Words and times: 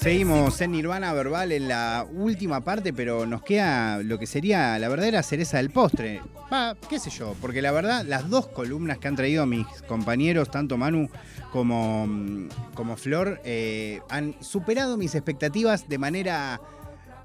Seguimos 0.00 0.60
en 0.60 0.70
Nirvana 0.70 1.12
Verbal 1.12 1.50
en 1.50 1.66
la 1.66 2.06
última 2.08 2.60
parte, 2.60 2.92
pero 2.92 3.26
nos 3.26 3.42
queda 3.42 3.98
lo 3.98 4.16
que 4.16 4.28
sería 4.28 4.78
la 4.78 4.88
verdadera 4.88 5.24
cereza 5.24 5.56
del 5.56 5.70
postre. 5.70 6.22
Va, 6.52 6.76
qué 6.88 7.00
sé 7.00 7.10
yo, 7.10 7.34
porque 7.40 7.60
la 7.60 7.72
verdad, 7.72 8.04
las 8.06 8.30
dos 8.30 8.46
columnas 8.46 8.98
que 8.98 9.08
han 9.08 9.16
traído 9.16 9.44
mis 9.44 9.66
compañeros, 9.88 10.52
tanto 10.52 10.76
Manu 10.76 11.08
como, 11.50 12.06
mm, 12.06 12.48
como 12.74 12.96
Flor, 12.96 13.40
eh, 13.44 14.00
han 14.08 14.36
superado 14.40 14.96
mis 14.96 15.16
expectativas 15.16 15.88
de 15.88 15.98
manera 15.98 16.60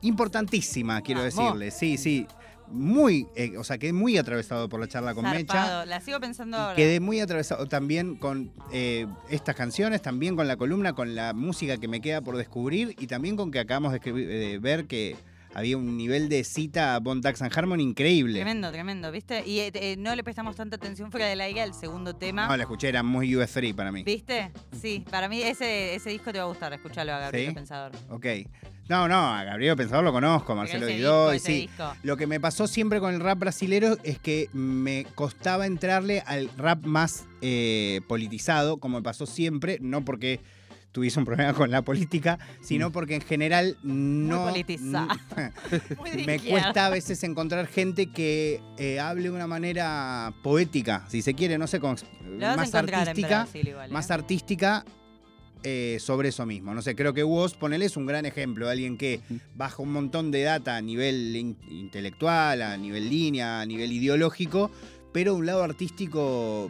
importantísima, 0.02 1.00
quiero 1.04 1.22
Vamos. 1.22 1.36
decirles. 1.36 1.76
Sí, 1.76 1.98
sí. 2.00 2.26
Muy, 2.68 3.28
eh, 3.36 3.58
o 3.58 3.64
sea, 3.64 3.78
quedé 3.78 3.94
muy 3.94 4.18
atravesado 4.18 4.68
por 4.70 4.80
la 4.80 4.88
charla 4.88 5.14
con 5.14 5.30
Mecha. 5.30 5.86
La 5.86 6.00
sigo 6.02 6.20
pensando 6.20 6.58
ahora. 6.58 6.76
Quedé 6.76 7.00
muy 7.00 7.20
atravesado 7.20 7.68
también 7.68 8.16
con 8.16 8.52
eh, 8.72 9.06
estas 9.30 9.56
canciones, 9.56 10.02
también 10.02 10.36
con 10.36 10.48
la 10.48 10.58
columna, 10.58 10.94
con 10.94 11.14
la 11.16 11.34
música 11.34 11.78
que 11.78 11.88
me 11.88 12.02
queda 12.02 12.22
por 12.22 12.38
descubrir 12.38 12.96
y 13.00 13.08
también 13.08 13.36
con 13.36 13.52
que 13.52 13.60
acabamos 13.60 13.92
de, 13.92 14.00
escribir- 14.00 14.28
de 14.28 14.58
ver 14.60 14.86
que 14.88 15.16
había 15.56 15.78
un 15.78 15.96
nivel 15.98 16.30
de 16.30 16.44
cita 16.44 16.96
a 16.96 17.00
Bon 17.00 17.22
Dax 17.22 17.44
and 17.44 17.56
Harmony 17.56 17.82
increíble. 17.84 18.40
Tremendo, 18.40 18.72
tremendo, 18.72 19.12
¿viste? 19.12 19.44
Y 19.46 19.60
eh, 19.60 19.72
eh, 19.76 19.96
no 20.00 20.16
le 20.16 20.24
prestamos 20.24 20.56
tanta 20.56 20.78
atención 20.78 21.12
fuera 21.12 21.28
del 21.28 21.42
aire 21.42 21.62
al 21.62 21.76
segundo 21.76 22.16
tema. 22.16 22.48
No, 22.48 22.58
la 22.58 22.64
escuché, 22.64 22.90
era 22.90 23.04
muy 23.04 23.30
US3 23.36 23.76
para 23.76 23.92
mí. 23.92 24.04
¿Viste? 24.04 24.52
Sí, 24.82 25.06
para 25.12 25.30
mí 25.30 25.44
ese, 25.44 25.94
ese 25.94 26.10
disco 26.10 26.32
te 26.32 26.40
va 26.40 26.46
a 26.46 26.48
gustar, 26.48 26.74
escuchalo 26.74 27.14
a 27.14 27.20
Gabriel 27.20 27.50
¿Sí? 27.50 27.54
Pensador. 27.54 27.92
Ok. 28.10 28.26
No, 28.90 29.08
no, 29.08 29.16
a 29.16 29.44
Gabriel 29.44 29.78
Pensador 29.78 30.04
lo 30.04 30.12
conozco, 30.12 30.56
Marcelo 30.56 30.88
Guidó, 30.88 31.32
sí. 31.40 31.68
disco. 31.68 31.96
Lo 32.04 32.18
que 32.18 32.28
me 32.28 32.40
pasó 32.40 32.68
siempre 32.68 33.00
con 33.00 33.14
el 33.14 33.22
rap 33.22 33.40
brasilero 33.40 33.98
es 34.04 34.20
que 34.20 34.50
me 34.52 35.06
costaba 35.16 35.66
entrarle 35.66 36.22
al 36.26 36.50
rap 36.58 36.86
más 36.86 37.26
eh, 37.42 38.02
politizado, 38.08 38.78
como 38.78 38.98
me 38.98 39.04
pasó 39.04 39.26
siempre, 39.26 39.78
no 39.82 40.04
porque 40.04 40.42
tuviese 40.92 41.18
un 41.18 41.26
problema 41.26 41.54
con 41.54 41.72
la 41.72 41.82
política, 41.82 42.40
sino 42.62 42.92
porque 42.92 43.16
en 43.16 43.22
general 43.22 43.78
no... 43.84 44.46
politizado. 44.46 45.08
Muy 45.98 46.26
me 46.26 46.40
cuesta 46.40 46.86
a 46.86 46.90
veces 46.90 47.24
encontrar 47.24 47.68
gente 47.68 48.12
que 48.12 48.62
eh, 48.78 49.00
hable 49.00 49.24
de 49.24 49.32
una 49.32 49.48
manera 49.48 50.34
poética, 50.44 51.06
si 51.10 51.22
se 51.22 51.34
quiere, 51.34 51.58
no 51.58 51.68
sé, 51.68 51.80
con, 51.80 51.98
más 52.38 52.76
artística, 52.76 53.44
Brasil 53.44 53.68
igual, 53.68 53.90
¿eh? 53.90 53.94
más 53.94 54.12
artística 54.12 54.86
eh, 55.64 55.98
sobre 56.00 56.30
eso 56.30 56.46
mismo. 56.46 56.74
No 56.74 56.82
sé, 56.82 56.96
creo 56.96 57.14
que 57.14 57.24
Woz, 57.24 57.56
ponele, 57.56 57.86
es 57.86 57.96
un 57.98 58.06
gran 58.06 58.26
ejemplo 58.26 58.66
de 58.68 58.72
alguien 58.74 58.98
que 58.98 59.22
baja 59.56 59.82
un 59.82 59.92
montón 59.94 60.30
de 60.32 60.44
data 60.44 60.76
a 60.76 60.82
nivel 60.82 61.36
in- 61.36 61.58
intelectual, 61.70 62.62
a 62.62 62.76
nivel 62.78 63.10
línea, 63.10 63.62
a 63.62 63.66
nivel 63.66 63.92
ideológico, 63.92 64.70
pero 65.14 65.36
un 65.36 65.46
lado 65.46 65.64
artístico 65.64 66.70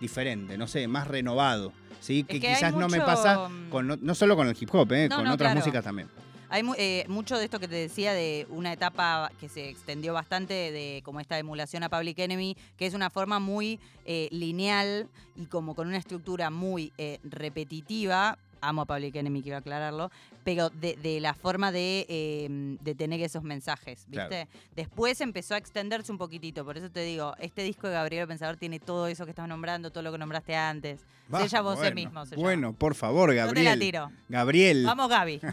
diferente, 0.00 0.58
no 0.58 0.66
sé, 0.66 0.86
más 0.88 1.08
renovado. 1.08 1.72
¿sí? 2.00 2.24
Que 2.24 2.38
quizás 2.38 2.74
no 2.74 2.88
me 2.88 2.98
pasa 3.00 3.48
mm, 3.48 3.70
con, 3.70 3.86
no, 3.86 3.96
no 4.00 4.14
solo 4.14 4.36
con 4.36 4.46
el 4.48 4.56
hip 4.60 4.68
hop, 4.74 4.92
eh, 4.92 5.08
No, 5.08 5.16
con 5.16 5.24
no, 5.24 5.34
otras 5.34 5.48
claro. 5.52 5.60
músicas 5.60 5.84
también. 5.84 6.08
Hay 6.48 6.62
eh, 6.78 7.04
mucho 7.08 7.38
de 7.38 7.44
esto 7.44 7.58
que 7.58 7.68
te 7.68 7.74
decía 7.74 8.12
de 8.12 8.46
una 8.50 8.72
etapa 8.72 9.30
que 9.40 9.48
se 9.48 9.68
extendió 9.68 10.12
bastante 10.12 10.54
de 10.54 11.02
como 11.04 11.20
esta 11.20 11.38
emulación 11.38 11.82
a 11.82 11.88
Public 11.88 12.18
Enemy, 12.18 12.56
que 12.76 12.86
es 12.86 12.94
una 12.94 13.10
forma 13.10 13.38
muy 13.40 13.80
eh, 14.04 14.28
lineal 14.30 15.08
y 15.36 15.46
como 15.46 15.74
con 15.74 15.88
una 15.88 15.96
estructura 15.96 16.50
muy 16.50 16.92
eh, 16.98 17.18
repetitiva. 17.24 18.38
Amo 18.68 18.82
a 18.82 18.86
Public 18.86 19.16
Enemy, 19.16 19.42
quiero 19.42 19.58
aclararlo, 19.58 20.10
pero 20.44 20.70
de, 20.70 20.96
de 20.96 21.20
la 21.20 21.34
forma 21.34 21.72
de, 21.72 22.06
eh, 22.08 22.76
de 22.80 22.94
tener 22.94 23.20
esos 23.20 23.42
mensajes, 23.42 24.04
¿viste? 24.08 24.28
Claro. 24.28 24.50
Después 24.74 25.20
empezó 25.20 25.54
a 25.54 25.58
extenderse 25.58 26.12
un 26.12 26.18
poquito, 26.18 26.64
por 26.64 26.76
eso 26.76 26.90
te 26.90 27.00
digo, 27.00 27.34
este 27.38 27.62
disco 27.62 27.88
de 27.88 27.94
Gabriel 27.94 28.26
Pensador 28.28 28.56
tiene 28.56 28.80
todo 28.80 29.06
eso 29.06 29.24
que 29.24 29.30
estás 29.30 29.48
nombrando, 29.48 29.90
todo 29.90 30.02
lo 30.02 30.12
que 30.12 30.18
nombraste 30.18 30.54
antes. 30.54 31.00
Va, 31.32 31.40
Sella 31.40 31.62
vos 31.62 31.76
bueno, 31.76 31.94
mismo. 31.94 32.22
Bueno, 32.36 32.72
por 32.74 32.94
favor, 32.94 33.30
te 33.30 33.36
la 33.36 33.46
Gabriel. 33.46 33.78
tiro. 33.78 34.10
Gabriel. 34.28 34.84
Vamos, 34.84 35.08
Gaby. 35.08 35.40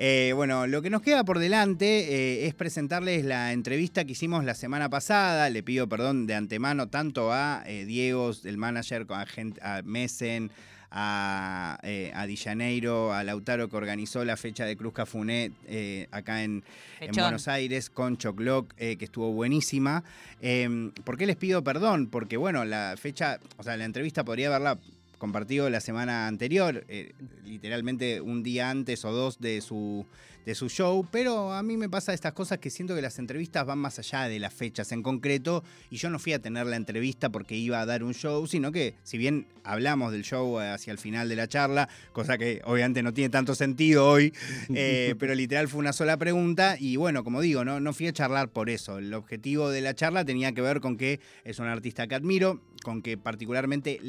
Eh, 0.00 0.32
bueno, 0.36 0.68
lo 0.68 0.80
que 0.80 0.90
nos 0.90 1.02
queda 1.02 1.24
por 1.24 1.40
delante 1.40 1.86
eh, 1.86 2.46
es 2.46 2.54
presentarles 2.54 3.24
la 3.24 3.52
entrevista 3.52 4.04
que 4.04 4.12
hicimos 4.12 4.44
la 4.44 4.54
semana 4.54 4.88
pasada. 4.88 5.50
Le 5.50 5.64
pido 5.64 5.88
perdón 5.88 6.28
de 6.28 6.36
antemano 6.36 6.88
tanto 6.88 7.32
a 7.32 7.64
eh, 7.66 7.84
Diego, 7.84 8.30
el 8.44 8.58
manager, 8.58 9.06
a, 9.08 9.26
gente, 9.26 9.60
a 9.60 9.82
Messen, 9.84 10.52
a, 10.90 11.78
eh, 11.82 12.12
a 12.14 12.26
Di 12.26 12.36
Janeiro, 12.36 13.12
a 13.12 13.24
Lautaro 13.24 13.68
que 13.68 13.76
organizó 13.76 14.24
la 14.24 14.36
fecha 14.36 14.64
de 14.64 14.76
Cruz 14.76 14.92
Cafuné 14.92 15.52
eh, 15.66 16.08
acá 16.10 16.42
en, 16.42 16.64
en. 17.00 17.12
Buenos 17.12 17.48
Aires 17.48 17.90
con 17.90 18.16
Chocloc, 18.16 18.72
eh, 18.76 18.96
que 18.96 19.04
estuvo 19.04 19.32
buenísima. 19.32 20.04
Eh, 20.40 20.90
¿Por 21.04 21.16
qué 21.16 21.26
les 21.26 21.36
pido 21.36 21.62
perdón? 21.62 22.08
Porque, 22.08 22.36
bueno, 22.36 22.64
la 22.64 22.94
fecha, 22.96 23.38
o 23.56 23.62
sea, 23.62 23.76
la 23.76 23.84
entrevista 23.84 24.24
podría 24.24 24.48
haberla 24.48 24.78
compartido 25.18 25.68
la 25.68 25.80
semana 25.80 26.26
anterior, 26.26 26.84
eh, 26.88 27.12
literalmente 27.44 28.20
un 28.20 28.42
día 28.42 28.70
antes 28.70 29.04
o 29.04 29.12
dos 29.12 29.38
de 29.40 29.60
su, 29.60 30.06
de 30.46 30.54
su 30.54 30.68
show, 30.68 31.06
pero 31.10 31.52
a 31.52 31.62
mí 31.62 31.76
me 31.76 31.90
pasa 31.90 32.14
estas 32.14 32.32
cosas 32.32 32.58
que 32.58 32.70
siento 32.70 32.94
que 32.94 33.02
las 33.02 33.18
entrevistas 33.18 33.66
van 33.66 33.78
más 33.78 33.98
allá 33.98 34.28
de 34.28 34.38
las 34.38 34.54
fechas 34.54 34.92
en 34.92 35.02
concreto 35.02 35.62
y 35.90 35.96
yo 35.96 36.08
no 36.08 36.18
fui 36.18 36.32
a 36.32 36.38
tener 36.40 36.66
la 36.66 36.76
entrevista 36.76 37.28
porque 37.28 37.56
iba 37.56 37.80
a 37.80 37.86
dar 37.86 38.02
un 38.02 38.14
show, 38.14 38.46
sino 38.46 38.72
que 38.72 38.94
si 39.02 39.18
bien 39.18 39.46
hablamos 39.64 40.12
del 40.12 40.22
show 40.22 40.58
hacia 40.58 40.92
el 40.92 40.98
final 40.98 41.28
de 41.28 41.36
la 41.36 41.48
charla, 41.48 41.88
cosa 42.12 42.38
que 42.38 42.62
obviamente 42.64 43.02
no 43.02 43.12
tiene 43.12 43.28
tanto 43.28 43.54
sentido 43.54 44.08
hoy, 44.08 44.32
eh, 44.74 45.14
pero 45.18 45.34
literal 45.34 45.68
fue 45.68 45.80
una 45.80 45.92
sola 45.92 46.16
pregunta 46.16 46.76
y 46.78 46.96
bueno, 46.96 47.24
como 47.24 47.40
digo, 47.40 47.64
no, 47.64 47.80
no 47.80 47.92
fui 47.92 48.06
a 48.06 48.12
charlar 48.12 48.48
por 48.50 48.70
eso. 48.70 48.98
El 48.98 49.12
objetivo 49.12 49.68
de 49.70 49.80
la 49.80 49.94
charla 49.94 50.24
tenía 50.24 50.52
que 50.52 50.62
ver 50.62 50.80
con 50.80 50.96
que 50.96 51.20
es 51.44 51.58
un 51.58 51.66
artista 51.66 52.06
que 52.06 52.14
admiro, 52.14 52.62
con 52.82 53.02
que 53.02 53.18
particularmente 53.18 54.00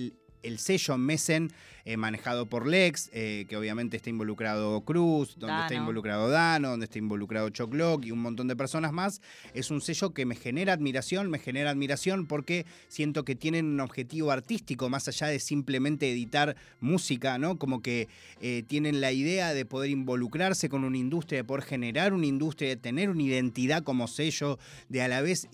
el- 0.44 0.50
el 0.54 0.60
sello 0.60 0.98
Messen, 0.98 1.52
eh, 1.86 1.96
manejado 1.98 2.46
por 2.46 2.68
Lex, 2.68 3.10
eh, 3.14 3.46
que 3.50 3.56
obviamente 3.58 3.98
está 3.98 4.10
involucrado 4.10 4.82
Cruz, 4.82 5.36
donde 5.38 5.56
está 5.62 5.74
involucrado 5.76 6.30
Dano, 6.30 6.70
donde 6.72 6.84
está 6.86 6.98
involucrado 7.00 7.50
Choclock 7.50 8.06
y 8.06 8.12
un 8.12 8.20
montón 8.20 8.48
de 8.48 8.56
personas 8.56 8.92
más, 8.92 9.22
es 9.54 9.72
un 9.72 9.82
sello 9.82 10.12
que 10.14 10.26
me 10.26 10.36
genera 10.36 10.74
admiración, 10.74 11.30
me 11.32 11.40
genera 11.40 11.72
admiración 11.72 12.28
porque 12.28 12.66
siento 12.90 13.24
que 13.26 13.36
tienen 13.36 13.66
un 13.66 13.80
objetivo 13.80 14.30
artístico 14.32 14.90
más 14.90 15.08
allá 15.08 15.28
de 15.28 15.40
simplemente 15.40 16.12
editar 16.12 16.56
música, 16.80 17.38
¿no? 17.40 17.58
Como 17.58 17.82
que 17.82 18.08
eh, 18.42 18.64
tienen 18.68 19.02
la 19.02 19.12
idea 19.12 19.54
de 19.54 19.66
poder 19.66 19.90
involucrarse 19.90 20.70
con 20.70 20.84
una 20.84 20.98
industria, 20.98 21.40
de 21.40 21.44
poder 21.44 21.64
generar 21.64 22.14
una 22.14 22.26
industria, 22.28 22.70
de 22.70 22.78
tener 22.78 23.10
una 23.10 23.24
identidad 23.24 23.84
como 23.84 24.08
sello, 24.08 24.60
de 24.90 25.02
a 25.02 25.08
la 25.08 25.22
vez 25.22 25.48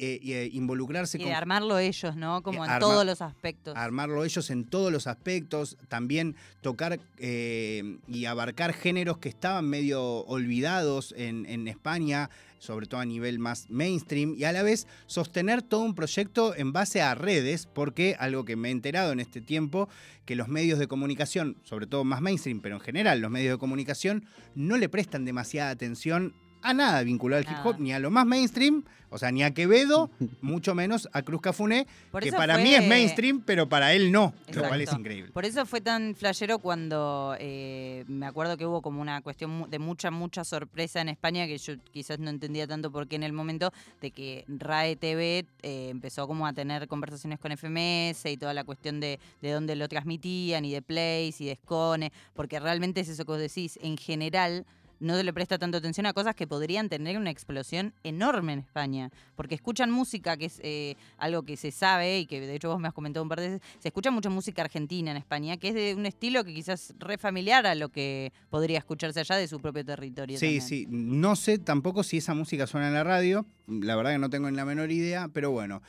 involucrarse 0.52 1.18
Y 1.18 1.22
con 1.22 1.30
de 1.30 1.36
armarlo 1.36 1.78
ellos, 1.80 2.16
¿no? 2.16 2.42
Como 2.42 2.66
en 2.66 2.70
arma- 2.72 2.80
todos 2.80 3.06
los 3.06 3.22
aspectos. 3.22 3.76
armarlo 3.78 4.24
ellos 4.26 4.50
en 4.50 4.64
todos 4.66 4.75
los 4.92 5.08
aspectos, 5.08 5.78
también 5.88 6.36
tocar 6.62 7.00
eh, 7.18 7.98
y 8.08 8.26
abarcar 8.26 8.74
géneros 8.74 9.18
que 9.18 9.30
estaban 9.30 9.70
medio 9.70 10.04
olvidados 10.26 11.14
en, 11.18 11.46
en 11.46 11.68
España, 11.68 12.30
sobre 12.60 12.88
todo 12.88 13.02
a 13.02 13.06
nivel 13.06 13.40
más 13.40 13.70
mainstream, 13.70 14.36
y 14.38 14.44
a 14.44 14.52
la 14.52 14.64
vez 14.64 14.88
sostener 15.08 15.62
todo 15.62 15.82
un 15.82 15.96
proyecto 15.96 16.56
en 16.56 16.74
base 16.74 17.02
a 17.02 17.16
redes, 17.16 17.68
porque 17.68 18.16
algo 18.20 18.46
que 18.46 18.56
me 18.56 18.70
he 18.70 18.72
enterado 18.72 19.12
en 19.12 19.20
este 19.20 19.42
tiempo, 19.42 19.90
que 20.26 20.36
los 20.36 20.48
medios 20.48 20.80
de 20.80 20.88
comunicación, 20.88 21.58
sobre 21.64 21.88
todo 21.88 22.04
más 22.04 22.22
mainstream, 22.22 22.62
pero 22.62 22.76
en 22.76 22.82
general 22.82 23.20
los 23.20 23.32
medios 23.32 23.54
de 23.54 23.60
comunicación, 23.60 24.26
no 24.56 24.78
le 24.78 24.90
prestan 24.90 25.26
demasiada 25.26 25.70
atención 25.70 26.34
a 26.66 26.74
nada 26.74 27.04
vinculado 27.04 27.44
al 27.46 27.52
hip 27.52 27.60
hop, 27.64 27.74
Nada. 27.74 27.84
ni 27.84 27.94
a 27.94 28.00
lo 28.00 28.12
más 28.12 28.26
mainstream, 28.26 28.84
o 29.10 29.18
sea, 29.18 29.32
ni 29.32 29.44
a 29.44 29.54
Quevedo, 29.54 30.10
mucho 30.42 30.76
menos 30.76 31.08
a 31.14 31.22
Cruz 31.22 31.40
Cafuné, 31.42 31.88
Por 32.12 32.24
que 32.24 32.32
para 32.32 32.56
fue- 32.56 32.64
mí 32.64 32.74
es 32.74 32.88
mainstream, 32.88 33.42
pero 33.46 33.70
para 33.70 33.94
él 33.94 34.12
no, 34.12 34.34
lo 34.54 34.68
cual 34.68 34.82
es 34.82 34.92
increíble. 34.92 35.32
Por 35.32 35.46
eso 35.46 35.66
fue 35.66 35.80
tan 35.82 36.16
flashero 36.16 36.60
cuando 36.60 37.36
eh, 37.40 38.04
me 38.08 38.26
acuerdo 38.26 38.58
que 38.58 38.66
hubo 38.66 38.82
como 38.82 39.02
una 39.02 39.22
cuestión 39.22 39.52
mu- 39.52 39.68
de 39.68 39.80
mucha, 39.80 40.12
mucha 40.12 40.44
sorpresa 40.44 41.02
en 41.02 41.10
España, 41.10 41.46
que 41.48 41.58
yo 41.58 41.76
quizás 41.92 42.20
no 42.20 42.30
entendía 42.30 42.68
tanto 42.68 42.92
por 42.92 43.08
qué 43.08 43.16
en 43.16 43.24
el 43.24 43.32
momento, 43.34 43.72
de 44.02 44.12
que 44.12 44.44
RAE 44.48 44.96
TV 44.96 45.46
eh, 45.62 45.90
empezó 45.90 46.28
como 46.28 46.46
a 46.48 46.54
tener 46.54 46.88
conversaciones 46.88 47.40
con 47.40 47.52
FMS 47.56 48.26
y 48.26 48.38
toda 48.38 48.54
la 48.54 48.64
cuestión 48.64 49.00
de, 49.00 49.20
de 49.42 49.52
dónde 49.52 49.76
lo 49.76 49.88
transmitían 49.88 50.66
y 50.66 50.74
de 50.74 50.82
Place 50.82 51.36
y 51.40 51.46
de 51.46 51.56
Scone, 51.64 52.12
porque 52.34 52.60
realmente 52.60 53.02
es 53.02 53.10
eso 53.10 53.24
que 53.24 53.32
vos 53.32 53.40
decís, 53.40 53.80
en 53.82 53.98
general 53.98 54.66
no 55.00 55.16
se 55.16 55.24
le 55.24 55.34
presta 55.34 55.58
tanto 55.58 55.78
atención 55.78 56.06
a 56.06 56.14
cosas 56.14 56.36
que 56.36 56.48
podrían 56.48 56.90
tener 56.90 57.18
una 57.18 57.30
explosión 57.30 57.94
enorme 58.04 58.54
en 58.54 58.60
España, 58.60 59.12
porque 59.36 59.56
escuchan 59.56 59.92
música, 59.92 60.38
que 60.38 60.46
es 60.46 60.60
eh, 60.64 60.96
algo 61.18 61.44
que 61.44 61.58
se 61.58 61.72
sabe 61.72 62.20
y 62.20 62.26
que 62.26 62.40
de 62.40 62.56
hecho 62.56 62.70
vos 62.70 62.80
me 62.80 62.88
has 62.88 62.94
comentado 62.94 63.24
un 63.24 63.30
par 63.30 63.40
de 63.40 63.50
veces, 63.50 63.68
se 63.80 63.90
escucha 63.90 64.12
mucha 64.12 64.30
música 64.30 64.62
argentina 64.62 65.12
en 65.12 65.18
España, 65.18 65.58
que 65.58 65.70
es 65.70 65.76
de 65.76 65.96
un 65.96 66.06
estilo 66.06 66.44
que 66.44 66.54
quizás 66.54 66.94
re 67.00 67.18
familiar 67.18 67.66
a 67.66 67.76
lo 67.76 67.90
que 67.90 68.32
podría 68.50 68.78
escucharse 68.78 69.20
allá 69.20 69.36
de 69.36 69.48
su 69.48 69.60
propio 69.60 69.86
territorio. 69.86 70.38
Sí, 70.38 70.46
también. 70.46 70.62
sí, 70.62 70.88
no 70.90 71.36
sé 71.36 71.58
tampoco 71.58 72.04
si 72.04 72.18
esa 72.18 72.34
música 72.34 72.68
suena 72.68 72.88
en 72.88 72.94
la 72.94 73.04
radio, 73.04 73.46
la 73.68 73.96
verdad 73.96 74.12
que 74.12 74.20
no 74.20 74.30
tengo 74.30 74.50
ni 74.50 74.56
la 74.56 74.66
menor 74.66 74.92
idea, 74.92 75.30
pero 75.32 75.52
bueno. 75.52 75.82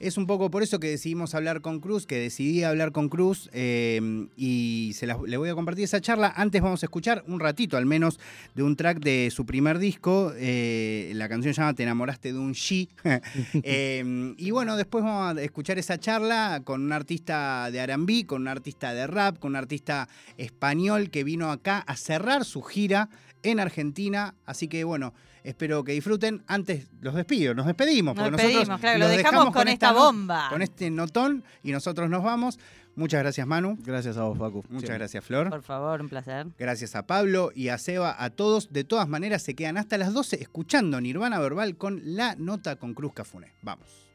es 0.00 0.16
un 0.16 0.26
poco 0.26 0.50
por 0.50 0.62
eso 0.62 0.80
que 0.80 0.88
decidimos 0.88 1.34
hablar 1.34 1.60
con 1.60 1.78
Cruz, 1.78 2.06
que 2.06 2.18
decidí 2.18 2.62
hablar 2.62 2.90
con 2.90 3.10
Cruz 3.10 3.50
eh, 3.52 4.28
y 4.34 4.92
se 4.94 5.06
le 5.06 5.36
voy 5.36 5.48
a 5.50 5.54
compartir 5.54 5.84
esa 5.84 6.00
charla. 6.00 6.32
Antes 6.34 6.62
vamos 6.62 6.82
a 6.82 6.86
escuchar 6.86 7.22
un 7.26 7.38
ratito 7.38 7.76
al 7.76 7.84
menos 7.84 8.18
de 8.54 8.62
un 8.62 8.76
track 8.76 9.00
de 9.00 9.30
su 9.30 9.44
primer 9.44 9.78
disco. 9.78 10.32
Eh, 10.36 11.12
la 11.14 11.28
canción 11.28 11.52
se 11.52 11.60
llama 11.60 11.74
Te 11.74 11.82
enamoraste 11.82 12.32
de 12.32 12.38
un 12.38 12.52
She. 12.52 12.88
Eh, 13.62 14.34
y 14.38 14.50
bueno, 14.52 14.76
después 14.76 15.04
vamos 15.04 15.36
a 15.36 15.42
escuchar 15.42 15.78
esa 15.78 15.98
charla 15.98 16.62
con 16.64 16.82
un 16.82 16.92
artista 16.92 17.70
de 17.70 17.86
RB, 17.86 18.26
con 18.26 18.42
un 18.42 18.48
artista 18.48 18.94
de 18.94 19.06
rap, 19.06 19.38
con 19.38 19.52
un 19.52 19.56
artista 19.56 20.08
español 20.38 21.10
que 21.10 21.24
vino 21.24 21.50
acá 21.50 21.78
a 21.78 21.96
cerrar 21.96 22.44
su 22.44 22.62
gira 22.62 23.10
en 23.42 23.60
Argentina. 23.60 24.34
Así 24.46 24.68
que 24.68 24.84
bueno, 24.84 25.12
espero 25.44 25.84
que 25.84 25.92
disfruten. 25.92 26.42
Antes 26.46 26.86
los 27.00 27.14
despido, 27.14 27.54
nos 27.54 27.66
despedimos. 27.66 28.16
Nos 28.16 28.32
despedimos, 28.32 28.80
claro, 28.80 28.98
lo 28.98 29.08
dejamos 29.08 29.52
con, 29.52 29.68
esta 29.68 29.92
bomba. 29.92 30.48
Con 30.50 30.62
este 30.62 30.90
notón 30.90 31.44
y 31.62 31.72
nosotros 31.72 32.08
nos 32.10 32.22
vamos. 32.22 32.58
Muchas 32.96 33.20
gracias, 33.22 33.46
Manu. 33.46 33.78
Gracias 33.82 34.16
a 34.16 34.24
vos, 34.24 34.36
Facu. 34.36 34.64
Muchas 34.68 34.98
gracias, 34.98 35.24
Flor. 35.24 35.48
Por 35.48 35.62
favor, 35.62 36.00
un 36.00 36.08
placer. 36.08 36.48
Gracias 36.58 36.96
a 36.96 37.06
Pablo 37.06 37.50
y 37.54 37.68
a 37.68 37.78
Seba, 37.78 38.14
a 38.22 38.30
todos. 38.30 38.72
De 38.72 38.84
todas 38.84 39.08
maneras, 39.08 39.42
se 39.42 39.54
quedan 39.54 39.78
hasta 39.78 39.96
las 39.96 40.12
12 40.12 40.42
escuchando 40.42 41.00
Nirvana 41.00 41.38
Verbal 41.38 41.76
con 41.76 42.00
la 42.04 42.34
nota 42.36 42.76
con 42.76 42.94
Cruz 42.94 43.12
Cafune. 43.14 43.52
Vamos. 43.62 44.09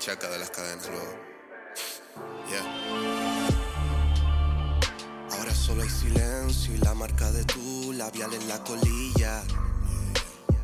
Chaca 0.00 0.30
de 0.30 0.38
las 0.38 0.50
cadenas 0.50 0.88
luego. 0.88 1.14
Ahora 5.32 5.54
solo 5.54 5.82
hay 5.82 5.90
silencio 5.90 6.74
y 6.74 6.78
la 6.78 6.94
marca 6.94 7.30
de 7.30 7.44
tu 7.44 7.92
labial 7.92 8.32
en 8.32 8.48
la 8.48 8.64
colilla. 8.64 9.42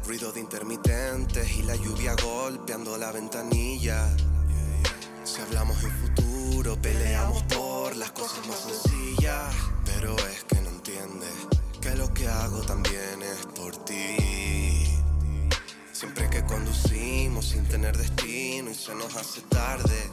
Ruido 0.06 0.32
de 0.32 0.40
intermitentes 0.40 1.54
y 1.56 1.62
la 1.64 1.76
lluvia 1.76 2.16
golpeando 2.22 2.96
la 2.96 3.12
ventanilla. 3.12 4.08
Si 5.24 5.40
hablamos 5.42 5.76
en 5.84 5.92
futuro, 5.92 6.80
peleamos 6.80 7.42
por 7.42 7.94
las 7.96 8.12
cosas 8.12 8.46
más 8.46 8.58
sencillas. 8.58 9.54
Pero 10.06 10.18
es 10.28 10.44
que 10.44 10.60
no 10.60 10.68
entiendes 10.68 11.34
que 11.80 11.96
lo 11.96 12.14
que 12.14 12.28
hago 12.28 12.60
también 12.62 13.22
es 13.22 13.44
por 13.56 13.76
ti. 13.84 14.86
Siempre 15.90 16.30
que 16.30 16.44
conducimos 16.44 17.46
sin 17.46 17.66
tener 17.66 17.96
destino 17.96 18.70
y 18.70 18.74
se 18.76 18.94
nos 18.94 19.16
hace 19.16 19.40
tarde, 19.48 20.08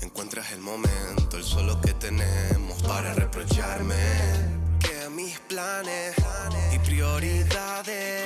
encuentras 0.00 0.52
el 0.52 0.60
momento, 0.60 1.36
el 1.36 1.44
solo 1.44 1.78
que 1.82 1.92
tenemos 1.92 2.82
para 2.84 3.12
reprocharme. 3.12 3.94
Que 4.80 5.10
mis 5.10 5.38
planes 5.40 6.16
y 6.72 6.78
prioridades 6.78 8.24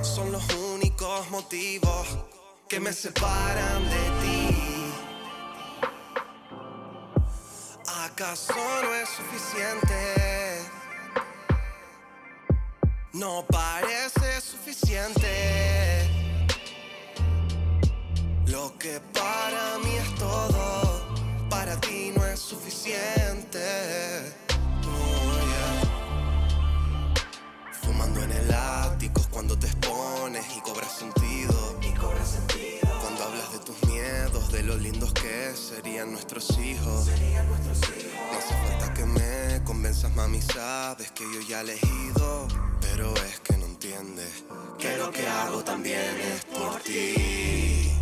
son 0.00 0.32
los 0.32 0.48
únicos 0.54 1.30
motivos 1.30 2.06
que 2.66 2.80
me 2.80 2.94
separan 2.94 3.84
de 3.84 4.10
ti. 4.22 4.83
¿Acaso 8.14 8.54
no 8.54 8.94
es 8.94 9.08
suficiente? 9.08 10.62
No 13.12 13.44
parece 13.44 14.40
suficiente. 14.40 16.08
Lo 18.46 18.78
que 18.78 19.00
para 19.12 19.78
mí 19.78 19.96
es 19.96 20.14
todo, 20.14 21.02
para 21.50 21.80
ti 21.80 22.12
no 22.16 22.24
es 22.24 22.38
suficiente. 22.38 23.58
Fumando 27.82 28.22
en 28.22 28.30
el 28.30 28.54
ático 28.54 29.22
cuando 29.32 29.58
te 29.58 29.66
expones 29.66 30.46
y 30.56 30.60
cobras 30.60 30.92
sentido. 30.92 31.80
Y 31.82 31.92
cobras 31.94 32.28
sentido. 32.28 32.96
Cuando 33.00 33.24
hablas 33.24 33.52
de 33.54 33.58
tus 33.58 33.82
miedos, 33.88 34.52
de 34.52 34.62
lo 34.62 34.76
lindos 34.76 35.12
que 35.14 35.52
serían 35.56 36.12
nuestros 36.12 36.56
hijos. 36.58 37.06
Serían 37.06 37.48
nuestros 37.48 37.78
hijos. 37.78 37.93
Convenzas, 39.94 40.16
mami, 40.16 40.40
sabes 40.40 41.10
que 41.12 41.24
yo 41.24 41.40
ya 41.40 41.60
he 41.60 41.62
elegido 41.62 42.48
pero 42.80 43.14
es 43.14 43.40
que 43.40 43.56
no 43.56 43.66
entiendes 43.66 44.44
que 44.78 44.96
lo 44.96 45.10
que 45.10 45.26
hago 45.26 45.62
también 45.64 46.16
es 46.20 46.44
por 46.44 46.80
ti. 46.80 47.92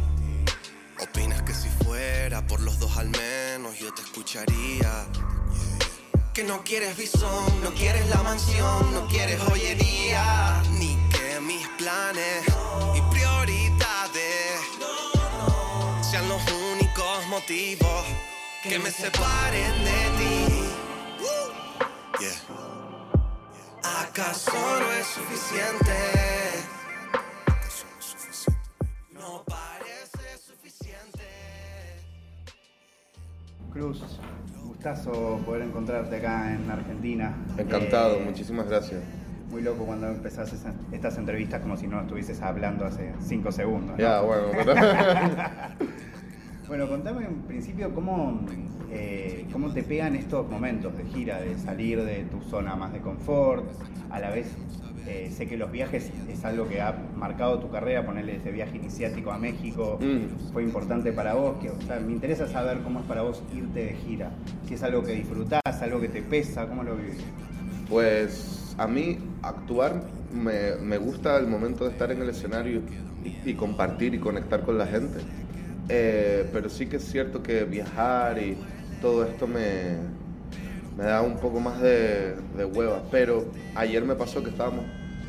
Opinas 1.01 1.43
que 1.43 1.55
si 1.55 1.69
fuera 1.85 2.47
por 2.47 2.61
los 2.61 2.79
dos 2.79 2.97
al 2.97 3.09
menos 3.11 3.79
yo 3.79 3.93
te 3.95 4.03
escucharía. 4.03 5.07
Que 6.35 6.45
no 6.45 6.63
quieres 6.65 6.97
visón, 6.97 7.63
no 7.63 7.73
quieres 7.75 8.09
la 8.09 8.23
mansión, 8.23 8.95
no 8.95 9.07
quieres 9.07 9.41
joyería, 9.41 10.63
ni 10.73 10.97
que 11.11 11.41
mis 11.41 11.67
planes 11.79 12.45
y 12.95 13.01
prioridades 13.13 14.61
sean 16.11 16.29
los 16.29 16.43
únicos 16.73 17.27
motivos 17.29 18.05
que 18.63 18.79
me 18.79 18.91
separen 18.91 19.85
de 19.85 20.01
ti. 20.19 20.82
¿Acaso 23.83 24.53
no 24.53 24.93
es 24.93 25.07
suficiente? 25.07 25.93
No 29.13 29.43
parece 29.45 30.39
suficiente. 30.39 31.25
Cruz, 33.73 34.05
gustazo 34.63 35.41
poder 35.45 35.63
encontrarte 35.63 36.17
acá 36.17 36.55
en 36.55 36.71
Argentina. 36.71 37.35
Encantado, 37.59 38.19
eh, 38.19 38.25
muchísimas 38.25 38.69
gracias. 38.69 39.03
Muy 39.51 39.63
loco 39.63 39.85
cuando 39.85 40.07
empezás 40.07 40.55
estas 40.93 41.19
entrevistas 41.19 41.61
como 41.61 41.77
si 41.77 41.89
no 41.89 42.03
estuvieses 42.03 42.41
hablando 42.41 42.87
hace 42.87 43.15
cinco 43.21 43.51
segundos. 43.51 43.99
Ya, 43.99 44.21
bueno. 44.21 44.47
bueno, 46.69 46.89
contame 46.89 47.25
en 47.25 47.43
principio 47.43 47.93
cómo 47.93 48.47
eh, 48.93 49.47
¿cómo 49.53 49.73
te 49.73 49.83
pegan 49.83 50.15
estos 50.15 50.49
momentos 50.51 50.97
de 50.97 51.05
gira, 51.05 51.41
de 51.41 51.59
salir 51.59 52.03
de 52.05 52.25
tu 52.25 52.41
zona 52.43 52.77
más 52.77 52.93
de 52.93 53.01
confort? 53.01 53.65
A 54.11 54.21
la 54.21 54.31
vez, 54.31 54.49
eh, 55.07 55.33
sé 55.35 55.47
que 55.47 55.57
los 55.57 55.73
viajes 55.73 56.11
es 56.29 56.45
algo 56.45 56.69
que 56.69 56.81
ha 56.81 56.95
marcado 57.17 57.59
tu 57.59 57.71
carrera, 57.71 58.05
ponerle 58.05 58.37
ese 58.37 58.53
viaje 58.53 58.77
iniciático 58.77 59.33
a 59.33 59.39
México, 59.39 59.99
mm. 60.01 60.53
fue 60.53 60.63
importante 60.63 61.11
para 61.13 61.35
vos. 61.35 61.57
Que, 61.59 61.71
me 62.01 62.13
interesa 62.13 62.47
saber 62.47 62.83
cómo 62.83 63.01
es 63.01 63.07
para 63.07 63.23
vos 63.23 63.43
irte 63.57 63.87
de 63.87 63.95
gira. 63.95 64.31
Si 64.69 64.75
es 64.75 64.83
algo 64.83 65.03
que 65.03 65.13
disfrutás, 65.13 65.63
algo 65.81 65.99
que 66.01 66.09
te 66.09 66.23
pesa, 66.23 66.67
¿cómo 66.67 66.83
lo 66.83 66.97
vivís? 66.97 67.17
Pues 67.89 68.75
a 68.79 68.87
mí 68.87 69.19
actuar 69.43 70.03
me, 70.33 70.99
gusta 70.99 71.39
el 71.39 71.47
momento 71.47 71.85
de 71.85 71.91
estar 71.91 72.13
en 72.13 72.23
el 72.23 72.29
escenario 72.29 72.83
y, 73.45 73.55
compartir 73.55 74.15
y 74.15 74.19
conectar 74.19 74.63
con 74.63 74.79
la 74.79 74.87
gente. 74.87 75.19
Eh, 75.89 76.49
pero 76.53 76.69
sí 76.69 76.87
que 76.87 76.97
es 76.97 77.05
cierto 77.05 77.43
que 77.43 77.65
viajar 77.65 78.39
y 78.39 78.57
todo 79.03 79.25
esto 79.25 79.47
me, 79.49 79.97
me 80.97 81.05
da 81.05 81.21
un 81.21 81.37
poco 81.39 81.61
más 81.61 81.81
de, 81.83 82.37
de 82.57 82.65
hueva. 82.65 83.03
Pero 83.11 83.45
ayer 83.75 84.03
me 84.05 84.15
pasó 84.15 84.43
que 84.43 84.51
estábamos 84.51 84.87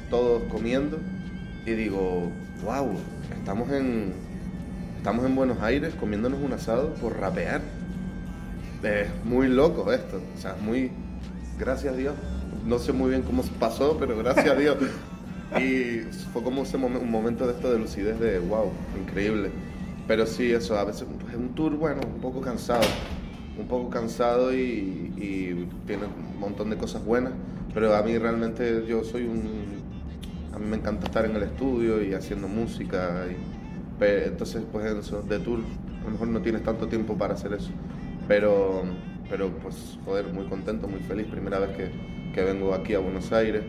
todos 0.09 0.43
comiendo 0.43 0.99
y 1.65 1.71
digo, 1.71 2.29
wow, 2.63 2.89
estamos 3.35 3.69
en, 3.71 4.13
estamos 4.97 5.25
en 5.25 5.35
Buenos 5.35 5.61
Aires 5.61 5.93
comiéndonos 5.99 6.39
un 6.41 6.53
asado 6.53 6.93
por 6.93 7.19
rapear. 7.19 7.61
Es 8.83 9.07
muy 9.23 9.47
loco 9.47 9.91
esto, 9.91 10.21
o 10.37 10.39
sea, 10.39 10.55
muy, 10.61 10.91
gracias 11.57 11.93
a 11.93 11.97
Dios. 11.97 12.13
No 12.65 12.79
sé 12.79 12.93
muy 12.93 13.09
bien 13.09 13.23
cómo 13.23 13.43
pasó, 13.59 13.97
pero 13.97 14.17
gracias 14.17 14.47
a 14.47 14.55
Dios. 14.55 14.77
Y 15.59 16.01
fue 16.33 16.41
como 16.41 16.63
ese 16.63 16.77
un 16.77 17.11
momento 17.11 17.45
de 17.45 17.53
esto 17.53 17.71
de 17.71 17.77
lucidez 17.77 18.19
de 18.19 18.39
wow, 18.39 18.71
increíble. 18.99 19.51
Pero 20.07 20.25
sí, 20.25 20.51
eso, 20.51 20.75
a 20.79 20.83
veces 20.83 21.05
es 21.29 21.35
un 21.35 21.53
tour, 21.53 21.75
bueno, 21.75 22.01
un 22.11 22.19
poco 22.21 22.41
cansado 22.41 22.81
un 23.57 23.67
poco 23.67 23.89
cansado 23.89 24.53
y, 24.53 24.99
tiene 25.87 26.03
un 26.05 26.39
montón 26.39 26.69
de 26.69 26.77
cosas 26.77 27.03
buenas, 27.03 27.33
pero 27.73 27.95
a 27.95 28.01
mí 28.03 28.17
realmente 28.17 28.85
yo 28.87 29.03
soy 29.03 29.23
un... 29.23 29.81
A 30.53 30.59
mí 30.59 30.65
me 30.65 30.77
encanta 30.77 31.05
estar 31.05 31.25
en 31.25 31.35
el 31.35 31.43
estudio 31.43 32.03
y 32.03 32.13
haciendo 32.13 32.47
música, 32.47 33.25
y, 33.29 33.35
entonces 34.05 34.63
pues 34.71 34.85
eso, 34.85 35.21
de 35.21 35.39
tour, 35.39 35.59
a 36.01 36.05
lo 36.05 36.11
mejor 36.11 36.27
no 36.27 36.41
tienes 36.41 36.63
tanto 36.63 36.87
tiempo 36.87 37.17
para 37.17 37.33
hacer 37.33 37.53
eso, 37.53 37.71
pero, 38.27 38.83
pero 39.29 39.49
pues, 39.49 39.97
joder, 40.05 40.27
muy 40.31 40.45
contento, 40.45 40.87
muy 40.87 40.99
feliz, 40.99 41.25
primera 41.27 41.59
vez 41.59 41.69
que, 41.75 41.89
que 42.33 42.43
vengo 42.43 42.73
aquí 42.73 42.93
a 42.93 42.99
Buenos 42.99 43.31
Aires, 43.31 43.63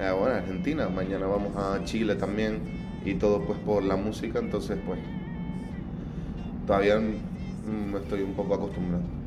eh, 0.00 0.10
bueno, 0.18 0.36
Argentina, 0.36 0.88
mañana 0.88 1.26
vamos 1.26 1.56
a 1.56 1.84
Chile 1.84 2.14
también, 2.14 2.60
y 3.04 3.14
todo 3.14 3.42
pues 3.42 3.58
por 3.58 3.82
la 3.82 3.96
música, 3.96 4.38
entonces 4.38 4.78
pues 4.86 5.00
todavía 6.66 6.98
mm, 6.98 7.96
estoy 7.96 8.22
un 8.22 8.34
poco 8.34 8.54
acostumbrado. 8.54 9.21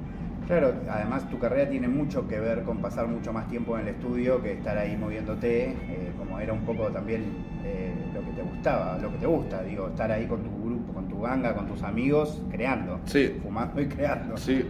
Claro, 0.47 0.73
además 0.89 1.27
tu 1.29 1.39
carrera 1.39 1.69
tiene 1.69 1.87
mucho 1.87 2.27
que 2.27 2.39
ver 2.39 2.61
con 2.63 2.77
pasar 2.77 3.07
mucho 3.07 3.33
más 3.33 3.47
tiempo 3.47 3.77
en 3.79 3.87
el 3.87 3.95
estudio 3.95 4.43
que 4.43 4.53
estar 4.53 4.77
ahí 4.77 4.95
moviéndote, 4.95 5.69
eh, 5.69 6.11
como 6.19 6.39
era 6.39 6.53
un 6.53 6.61
poco 6.61 6.87
también 6.89 7.23
eh, 7.63 7.91
lo 8.13 8.21
que 8.23 8.31
te 8.31 8.43
gustaba, 8.43 8.99
lo 8.99 9.11
que 9.11 9.17
te 9.17 9.25
gusta, 9.25 9.63
digo, 9.63 9.87
estar 9.87 10.11
ahí 10.11 10.27
con 10.27 10.43
tu 10.43 10.51
grupo, 10.63 10.93
con 10.93 11.07
tu 11.09 11.19
ganga, 11.21 11.55
con 11.55 11.67
tus 11.67 11.81
amigos, 11.81 12.43
creando, 12.51 12.99
Sí. 13.05 13.39
fumando 13.41 13.81
y 13.81 13.87
creando. 13.87 14.37
Sí, 14.37 14.63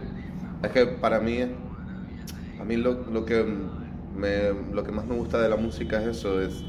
es 0.62 0.70
que 0.70 0.86
para 0.86 1.20
mí, 1.20 1.40
a 1.42 2.64
mí 2.64 2.76
lo, 2.78 2.94
lo 3.12 3.26
que 3.26 3.44
me, 4.16 4.52
lo 4.72 4.82
que 4.82 4.92
más 4.92 5.04
me 5.06 5.14
gusta 5.14 5.42
de 5.42 5.50
la 5.50 5.56
música 5.56 6.00
es 6.00 6.06
eso, 6.06 6.40
es 6.40 6.64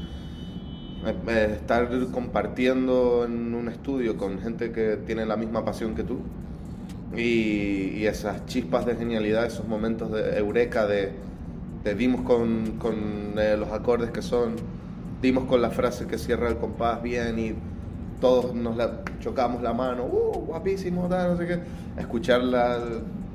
eh, 1.06 1.52
estar 1.54 1.88
compartiendo 2.12 3.24
en 3.24 3.54
un 3.54 3.68
estudio 3.68 4.18
con 4.18 4.38
gente 4.40 4.70
que 4.70 4.98
tiene 5.06 5.24
la 5.24 5.36
misma 5.38 5.64
pasión 5.64 5.94
que 5.94 6.02
tú 6.02 6.18
y, 7.16 8.04
esas 8.06 8.46
chispas 8.46 8.86
de 8.86 8.96
genialidad, 8.96 9.46
esos 9.46 9.66
momentos 9.66 10.10
de 10.12 10.38
eureka, 10.38 10.86
de, 10.86 11.12
dimos 11.96 12.22
con, 12.22 12.78
con 12.78 13.34
eh, 13.38 13.56
los 13.58 13.70
acordes 13.72 14.10
que 14.10 14.22
son, 14.22 14.56
dimos 15.22 15.44
con 15.44 15.62
la 15.62 15.70
frase 15.70 16.06
que 16.06 16.18
cierra 16.18 16.48
el 16.48 16.56
compás 16.56 17.02
bien 17.02 17.38
y 17.38 17.54
todos 18.20 18.54
nos 18.54 18.76
la 18.76 19.02
chocamos 19.20 19.62
la 19.62 19.72
mano, 19.72 20.04
uh, 20.04 20.44
guapísimo, 20.46 21.08
no 21.08 21.36
sé 21.36 21.46
qué. 21.46 21.60
Escucharla, 21.98 22.78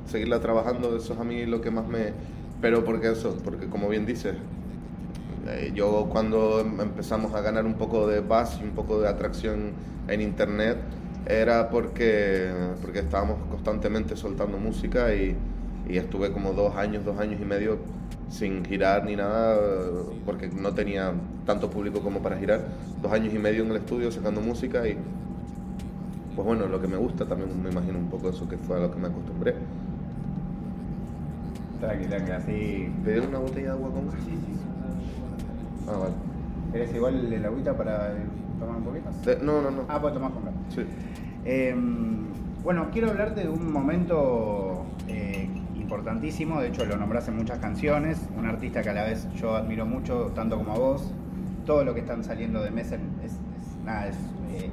seguirla 0.06 0.40
trabajando, 0.40 0.96
eso 0.96 1.14
es 1.14 1.18
a 1.18 1.24
mí 1.24 1.46
lo 1.46 1.60
que 1.60 1.70
más 1.70 1.86
me... 1.86 2.12
Pero 2.60 2.84
porque 2.84 3.10
eso, 3.10 3.36
porque 3.44 3.66
como 3.66 3.88
bien 3.88 4.06
dices, 4.06 4.34
eh, 5.46 5.72
yo 5.74 6.08
cuando 6.10 6.60
em- 6.60 6.80
empezamos 6.80 7.34
a 7.34 7.40
ganar 7.40 7.66
un 7.66 7.74
poco 7.74 8.06
de 8.06 8.20
buzz 8.20 8.58
y 8.60 8.64
un 8.64 8.70
poco 8.70 9.00
de 9.00 9.08
atracción 9.08 9.72
en 10.08 10.20
internet, 10.20 10.78
era 11.26 11.70
porque, 11.70 12.50
porque 12.82 13.00
estábamos 13.00 13.38
constantemente 13.50 14.16
soltando 14.16 14.58
música 14.58 15.14
y, 15.14 15.36
y 15.88 15.96
estuve 15.96 16.32
como 16.32 16.52
dos 16.52 16.76
años, 16.76 17.04
dos 17.04 17.18
años 17.18 17.40
y 17.40 17.44
medio 17.44 17.78
sin 18.30 18.64
girar 18.64 19.04
ni 19.04 19.16
nada, 19.16 19.58
porque 20.26 20.48
no 20.48 20.72
tenía 20.74 21.12
tanto 21.46 21.70
público 21.70 22.00
como 22.00 22.20
para 22.20 22.36
girar. 22.36 22.66
Dos 23.02 23.12
años 23.12 23.32
y 23.34 23.38
medio 23.38 23.62
en 23.64 23.70
el 23.70 23.76
estudio 23.76 24.10
sacando 24.10 24.40
música 24.40 24.86
y, 24.88 24.96
pues 26.34 26.46
bueno, 26.46 26.66
lo 26.66 26.80
que 26.80 26.88
me 26.88 26.96
gusta 26.96 27.26
también 27.26 27.50
me 27.62 27.70
imagino 27.70 27.98
un 27.98 28.08
poco 28.08 28.30
eso 28.30 28.48
que 28.48 28.56
fue 28.56 28.76
a 28.76 28.80
lo 28.80 28.90
que 28.90 28.98
me 28.98 29.08
acostumbré. 29.08 29.54
Tranqui, 31.80 32.06
tranqui, 32.06 32.30
así. 32.32 32.92
¿Pedir 33.04 33.22
una 33.28 33.38
botella 33.38 33.66
de 33.66 33.72
agua 33.72 33.90
con 33.90 34.06
gas? 34.06 34.16
Ah, 35.86 35.98
vale. 35.98 36.14
¿Eres 36.72 36.94
igual 36.94 37.32
el 37.32 37.44
agüita 37.44 37.76
para 37.76 38.12
eh, 38.12 38.26
tomar 38.64 38.76
un 38.78 38.84
poquito? 38.84 39.10
De- 39.24 39.44
no, 39.44 39.60
no, 39.62 39.70
no. 39.70 39.82
Ah, 39.88 40.00
pues 40.00 40.14
tomás 40.14 40.32
con 40.32 40.44
gas. 40.44 40.54
Sí. 40.74 40.82
Eh, 41.44 41.74
bueno, 42.62 42.88
quiero 42.92 43.10
hablarte 43.10 43.42
de 43.42 43.48
un 43.48 43.70
momento 43.72 44.84
eh, 45.08 45.48
importantísimo, 45.76 46.60
de 46.60 46.68
hecho 46.68 46.84
lo 46.86 46.96
nombrás 46.96 47.28
en 47.28 47.36
muchas 47.36 47.58
canciones, 47.58 48.18
un 48.38 48.46
artista 48.46 48.82
que 48.82 48.90
a 48.90 48.94
la 48.94 49.04
vez 49.04 49.28
yo 49.34 49.54
admiro 49.54 49.84
mucho, 49.86 50.32
tanto 50.34 50.56
como 50.56 50.72
a 50.72 50.78
vos. 50.78 51.12
Todo 51.66 51.84
lo 51.84 51.94
que 51.94 52.00
están 52.00 52.24
saliendo 52.24 52.62
de 52.62 52.70
Messen 52.70 53.00
es, 53.24 53.32
es- 53.32 53.84
nada, 53.84 54.08
es 54.08 54.16
eh, 54.52 54.70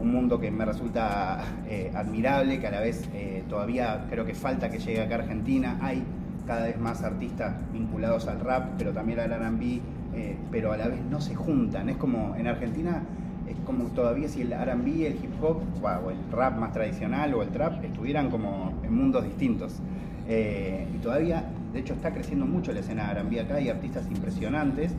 un 0.00 0.12
mundo 0.12 0.38
que 0.38 0.50
me 0.50 0.64
resulta 0.66 1.42
eh, 1.66 1.90
admirable, 1.94 2.60
que 2.60 2.66
a 2.66 2.70
la 2.70 2.80
vez 2.80 3.08
eh, 3.14 3.42
todavía 3.48 4.06
creo 4.10 4.24
que 4.26 4.34
falta 4.34 4.68
que 4.70 4.78
llegue 4.78 5.00
acá 5.02 5.14
a 5.16 5.18
Argentina. 5.20 5.78
Hay 5.80 6.02
cada 6.46 6.64
vez 6.64 6.78
más 6.78 7.02
artistas 7.02 7.54
vinculados 7.72 8.26
al 8.28 8.40
rap, 8.40 8.72
pero 8.76 8.92
también 8.92 9.18
al 9.20 9.30
RB, 9.30 9.80
eh, 10.14 10.36
pero 10.50 10.72
a 10.72 10.76
la 10.76 10.88
vez 10.88 11.00
no 11.10 11.20
se 11.20 11.34
juntan. 11.34 11.88
Es 11.88 11.96
como 11.96 12.34
en 12.36 12.46
Argentina 12.46 13.02
es 13.48 13.56
como 13.66 13.84
todavía 13.86 14.28
si 14.28 14.42
el 14.42 14.52
R&B, 14.52 15.06
el 15.06 15.14
hip 15.14 15.42
hop 15.42 15.60
o 15.82 16.10
el 16.10 16.16
rap 16.32 16.58
más 16.58 16.72
tradicional 16.72 17.34
o 17.34 17.42
el 17.42 17.50
trap 17.50 17.84
estuvieran 17.84 18.30
como 18.30 18.72
en 18.82 18.94
mundos 18.94 19.24
distintos. 19.24 19.80
Eh, 20.26 20.86
y 20.94 20.98
todavía, 20.98 21.44
de 21.72 21.80
hecho, 21.80 21.92
está 21.92 22.12
creciendo 22.12 22.46
mucho 22.46 22.72
la 22.72 22.80
escena 22.80 23.10
R&B 23.10 23.40
acá, 23.40 23.56
hay 23.56 23.68
artistas 23.68 24.06
impresionantes, 24.10 24.92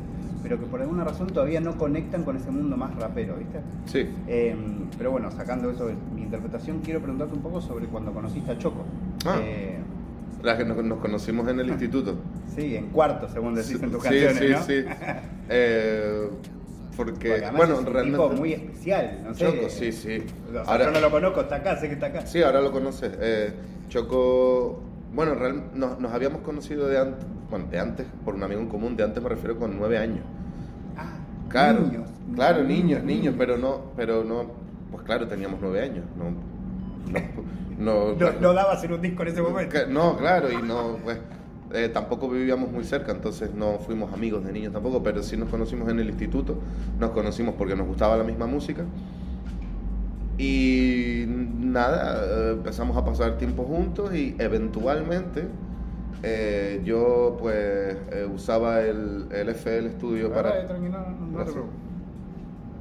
pero 0.43 0.60
que 0.60 0.67
por 0.67 0.81
alguna 0.81 1.03
razón 1.03 1.27
todavía 1.27 1.60
no 1.60 1.75
conectan 1.77 2.24
con 2.24 2.38
ese 2.38 2.51
mundo 2.51 2.77
más 2.77 2.93
rapero, 2.95 3.36
¿viste? 3.38 3.62
Sí. 3.86 4.07
Eh, 4.27 4.55
pero 4.98 5.10
bueno, 5.10 5.31
sacando 5.31 5.72
eso 5.72 5.88
de 5.88 5.95
mi 6.13 6.22
interpretación, 6.22 6.81
quiero 6.84 7.00
preguntarte 7.00 7.34
un 7.34 7.41
poco 7.41 7.62
sobre 7.62 7.88
cuando 7.88 8.13
conociste 8.13 8.51
a 8.51 8.57
Choco. 8.57 8.84
Ah. 9.25 9.39
Eh, 9.41 9.75
La 10.45 10.55
que 10.57 10.63
nos, 10.63 10.83
nos 10.83 10.99
conocimos 10.99 11.47
en 11.49 11.59
el 11.59 11.69
instituto. 11.75 12.15
sí, 12.55 12.75
en 12.75 12.87
cuarto, 12.89 13.27
según 13.27 13.55
decís 13.55 13.81
en 13.81 13.91
tus 13.91 14.03
sí, 14.03 14.09
canciones, 14.09 14.37
sí, 14.37 14.49
¿no? 14.49 14.63
sí. 14.63 14.85
Eh, 15.49 16.29
porque, 16.97 17.43
bueno, 17.55 17.73
es 17.73 17.79
un 17.81 17.85
realmente. 17.87 18.17
tipo 18.19 18.29
muy 18.35 18.53
especial, 18.53 19.19
no 19.25 19.33
sé. 19.33 19.45
Choco, 19.45 19.69
sí, 19.69 19.91
sí. 19.91 20.23
O 20.49 20.51
sea, 20.53 20.61
Ahora- 20.61 20.85
yo 20.85 20.91
no 20.91 20.99
lo 21.01 21.11
conozco, 21.11 21.41
está 21.41 21.55
acá, 21.57 21.75
sé 21.77 21.87
que 21.87 21.95
está 21.95 22.07
acá. 22.07 22.25
Sí, 22.25 22.41
ahora 22.41 22.61
lo 22.61 22.71
conoces. 22.71 23.11
Eh, 23.19 23.53
Choco, 23.89 24.81
bueno, 25.13 25.35
real- 25.35 25.63
nos, 25.73 25.99
nos 25.99 26.11
habíamos 26.13 26.41
conocido 26.41 26.87
de 26.87 26.97
antes, 26.99 27.25
bueno, 27.49 27.65
de 27.69 27.79
antes, 27.79 28.05
por 28.23 28.33
un 28.35 28.43
amigo 28.43 28.61
en 28.61 28.67
común, 28.69 28.95
de 28.95 29.03
antes 29.03 29.21
me 29.21 29.29
refiero 29.29 29.57
con 29.59 29.77
nueve 29.77 29.97
años. 29.97 30.23
Ah, 30.97 31.17
Claro, 31.49 31.81
niños. 31.81 32.09
claro, 32.33 32.63
niños, 32.63 33.03
niños, 33.03 33.35
pero 33.37 33.57
no, 33.57 33.91
pero 33.97 34.23
no, 34.23 34.45
pues 34.91 35.03
claro, 35.03 35.27
teníamos 35.27 35.59
nueve 35.61 35.81
años, 35.81 36.05
no, 36.17 36.31
no, 36.31 37.19
no, 37.77 38.13
No, 38.15 38.32
no 38.39 38.53
daba 38.53 38.74
hacer 38.74 38.91
un 38.91 39.01
disco 39.01 39.24
en 39.24 39.27
ese 39.29 39.41
momento. 39.41 39.72
Que- 39.74 39.91
No, 39.91 40.17
claro, 40.17 40.51
y 40.51 40.62
no, 40.62 40.98
pues 41.03 41.20
eh, 41.74 41.89
tampoco 41.89 42.29
vivíamos 42.29 42.72
muy 42.72 42.84
cerca, 42.84 43.12
entonces 43.12 43.53
no 43.53 43.79
fuimos 43.79 44.13
amigos 44.13 44.46
de 44.46 44.51
niños 44.53 44.72
tampoco, 44.74 45.01
pero 45.03 45.22
sí 45.24 45.36
nos 45.36 45.50
conocimos 45.50 45.89
en 45.89 46.00
el 46.00 46.08
instituto, 46.10 46.58
nos 47.00 47.12
conocimos 47.12 47.55
porque 47.58 47.75
nos 47.75 47.88
gustaba 47.88 48.15
la 48.17 48.24
misma 48.24 48.46
música. 48.48 48.84
Y 50.38 51.25
nada, 51.27 52.24
eh, 52.25 52.51
empezamos 52.53 52.98
a 52.98 53.05
pasar 53.05 53.38
tiempo 53.38 53.63
juntos 53.63 54.13
y 54.13 54.36
eventualmente 54.38 55.48
eh, 56.24 56.82
yo 56.84 57.38
pues 57.39 57.96
eh, 58.12 58.27
usaba 58.34 58.82
el, 58.82 59.27
el 59.32 59.50
FL 59.50 59.89
Studio 59.91 60.32
Para, 60.34 60.65
tranquilo, 60.67 60.98
no, 61.00 61.27
no 61.38 61.44
te 61.46 61.51
preocupes. 61.51 61.79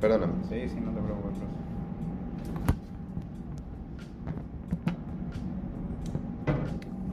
Perdóname. 0.01 0.33
Sí, 0.49 0.69
sí, 0.69 0.81
no 0.81 0.91
te 0.91 1.01
preocupes. 1.01 1.35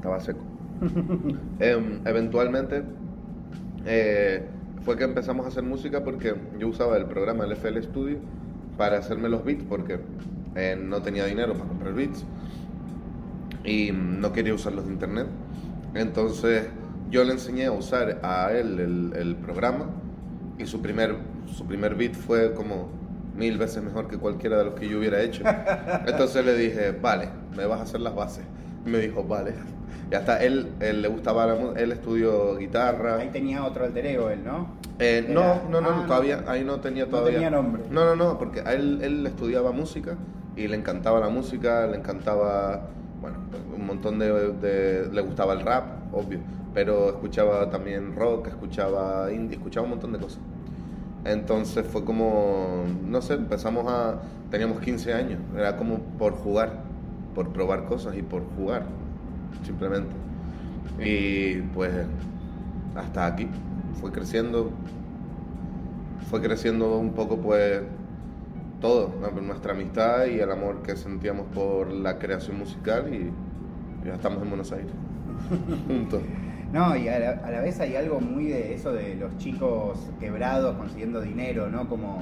Estaba 0.02 0.20
seco. 0.20 0.40
Em, 1.60 2.02
eventualmente 2.06 2.82
eh, 3.86 4.44
fue 4.84 4.98
que 4.98 5.04
empezamos 5.04 5.46
a 5.46 5.50
hacer 5.50 5.62
música 5.62 6.04
porque 6.04 6.34
yo 6.58 6.70
usaba 6.70 6.98
el 6.98 7.06
programa 7.06 7.46
el 7.46 7.52
FL 7.52 7.84
Studio 7.84 8.18
para 8.80 8.98
hacerme 8.98 9.30
los 9.30 9.46
beats 9.46 9.64
porque 9.64 10.00
eh, 10.56 10.76
no 10.76 11.04
tenía 11.04 11.26
dinero 11.26 11.54
para 11.54 11.66
comprar 11.66 11.94
beats 11.94 12.26
y 13.64 13.92
no 13.92 14.34
quería 14.34 14.56
usarlos 14.56 14.88
de 14.88 14.94
internet. 14.94 15.28
Entonces 15.94 16.68
yo 17.12 17.24
le 17.24 17.34
enseñé 17.34 17.68
a 17.68 17.72
usar 17.72 18.22
a 18.24 18.52
él 18.54 18.80
el, 18.80 19.14
el 19.16 19.36
programa 19.36 19.86
y 20.58 20.66
su 20.66 20.82
primer, 20.82 21.16
su 21.46 21.68
primer 21.68 21.94
beat 21.94 22.16
fue 22.16 22.56
como 22.56 22.90
mil 23.38 23.60
veces 23.60 23.84
mejor 23.84 24.08
que 24.08 24.18
cualquiera 24.18 24.58
de 24.58 24.66
los 24.66 24.74
que 24.74 24.90
yo 24.90 24.98
hubiera 24.98 25.22
hecho. 25.22 25.44
Entonces 26.08 26.44
le 26.44 26.56
dije, 26.58 26.92
vale, 26.92 27.30
me 27.56 27.68
vas 27.68 27.82
a 27.82 27.84
hacer 27.84 28.02
las 28.02 28.16
bases. 28.16 28.46
Me 28.86 28.98
dijo, 29.00 29.24
vale. 29.24 29.54
Y 30.12 30.16
hasta 30.16 30.44
él, 30.44 30.72
él 30.82 31.02
le 31.02 31.08
gustaba 31.08 31.46
la 31.46 31.56
música, 31.56 31.80
él 31.80 31.92
estudió 31.94 32.58
guitarra. 32.58 33.16
Ahí 33.18 33.30
tenía 33.30 33.64
otro 33.64 33.86
alter 33.86 34.06
ego 34.06 34.30
él, 34.30 34.44
¿no? 34.44 34.68
Eh, 35.00 35.26
no, 35.30 35.62
no, 35.70 35.82
no, 35.82 35.90
Ah, 35.90 36.04
todavía, 36.06 36.44
ahí 36.48 36.64
no 36.64 36.80
tenía 36.80 37.06
No 37.06 37.12
todavía. 37.12 37.34
tenía 37.34 37.50
nombre. 37.50 37.84
No, 37.90 38.06
no, 38.06 38.16
no, 38.16 38.38
porque 38.38 38.62
a 38.62 38.74
él, 38.74 39.00
él 39.02 39.26
estudiaba 39.26 39.72
música 39.72 40.16
y 40.56 40.68
le 40.68 40.76
encantaba 40.76 41.20
la 41.20 41.30
música, 41.30 41.88
le 41.88 41.98
encantaba, 41.98 42.88
bueno, 43.22 43.38
un 43.76 43.86
montón 43.86 44.20
de, 44.20 44.52
de- 44.54 45.10
le 45.12 45.22
gustaba 45.22 45.54
el 45.54 45.62
rap, 45.62 46.14
obvio, 46.14 46.40
pero 46.74 47.08
escuchaba 47.10 47.70
también 47.70 48.16
rock, 48.16 48.48
escuchaba 48.48 49.32
indie, 49.32 49.56
escuchaba 49.58 49.86
un 49.86 49.92
montón 49.92 50.12
de 50.12 50.20
cosas. 50.20 50.40
Entonces 51.24 51.86
fue 51.86 52.04
como, 52.04 52.84
no 53.08 53.22
sé, 53.22 53.36
empezamos 53.36 53.86
a, 53.88 54.20
teníamos 54.50 54.80
15 54.82 55.14
años, 55.14 55.40
era 55.56 55.78
como 55.78 56.00
por 56.18 56.34
jugar, 56.34 56.84
por 57.34 57.50
probar 57.50 57.86
cosas 57.86 58.16
y 58.16 58.22
por 58.22 58.44
jugar, 58.56 58.86
simplemente. 59.64 60.12
Y 61.04 61.62
pues 61.74 61.92
hasta 62.96 63.26
aquí, 63.26 63.48
fue 64.00 64.12
creciendo, 64.12 64.72
fue 66.30 66.42
creciendo 66.42 66.98
un 66.98 67.14
poco 67.14 67.38
pues 67.38 67.82
todo, 68.80 69.14
nuestra 69.42 69.74
amistad 69.74 70.26
y 70.26 70.40
el 70.40 70.52
amor 70.52 70.82
que 70.82 70.96
sentíamos 70.96 71.48
por 71.54 71.92
la 71.92 72.18
creación 72.18 72.58
musical 72.58 73.14
y 73.14 73.32
ya 74.06 74.16
estamos 74.16 74.42
en 74.42 74.50
Buenos 74.50 74.72
Aires, 74.72 74.92
juntos. 75.88 76.22
No, 76.74 76.96
y 76.96 77.10
a 77.10 77.20
la, 77.20 77.30
a 77.32 77.52
la 77.52 77.62
vez 77.62 77.80
hay 77.82 77.96
algo 77.98 78.22
muy 78.22 78.46
de 78.46 78.74
eso 78.74 78.94
de 78.94 79.16
los 79.16 79.38
chicos 79.38 80.00
quebrados 80.20 80.78
consiguiendo 80.78 81.20
dinero, 81.20 81.70
¿no? 81.70 81.90
Como 81.90 82.20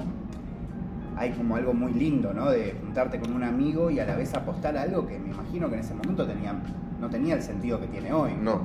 hay 1.20 1.32
como 1.32 1.54
algo 1.54 1.74
muy 1.74 1.92
lindo, 1.92 2.32
¿no? 2.32 2.50
De 2.50 2.74
juntarte 2.80 3.20
con 3.20 3.34
un 3.34 3.42
amigo 3.42 3.90
y 3.90 4.00
a 4.00 4.06
la 4.06 4.16
vez 4.16 4.32
apostar 4.32 4.74
a 4.78 4.82
algo 4.82 5.06
que 5.06 5.18
me 5.18 5.28
imagino 5.28 5.68
que 5.68 5.74
en 5.74 5.80
ese 5.80 5.92
momento 5.92 6.26
tenía, 6.26 6.54
no 6.98 7.10
tenía 7.10 7.34
el 7.34 7.42
sentido 7.42 7.78
que 7.78 7.88
tiene 7.88 8.10
hoy. 8.10 8.30
No. 8.40 8.62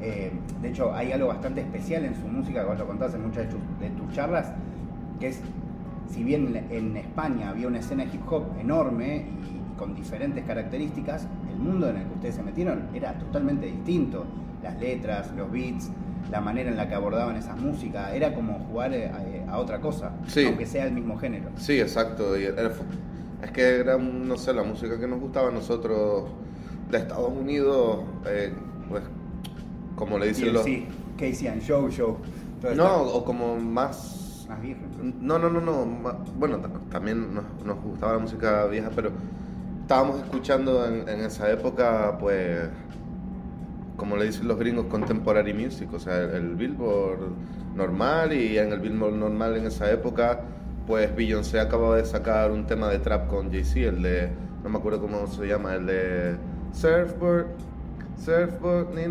Eh, 0.00 0.30
de 0.62 0.68
hecho, 0.68 0.94
hay 0.94 1.10
algo 1.10 1.26
bastante 1.26 1.60
especial 1.60 2.04
en 2.04 2.14
su 2.14 2.28
música, 2.28 2.60
que 2.60 2.68
vos 2.68 2.78
lo 2.78 2.86
contás 2.86 3.14
en 3.14 3.22
muchas 3.22 3.46
de 3.46 3.50
tus, 3.50 3.80
de 3.80 3.90
tus 3.90 4.14
charlas, 4.14 4.52
que 5.18 5.26
es, 5.26 5.42
si 6.08 6.22
bien 6.22 6.68
en 6.70 6.96
España 6.96 7.50
había 7.50 7.66
una 7.66 7.80
escena 7.80 8.04
hip 8.04 8.22
hop 8.30 8.44
enorme 8.60 9.26
y 9.42 9.76
con 9.76 9.96
diferentes 9.96 10.44
características, 10.44 11.26
el 11.50 11.58
mundo 11.58 11.88
en 11.88 11.96
el 11.96 12.04
que 12.04 12.14
ustedes 12.14 12.36
se 12.36 12.44
metieron 12.44 12.82
era 12.94 13.14
totalmente 13.14 13.66
distinto. 13.66 14.24
Las 14.62 14.78
letras, 14.78 15.32
los 15.36 15.50
beats, 15.50 15.90
la 16.30 16.40
manera 16.40 16.70
en 16.70 16.76
la 16.76 16.88
que 16.88 16.94
abordaban 16.94 17.34
esas 17.34 17.60
músicas, 17.60 18.12
era 18.12 18.34
como 18.34 18.60
jugar 18.70 18.92
eh, 18.94 19.10
a, 19.50 19.58
otra 19.58 19.80
cosa, 19.80 20.12
aunque 20.46 20.66
sea 20.66 20.86
el 20.86 20.92
mismo 20.92 21.18
género. 21.18 21.50
Sí, 21.56 21.80
exacto. 21.80 22.36
es 22.36 23.50
que 23.52 23.76
era, 23.76 23.96
no 23.98 24.36
sé, 24.36 24.52
la 24.52 24.62
música 24.62 24.98
que 24.98 25.06
nos 25.06 25.20
gustaba 25.20 25.48
a 25.48 25.52
nosotros 25.52 26.24
de 26.90 26.98
Estados 26.98 27.30
Unidos, 27.30 28.00
eh, 28.26 28.52
pues, 28.88 29.02
como 29.96 30.18
le 30.18 30.28
dicen 30.28 30.52
los... 30.52 30.64
Sí, 30.64 30.86
Casey 31.16 31.48
and 31.48 31.62
Show 31.62 31.90
Show. 31.90 32.18
No, 32.74 33.02
o 33.02 33.24
como 33.24 33.56
más... 33.56 34.46
Más 34.48 34.62
viejo. 34.62 34.80
No, 35.20 35.38
no, 35.38 35.50
no, 35.50 35.60
no. 35.60 35.84
Bueno, 36.38 36.58
también 36.90 37.34
nos, 37.34 37.44
nos 37.64 37.82
gustaba 37.82 38.14
la 38.14 38.18
música 38.18 38.64
vieja, 38.66 38.90
pero 38.94 39.10
estábamos 39.82 40.22
escuchando 40.22 40.86
en, 40.86 41.08
esa 41.20 41.50
época, 41.50 42.16
pues, 42.18 42.68
como 43.98 44.16
le 44.16 44.24
dicen 44.26 44.48
los 44.48 44.58
gringos, 44.58 44.86
contemporary 44.86 45.52
music, 45.52 45.92
o 45.92 45.98
sea, 45.98 46.16
el, 46.22 46.54
Billboard 46.54 47.32
normal 47.74 48.32
y 48.32 48.56
en 48.56 48.72
el 48.72 48.78
Billboard 48.78 49.14
normal 49.14 49.56
en 49.56 49.66
esa 49.66 49.90
época, 49.90 50.40
pues 50.86 51.14
Beyoncé 51.14 51.60
acababa 51.60 51.96
de 51.96 52.06
sacar 52.06 52.50
un 52.50 52.64
tema 52.64 52.88
de 52.88 53.00
trap 53.00 53.26
con 53.26 53.50
Jay-Z, 53.50 53.80
el 53.88 54.02
de, 54.02 54.30
no 54.62 54.70
me 54.70 54.78
acuerdo 54.78 55.00
cómo 55.00 55.26
se 55.26 55.46
llama, 55.46 55.74
el 55.74 55.86
de 55.86 56.36
Surfboard. 56.72 57.48
Surfboard, 58.16 58.94
ni, 58.94 59.02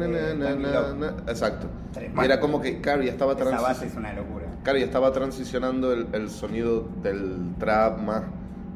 exacto. 1.30 1.68
Y 1.96 2.26
era 2.26 2.40
como 2.40 2.62
que, 2.62 2.82
claro, 2.82 3.04
ya 3.04 3.12
estaba 3.12 3.34
Esa 3.34 3.62
base 3.62 3.88
es 3.88 3.96
una 3.96 4.14
locura. 4.14 4.46
Claro, 4.64 4.80
ya 4.80 4.86
estaba 4.86 5.12
transicionando 5.12 5.94
el, 5.94 6.08
el 6.14 6.30
sonido 6.30 6.88
del 7.04 7.54
trap 7.60 8.00
más 8.00 8.24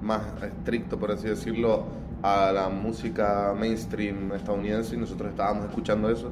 más 0.01 0.22
estricto, 0.44 0.98
por 0.98 1.12
así 1.12 1.27
decirlo, 1.27 1.86
a 2.23 2.51
la 2.51 2.69
música 2.69 3.53
mainstream 3.57 4.31
estadounidense 4.33 4.95
y 4.95 4.99
nosotros 4.99 5.29
estábamos 5.29 5.65
escuchando 5.65 6.09
eso 6.09 6.31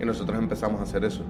y 0.00 0.04
nosotros 0.04 0.38
empezamos 0.38 0.80
a 0.80 0.84
hacer 0.84 1.04
eso. 1.04 1.22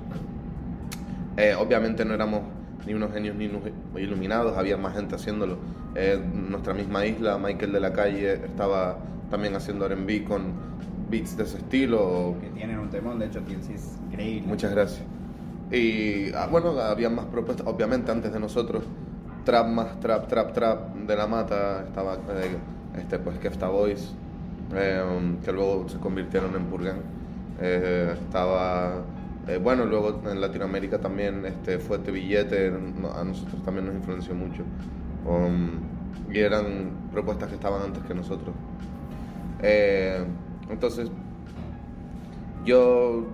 Eh, 1.36 1.54
obviamente 1.54 2.04
no 2.04 2.14
éramos 2.14 2.42
ni 2.86 2.94
unos 2.94 3.12
genios 3.12 3.36
ni 3.36 3.46
unos 3.46 3.62
iluminados, 3.96 4.56
había 4.56 4.76
más 4.76 4.94
gente 4.94 5.14
haciéndolo. 5.14 5.58
Eh, 5.94 6.20
nuestra 6.32 6.74
misma 6.74 7.04
isla, 7.06 7.38
Michael 7.38 7.72
de 7.72 7.80
la 7.80 7.92
Calle, 7.92 8.34
estaba 8.34 8.98
también 9.30 9.54
haciendo 9.56 9.88
RB 9.88 10.24
con 10.24 10.52
beats 11.10 11.36
de 11.36 11.44
ese 11.44 11.58
estilo. 11.58 12.36
Que 12.40 12.48
tienen 12.50 12.78
un 12.78 12.90
temón, 12.90 13.18
de 13.18 13.26
hecho, 13.26 13.44
que 13.44 13.54
es 13.54 13.96
increíble. 14.10 14.46
Muchas 14.46 14.70
gracias. 14.72 15.02
Y 15.70 16.32
ah, 16.34 16.48
bueno, 16.50 16.78
había 16.80 17.10
más 17.10 17.26
propuestas, 17.26 17.66
obviamente 17.66 18.10
antes 18.10 18.32
de 18.32 18.40
nosotros 18.40 18.84
trap 19.48 19.66
más 19.66 19.98
trap, 20.00 20.28
trap, 20.28 20.52
trap 20.52 20.94
de 20.94 21.16
la 21.16 21.26
mata 21.26 21.84
estaba 21.86 22.14
eh, 22.14 22.58
este, 22.98 23.18
pues 23.18 23.38
Kefta 23.38 23.68
Boys, 23.68 24.14
eh, 24.74 25.02
que 25.44 25.52
luego 25.52 25.88
se 25.88 25.98
convirtieron 25.98 26.54
en 26.54 26.64
Purgan. 26.66 26.98
Eh, 27.60 28.14
estaba, 28.20 29.02
bueno, 29.62 29.86
luego 29.86 30.20
en 30.30 30.40
Latinoamérica 30.40 30.98
también 30.98 31.44
este, 31.46 31.78
Fuerte 31.78 32.10
Billete, 32.10 32.68
a 32.68 33.24
nosotros 33.24 33.62
también 33.64 33.86
nos 33.86 33.94
influenció 33.94 34.34
mucho. 34.34 34.62
Um, 35.26 35.70
y 36.32 36.38
eran 36.38 37.08
propuestas 37.10 37.48
que 37.48 37.54
estaban 37.54 37.82
antes 37.82 38.02
que 38.04 38.14
nosotros. 38.14 38.54
entonces, 40.70 41.10
yo 42.64 43.26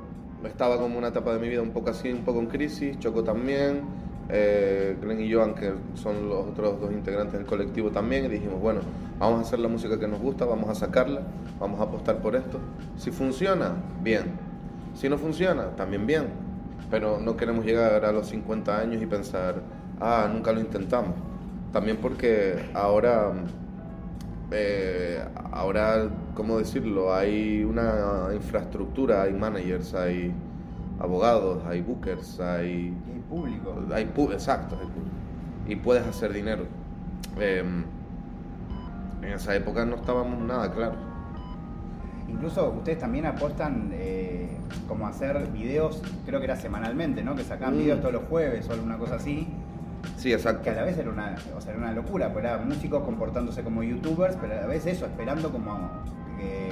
estaba 0.45 0.79
como 0.79 0.99
una 0.99 1.09
etapa 1.09 1.35
de 1.35 1.41
mi 1.41 1.49
vida 1.49 1.63
un 1.63 1.71
poco 1.71 1.91
así, 1.91 2.13
un 2.13 2.25
poco 2.25 2.39
en 2.39 2.47
crisis, 2.47 2.99
Choco 3.01 3.25
también 3.25 4.04
eh, 4.29 4.97
Glenn 5.01 5.21
y 5.21 5.33
Joan, 5.33 5.55
que 5.55 5.73
son 5.95 6.29
los 6.29 6.47
otros 6.47 6.81
dos 6.81 6.93
integrantes 6.93 7.35
del 7.35 7.47
colectivo 7.47 7.91
también, 7.91 8.25
y 8.25 8.29
dijimos, 8.29 8.61
bueno, 8.61 8.81
vamos 9.19 9.41
a 9.41 9.43
hacer 9.43 9.59
la 9.59 9.69
música 9.69 9.99
que 9.99 10.09
nos 10.09 10.21
gusta, 10.21 10.45
vamos 10.45 10.71
a 10.71 10.75
sacarla, 10.75 11.23
vamos 11.61 11.81
a 11.81 11.85
apostar 11.85 12.19
por 12.19 12.37
esto. 12.37 12.59
Si 12.97 13.11
funciona, 13.11 13.73
bien. 14.03 14.33
Si 14.95 15.09
no 15.09 15.19
funciona, 15.19 15.71
también 15.77 16.07
bien. 16.07 16.29
Pero 16.91 17.19
no 17.19 17.37
queremos 17.37 17.65
llegar 17.65 18.05
a 18.05 18.13
los 18.13 18.29
50 18.29 18.79
años 18.79 19.03
y 19.03 19.07
pensar, 19.07 19.63
ah, 20.01 20.29
nunca 20.33 20.53
lo 20.53 20.61
intentamos. 20.61 21.15
También 21.73 21.97
porque 21.97 22.71
ahora, 22.73 23.33
eh, 24.53 25.25
ahora, 25.51 26.09
¿cómo 26.35 26.59
decirlo? 26.59 27.13
Hay 27.13 27.65
una 27.65 28.29
infraestructura, 28.33 29.23
hay 29.23 29.33
managers, 29.33 29.93
hay 29.95 30.33
abogados, 30.99 31.63
hay 31.67 31.81
bookers, 31.81 32.41
hay... 32.41 32.95
hay 33.13 33.23
público. 33.29 33.75
Hay 33.93 34.11
exacto, 34.33 34.77
y 35.67 35.77
puedes 35.77 36.07
hacer 36.07 36.33
dinero. 36.33 36.65
Em, 37.39 37.85
en 39.23 39.33
esa 39.33 39.55
época 39.55 39.85
no 39.85 39.97
estábamos 39.97 40.41
nada 40.41 40.73
claro. 40.73 40.97
Incluso 42.29 42.71
ustedes 42.71 42.99
también 42.99 43.27
apuestan 43.27 43.91
eh, 43.93 44.49
como 44.89 45.07
hacer 45.07 45.49
videos, 45.53 46.03
creo 46.27 46.41
que 46.41 46.47
era 46.47 46.57
semanalmente, 46.57 47.23
¿no? 47.23 47.35
Que 47.35 47.45
sacaban 47.45 47.77
mm. 47.77 47.79
videos 47.79 48.01
todos 48.01 48.15
los 48.15 48.25
jueves 48.25 48.69
o 48.69 48.73
alguna 48.73 48.99
cosa 48.99 49.17
así. 49.17 49.49
Sí, 50.17 50.33
exacto. 50.33 50.63
Que 50.63 50.71
a 50.71 50.75
la 50.75 50.85
vez 50.85 50.99
era 50.99 51.11
una, 51.11 51.37
o 51.57 51.61
sea, 51.61 51.73
era 51.73 51.83
una 51.83 51.93
locura, 51.93 52.33
porque 52.33 52.49
eran 52.49 52.69
músicos 52.69 53.03
comportándose 53.05 53.63
como 53.63 53.83
youtubers, 53.83 54.37
pero 54.37 54.53
a 54.53 54.63
la 54.63 54.67
vez 54.67 54.87
eso, 54.87 55.07
esperando 55.07 55.51
como 55.51 55.89
que 56.37 56.71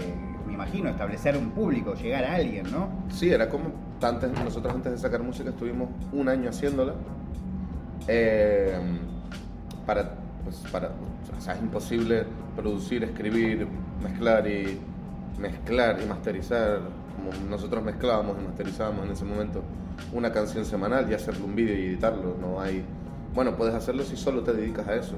me 0.53 0.65
imagino, 0.65 0.91
establecer 0.91 1.37
un 1.37 1.51
público, 1.51 1.95
llegar 1.95 2.25
a 2.25 2.35
alguien, 2.35 2.71
¿no? 2.71 2.88
Sí, 3.11 3.31
era 3.31 3.49
como, 3.49 3.73
antes, 4.03 4.31
nosotros 4.45 4.75
antes 4.75 4.93
de 4.93 4.99
sacar 4.99 5.23
música 5.23 5.51
estuvimos 5.51 5.88
un 6.12 6.29
año 6.29 6.51
haciéndola. 6.51 6.95
Eh, 8.07 8.79
para, 9.87 10.15
pues, 10.45 10.57
para, 10.71 10.88
o 10.88 11.41
sea, 11.41 11.55
es 11.55 11.62
imposible 11.62 12.25
producir, 12.55 13.03
escribir, 13.05 13.67
mezclar 14.03 14.47
y 14.47 14.79
mezclar 15.41 16.01
y 16.03 16.07
masterizar, 16.07 16.81
como 17.17 17.49
nosotros 17.49 17.83
mezclábamos 17.83 18.37
y 18.38 18.45
masterizábamos 18.45 19.07
en 19.07 19.12
ese 19.12 19.25
momento 19.25 19.62
una 20.12 20.33
canción 20.33 20.65
semanal 20.65 21.11
y 21.11 21.15
hacerle 21.15 21.45
un 21.45 21.55
vídeo 21.55 21.79
y 21.79 21.87
editarlo, 21.87 22.37
no 22.41 22.61
hay... 22.61 22.85
Bueno, 23.35 23.57
puedes 23.57 23.75
hacerlo 23.75 24.03
si 24.03 24.17
solo 24.17 24.43
te 24.43 24.53
dedicas 24.53 24.87
a 24.87 24.97
eso. 24.97 25.15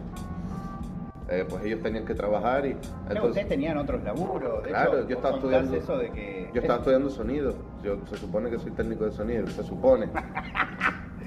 Eh, 1.28 1.46
pues 1.48 1.64
ellos 1.64 1.80
tenían 1.82 2.04
que 2.04 2.14
trabajar 2.14 2.66
y... 2.66 2.70
Entonces, 2.70 3.24
ustedes 3.24 3.48
tenían 3.48 3.78
otros 3.78 4.02
laburos. 4.04 4.62
claro, 4.66 5.08
yo 5.08 5.16
estaba 5.16 5.36
estudiando... 5.36 5.76
Eso 5.76 5.96
de 5.96 6.10
que... 6.10 6.50
Yo 6.52 6.60
estaba 6.60 6.80
estudiando 6.80 7.10
sonido. 7.10 7.54
Yo, 7.82 7.98
se 8.10 8.16
supone 8.18 8.50
que 8.50 8.58
soy 8.58 8.72
técnico 8.72 9.06
de 9.06 9.12
sonido, 9.12 9.46
se 9.46 9.62
supone. 9.62 10.06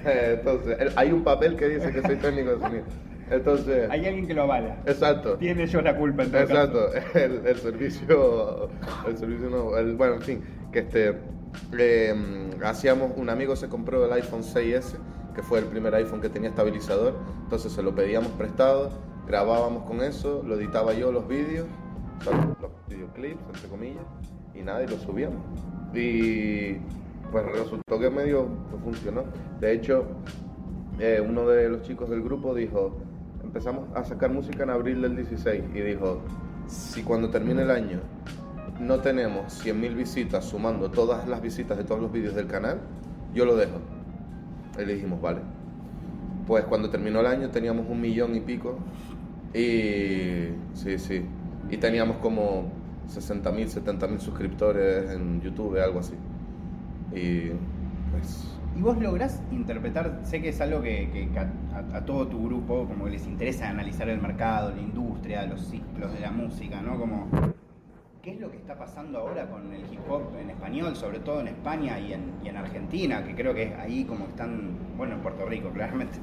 Eh, 0.04 0.36
entonces, 0.38 0.92
hay 0.94 1.10
un 1.10 1.24
papel 1.24 1.56
que 1.56 1.68
dice 1.68 1.90
que 1.90 2.02
soy 2.02 2.16
técnico 2.16 2.50
de 2.50 2.60
sonido. 2.60 2.84
Entonces... 3.28 3.90
Hay 3.90 4.06
alguien 4.06 4.26
que 4.26 4.34
lo 4.34 4.42
avala. 4.42 4.76
Exacto. 4.86 5.34
Tiene 5.34 5.66
yo 5.66 5.82
la 5.82 5.96
culpa 5.96 6.22
en 6.22 6.34
Exacto. 6.34 6.90
El, 7.14 7.44
el, 7.44 7.56
servicio... 7.56 8.70
El 9.06 9.18
servicio 9.18 9.50
no... 9.50 9.76
El, 9.76 9.96
bueno, 9.96 10.14
en 10.14 10.22
fin, 10.22 10.44
que 10.72 10.78
este... 10.80 11.18
Em, 11.76 12.50
hacíamos... 12.62 13.10
Un 13.16 13.30
amigo 13.30 13.56
se 13.56 13.68
compró 13.68 14.04
el 14.04 14.12
iPhone 14.12 14.42
6S, 14.42 14.94
que 15.34 15.42
fue 15.42 15.58
el 15.58 15.64
primer 15.64 15.92
iPhone 15.96 16.20
que 16.20 16.28
tenía 16.28 16.50
estabilizador. 16.50 17.16
Entonces 17.42 17.72
se 17.72 17.82
lo 17.82 17.96
pedíamos 17.96 18.30
prestado 18.32 19.08
grabábamos 19.28 19.84
con 19.84 20.02
eso, 20.02 20.42
lo 20.44 20.56
editaba 20.56 20.94
yo 20.94 21.12
los 21.12 21.28
vídeos, 21.28 21.66
los 22.24 22.70
videoclips, 22.88 23.40
entre 23.54 23.68
comillas, 23.68 24.04
y 24.54 24.62
nada, 24.62 24.82
y 24.82 24.88
lo 24.88 24.96
subíamos. 24.96 25.42
Y 25.94 26.78
pues 27.30 27.44
resultó 27.52 28.00
que 28.00 28.08
medio 28.08 28.48
funcionó. 28.82 29.24
De 29.60 29.72
hecho, 29.72 30.06
eh, 30.98 31.22
uno 31.24 31.46
de 31.46 31.68
los 31.68 31.82
chicos 31.82 32.08
del 32.08 32.22
grupo 32.22 32.54
dijo, 32.54 32.96
empezamos 33.44 33.86
a 33.94 34.02
sacar 34.02 34.30
música 34.30 34.62
en 34.62 34.70
abril 34.70 35.02
del 35.02 35.14
16 35.14 35.62
y 35.74 35.80
dijo, 35.80 36.22
si 36.66 37.02
cuando 37.02 37.28
termine 37.28 37.62
el 37.62 37.70
año 37.70 38.00
no 38.80 39.00
tenemos 39.00 39.64
100.000 39.64 39.94
visitas 39.94 40.44
sumando 40.44 40.90
todas 40.90 41.28
las 41.28 41.42
visitas 41.42 41.76
de 41.76 41.84
todos 41.84 42.00
los 42.00 42.12
vídeos 42.12 42.34
del 42.34 42.46
canal, 42.46 42.80
yo 43.34 43.44
lo 43.44 43.56
dejo. 43.56 43.78
Y 44.78 44.86
le 44.86 44.94
dijimos, 44.94 45.20
vale. 45.20 45.40
Pues 46.46 46.64
cuando 46.64 46.88
terminó 46.88 47.20
el 47.20 47.26
año 47.26 47.50
teníamos 47.50 47.86
un 47.90 48.00
millón 48.00 48.34
y 48.34 48.40
pico 48.40 48.78
y 49.54 50.48
sí, 50.74 50.98
sí. 50.98 51.22
Y 51.70 51.76
teníamos 51.76 52.18
como 52.18 52.70
60 53.08 53.50
mil, 53.52 53.68
70 53.68 54.06
mil 54.06 54.20
suscriptores 54.20 55.10
en 55.10 55.40
YouTube, 55.40 55.78
algo 55.82 56.00
así. 56.00 56.14
Y 57.14 57.50
pues... 58.10 58.54
¿Y 58.76 58.80
vos 58.80 58.96
lográs 58.98 59.42
interpretar, 59.50 60.20
sé 60.22 60.40
que 60.40 60.50
es 60.50 60.60
algo 60.60 60.82
que, 60.82 61.28
a, 61.92 62.00
todo 62.02 62.28
tu 62.28 62.44
grupo 62.44 62.86
como 62.86 63.06
que 63.06 63.12
les 63.12 63.26
interesa 63.26 63.68
analizar 63.68 64.08
el 64.08 64.20
mercado, 64.20 64.70
la 64.70 64.80
industria, 64.80 65.46
los 65.46 65.62
ciclos 65.66 66.12
de 66.12 66.20
la 66.20 66.30
música, 66.30 66.80
¿no? 66.80 66.96
Como, 66.96 67.26
¿qué 68.22 68.32
es 68.32 68.40
lo 68.40 68.52
que 68.52 68.58
está 68.58 68.78
pasando 68.78 69.18
ahora 69.18 69.50
con 69.50 69.72
el 69.72 69.82
hip 69.92 70.00
hop 70.08 70.36
en 70.40 70.50
español, 70.50 70.94
sobre 70.94 71.18
todo 71.18 71.40
en 71.40 71.48
España 71.48 71.98
y 71.98 72.12
en, 72.12 72.34
y 72.44 72.48
en 72.48 72.56
Argentina, 72.56 73.24
que 73.24 73.34
creo 73.34 73.52
que 73.52 73.64
es 73.64 73.74
ahí 73.80 74.04
como 74.04 74.26
están, 74.26 74.76
bueno, 74.96 75.14
en 75.14 75.22
Puerto 75.22 75.44
Rico 75.44 75.70
claramente, 75.70 76.18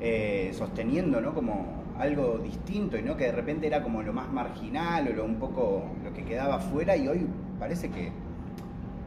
eh, 0.00 0.50
sosteniendo, 0.52 1.22
¿no? 1.22 1.32
Como 1.32 1.85
algo 1.98 2.38
distinto 2.38 2.96
y 2.96 3.02
no 3.02 3.16
que 3.16 3.24
de 3.24 3.32
repente 3.32 3.66
era 3.66 3.82
como 3.82 4.02
lo 4.02 4.12
más 4.12 4.30
marginal 4.30 5.08
o 5.08 5.12
lo 5.12 5.24
un 5.24 5.36
poco 5.36 5.84
lo 6.04 6.12
que 6.12 6.24
quedaba 6.24 6.58
fuera 6.58 6.96
y 6.96 7.08
hoy 7.08 7.26
parece 7.58 7.90
que 7.90 8.12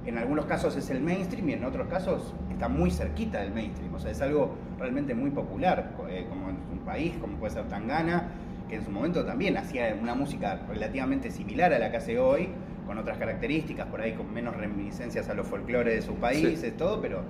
en 0.05 0.17
algunos 0.17 0.45
casos 0.45 0.75
es 0.75 0.89
el 0.89 1.01
mainstream 1.01 1.49
y 1.49 1.53
en 1.53 1.63
otros 1.63 1.87
casos 1.87 2.33
está 2.51 2.67
muy 2.67 2.91
cerquita 2.91 3.41
del 3.41 3.51
mainstream. 3.51 3.93
O 3.93 3.99
sea, 3.99 4.11
es 4.11 4.21
algo 4.21 4.55
realmente 4.77 5.13
muy 5.13 5.29
popular, 5.29 5.91
eh, 6.09 6.25
como 6.29 6.49
en 6.49 6.57
un 6.71 6.79
país, 6.79 7.13
como 7.21 7.37
puede 7.37 7.53
ser 7.53 7.67
Tangana, 7.67 8.29
que 8.67 8.75
en 8.75 8.85
su 8.85 8.91
momento 8.91 9.25
también 9.25 9.57
hacía 9.57 9.95
una 9.99 10.15
música 10.15 10.61
relativamente 10.67 11.31
similar 11.31 11.73
a 11.73 11.79
la 11.79 11.91
que 11.91 11.97
hace 11.97 12.19
hoy, 12.19 12.49
con 12.85 12.97
otras 12.97 13.17
características, 13.17 13.87
por 13.87 14.01
ahí 14.01 14.13
con 14.13 14.33
menos 14.33 14.55
reminiscencias 14.55 15.29
a 15.29 15.33
los 15.33 15.47
folclores 15.47 15.93
de 15.95 16.01
sus 16.01 16.17
países, 16.17 16.75
todo, 16.75 16.99
pero, 17.01 17.21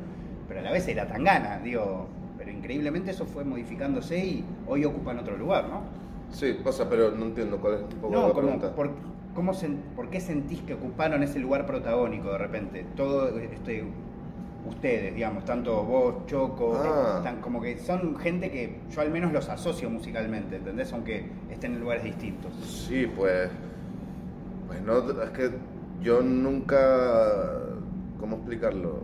pero 0.47 0.61
a 0.61 0.63
la 0.63 0.71
vez 0.71 0.87
era 0.87 1.05
Tangana, 1.05 1.59
digo, 1.59 2.07
increíblemente 2.69 3.09
eso 3.11 3.25
fue 3.25 3.43
modificándose 3.43 4.23
y 4.23 4.45
hoy 4.67 4.85
ocupan 4.85 5.17
otro 5.17 5.35
lugar, 5.37 5.67
¿no? 5.69 5.81
Sí, 6.31 6.55
sea, 6.71 6.87
pero 6.87 7.09
no 7.11 7.25
entiendo 7.25 7.57
cuál 7.57 7.73
es 7.75 7.81
un 7.81 7.99
poco 7.99 8.27
la 8.27 8.33
pregunta. 8.33 8.75
Por, 8.75 8.91
¿cómo 9.33 9.53
¿Por 9.95 10.09
qué 10.11 10.21
sentís 10.21 10.61
que 10.61 10.75
ocuparon 10.75 11.23
ese 11.23 11.39
lugar 11.39 11.65
protagónico 11.65 12.31
de 12.31 12.37
repente? 12.37 12.85
Todo 12.95 13.39
este 13.39 13.85
ustedes, 14.67 15.15
digamos, 15.15 15.45
tanto 15.45 15.83
vos, 15.83 16.27
Choco, 16.27 16.79
Ah. 16.83 17.15
están 17.17 17.41
como 17.41 17.59
que 17.59 17.79
son 17.79 18.15
gente 18.17 18.51
que 18.51 18.77
yo 18.91 19.01
al 19.01 19.09
menos 19.09 19.33
los 19.33 19.49
asocio 19.49 19.89
musicalmente, 19.89 20.57
¿entendés? 20.57 20.93
Aunque 20.93 21.25
estén 21.49 21.73
en 21.73 21.79
lugares 21.79 22.03
distintos. 22.03 22.53
Sí, 22.87 23.07
pues. 23.15 23.49
Pues 24.67 24.81
no, 24.83 24.99
es 25.23 25.29
que 25.31 25.49
yo 26.03 26.21
nunca. 26.21 26.77
¿Cómo 28.19 28.35
explicarlo? 28.35 28.99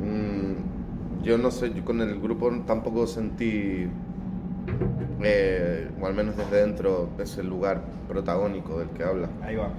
Mm, 0.00 0.69
yo 1.22 1.38
no 1.38 1.50
sé, 1.50 1.72
yo 1.74 1.84
con 1.84 2.00
el 2.00 2.20
grupo 2.20 2.50
tampoco 2.66 3.06
sentí. 3.06 3.88
eh, 5.22 5.90
o 6.00 6.06
al 6.06 6.14
menos 6.14 6.36
desde 6.36 6.64
dentro, 6.64 7.10
ese 7.18 7.42
lugar 7.42 7.82
protagónico 8.08 8.78
del 8.78 8.88
que 8.90 9.04
habla. 9.04 9.28
Ahí 9.42 9.56
va. 9.56 9.70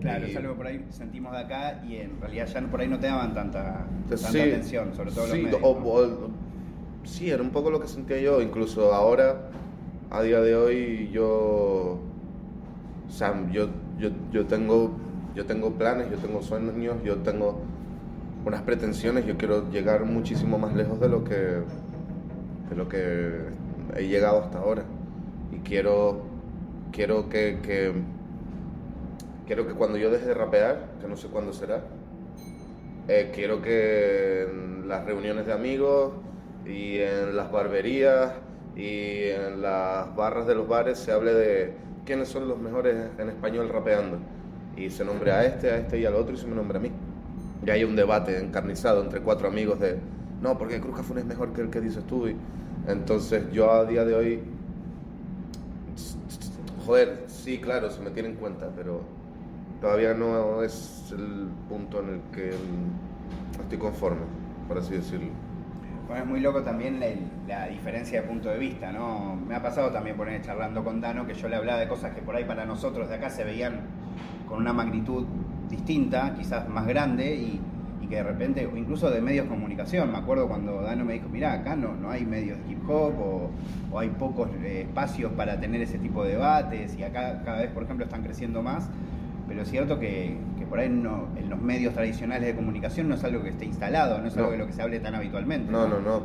Claro, 0.00 0.26
Y- 0.26 0.30
es 0.30 0.36
algo 0.36 0.52
que 0.52 0.56
por 0.56 0.66
ahí 0.66 0.86
sentimos 0.90 1.32
de 1.32 1.38
acá 1.38 1.82
y 1.86 1.96
en 1.96 2.18
realidad 2.20 2.46
ya 2.46 2.60
por 2.62 2.80
ahí 2.80 2.88
no 2.88 2.98
te 2.98 3.06
daban 3.08 3.34
tanta, 3.34 3.84
tanta 4.08 4.28
Sí, 4.28 4.40
atención, 4.40 4.94
sobre 4.94 5.10
todo 5.10 5.26
sí, 5.26 5.32
los 5.32 5.42
medios. 5.42 5.60
o- 5.62 5.78
¿no? 5.80 5.86
o- 5.86 6.30
sí, 7.04 7.30
era 7.30 7.42
un 7.42 7.50
poco 7.50 7.70
lo 7.70 7.80
que 7.80 7.88
sentía 7.88 8.18
yo, 8.20 8.40
incluso 8.40 8.94
ahora, 8.94 9.50
a 10.10 10.22
día 10.22 10.40
de 10.40 10.56
hoy, 10.56 11.10
yo, 11.12 11.98
o 13.08 13.10
sea, 13.10 13.34
yo, 13.52 13.68
yo, 13.98 14.08
yo 14.32 14.46
tengo, 14.46 14.92
yo 15.34 15.44
tengo 15.44 15.72
planes, 15.72 16.10
yo 16.10 16.16
tengo 16.16 16.40
sueños, 16.42 16.74
yo 17.04 17.16
tengo 17.16 17.60
unas 18.44 18.62
pretensiones, 18.62 19.26
yo 19.26 19.36
quiero 19.36 19.70
llegar 19.70 20.04
muchísimo 20.04 20.58
más 20.58 20.74
lejos 20.74 21.00
de 21.00 21.08
lo 21.08 21.24
que, 21.24 21.34
de 21.34 22.76
lo 22.76 22.88
que 22.88 23.40
he 23.96 24.06
llegado 24.06 24.42
hasta 24.42 24.58
ahora, 24.58 24.84
y 25.52 25.58
quiero, 25.58 26.22
quiero 26.92 27.28
que, 27.28 27.58
que 27.62 27.92
quiero 29.46 29.66
que 29.66 29.72
cuando 29.72 29.96
yo 29.96 30.10
deje 30.10 30.26
de 30.26 30.34
rapear, 30.34 30.88
que 31.00 31.08
no 31.08 31.16
sé 31.16 31.28
cuándo 31.28 31.52
será, 31.52 31.82
eh, 33.08 33.32
quiero 33.34 33.62
que 33.62 34.42
en 34.42 34.86
las 34.86 35.06
reuniones 35.06 35.46
de 35.46 35.54
amigos 35.54 36.12
y 36.66 36.98
en 36.98 37.34
las 37.34 37.50
barberías 37.50 38.34
y 38.76 39.28
en 39.30 39.62
las 39.62 40.14
barras 40.14 40.46
de 40.46 40.54
los 40.54 40.68
bares 40.68 40.98
se 40.98 41.12
hable 41.12 41.32
de 41.32 41.72
quiénes 42.04 42.28
son 42.28 42.46
los 42.46 42.58
mejores 42.58 42.96
en 43.18 43.28
español 43.30 43.70
rapeando. 43.70 44.18
Y 44.76 44.90
se 44.90 45.04
nombre 45.04 45.32
a 45.32 45.44
este, 45.44 45.70
a 45.70 45.78
este 45.78 45.98
y 45.98 46.04
al 46.04 46.14
otro 46.14 46.34
y 46.34 46.36
se 46.36 46.46
me 46.46 46.54
nombre 46.54 46.76
a 46.76 46.80
mí. 46.82 46.92
Y 47.66 47.70
hay 47.70 47.84
un 47.84 47.96
debate 47.96 48.38
encarnizado 48.38 49.02
entre 49.02 49.20
cuatro 49.20 49.48
amigos 49.48 49.80
de, 49.80 49.98
no, 50.40 50.56
porque 50.56 50.80
Cruz 50.80 50.96
Cafún 50.96 51.18
es 51.18 51.24
mejor 51.24 51.52
que 51.52 51.62
el 51.62 51.70
que 51.70 51.80
dices 51.80 52.04
tú. 52.04 52.28
Y 52.28 52.36
entonces 52.86 53.50
yo 53.52 53.70
a 53.70 53.84
día 53.84 54.04
de 54.04 54.14
hoy, 54.14 54.42
joder, 56.86 57.24
sí, 57.26 57.58
claro, 57.58 57.90
se 57.90 58.00
me 58.00 58.10
tiene 58.10 58.30
en 58.30 58.36
cuenta, 58.36 58.70
pero 58.74 59.02
todavía 59.80 60.14
no 60.14 60.62
es 60.62 61.12
el 61.12 61.48
punto 61.68 62.00
en 62.00 62.08
el 62.14 62.20
que 62.32 62.50
estoy 63.60 63.78
conforme, 63.78 64.22
por 64.66 64.78
así 64.78 64.94
decirlo. 64.94 65.28
Bueno, 66.06 66.22
es 66.22 66.28
muy 66.28 66.40
loco 66.40 66.62
también 66.62 67.00
la, 67.00 67.06
la 67.46 67.66
diferencia 67.66 68.22
de 68.22 68.26
punto 68.26 68.48
de 68.48 68.56
vista, 68.56 68.90
¿no? 68.92 69.36
Me 69.36 69.54
ha 69.54 69.62
pasado 69.62 69.90
también 69.90 70.16
poner 70.16 70.40
charlando 70.40 70.82
con 70.82 71.02
Dano 71.02 71.26
que 71.26 71.34
yo 71.34 71.48
le 71.48 71.56
hablaba 71.56 71.78
de 71.80 71.88
cosas 71.88 72.14
que 72.14 72.22
por 72.22 72.34
ahí 72.34 72.44
para 72.44 72.64
nosotros 72.64 73.10
de 73.10 73.16
acá 73.16 73.28
se 73.28 73.44
veían 73.44 73.80
con 74.48 74.58
una 74.58 74.72
magnitud 74.72 75.26
distinta, 75.70 76.34
quizás 76.36 76.68
más 76.68 76.86
grande, 76.86 77.34
y, 77.34 77.60
y 78.02 78.06
que 78.06 78.16
de 78.16 78.22
repente, 78.22 78.68
incluso 78.76 79.10
de 79.10 79.20
medios 79.20 79.44
de 79.46 79.50
comunicación, 79.50 80.10
me 80.12 80.18
acuerdo 80.18 80.48
cuando 80.48 80.82
Dano 80.82 81.04
me 81.04 81.14
dijo, 81.14 81.28
mira, 81.30 81.52
acá 81.52 81.76
no, 81.76 81.94
no 81.94 82.10
hay 82.10 82.24
medios 82.24 82.58
de 82.64 82.72
hip 82.72 82.88
hop 82.88 83.14
o, 83.20 83.50
o 83.92 83.98
hay 83.98 84.08
pocos 84.10 84.48
eh, 84.62 84.82
espacios 84.88 85.32
para 85.32 85.58
tener 85.60 85.80
ese 85.82 85.98
tipo 85.98 86.24
de 86.24 86.32
debates, 86.32 86.96
y 86.98 87.02
acá 87.02 87.42
cada 87.44 87.58
vez, 87.60 87.70
por 87.70 87.82
ejemplo, 87.84 88.04
están 88.04 88.22
creciendo 88.22 88.62
más, 88.62 88.88
pero 89.46 89.62
es 89.62 89.70
cierto 89.70 89.98
que, 89.98 90.36
que 90.58 90.66
por 90.66 90.78
ahí 90.78 90.88
no- 90.90 91.28
en 91.36 91.48
los 91.48 91.60
medios 91.60 91.94
tradicionales 91.94 92.46
de 92.48 92.54
comunicación 92.54 93.08
no 93.08 93.14
es 93.14 93.24
algo 93.24 93.42
que 93.42 93.48
esté 93.50 93.64
instalado, 93.64 94.18
no 94.18 94.28
es 94.28 94.36
algo 94.36 94.50
de 94.50 94.58
lo 94.58 94.66
que 94.66 94.72
se 94.74 94.82
hable 94.82 95.00
tan 95.00 95.14
habitualmente. 95.14 95.72
No, 95.72 95.88
no, 95.88 96.00
no. 96.00 96.22